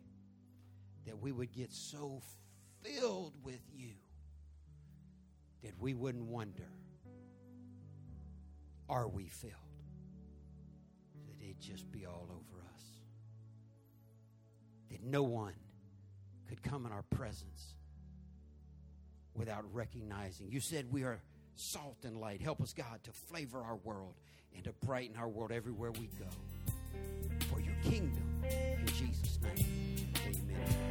that 1.06 1.20
we 1.20 1.34
would 1.34 1.52
get 1.52 1.74
so 1.74 2.22
filled 2.84 3.34
with 3.44 3.62
you 3.74 3.94
that 5.64 5.74
we 5.80 5.94
wouldn't 5.94 6.26
wonder 6.26 6.68
are 8.90 9.08
we 9.08 9.28
filled? 9.28 9.54
That 11.28 11.42
it'd 11.42 11.62
just 11.62 11.90
be 11.92 12.06
all 12.06 12.28
over 12.30 12.62
us. 12.76 12.84
That 14.90 15.02
no 15.02 15.24
one 15.24 15.54
could 16.50 16.62
come 16.62 16.86
in 16.86 16.92
our 16.92 17.04
presence 17.04 17.76
without 19.34 19.64
recognizing. 19.74 20.52
You 20.52 20.60
said 20.60 20.92
we 20.92 21.04
are 21.04 21.22
salt 21.56 22.00
and 22.04 22.18
light. 22.18 22.42
Help 22.42 22.62
us, 22.62 22.74
God, 22.74 23.02
to 23.04 23.12
flavor 23.12 23.64
our 23.64 23.78
world 23.78 24.16
and 24.54 24.66
to 24.66 24.74
brighten 24.86 25.16
our 25.16 25.30
world 25.30 25.54
everywhere 25.54 25.92
we 25.92 26.10
go. 26.20 26.28
For 27.50 27.62
your 27.62 27.76
kingdom, 27.84 28.44
in 28.44 28.86
Jesus' 28.88 29.40
name, 29.42 30.12
amen 30.28 30.91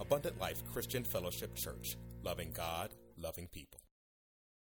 Abundant 0.00 0.38
Life 0.40 0.62
Christian 0.72 1.04
Fellowship 1.04 1.54
Church, 1.54 1.96
loving 2.22 2.52
God, 2.52 2.94
loving 3.16 3.48
people. 3.48 3.80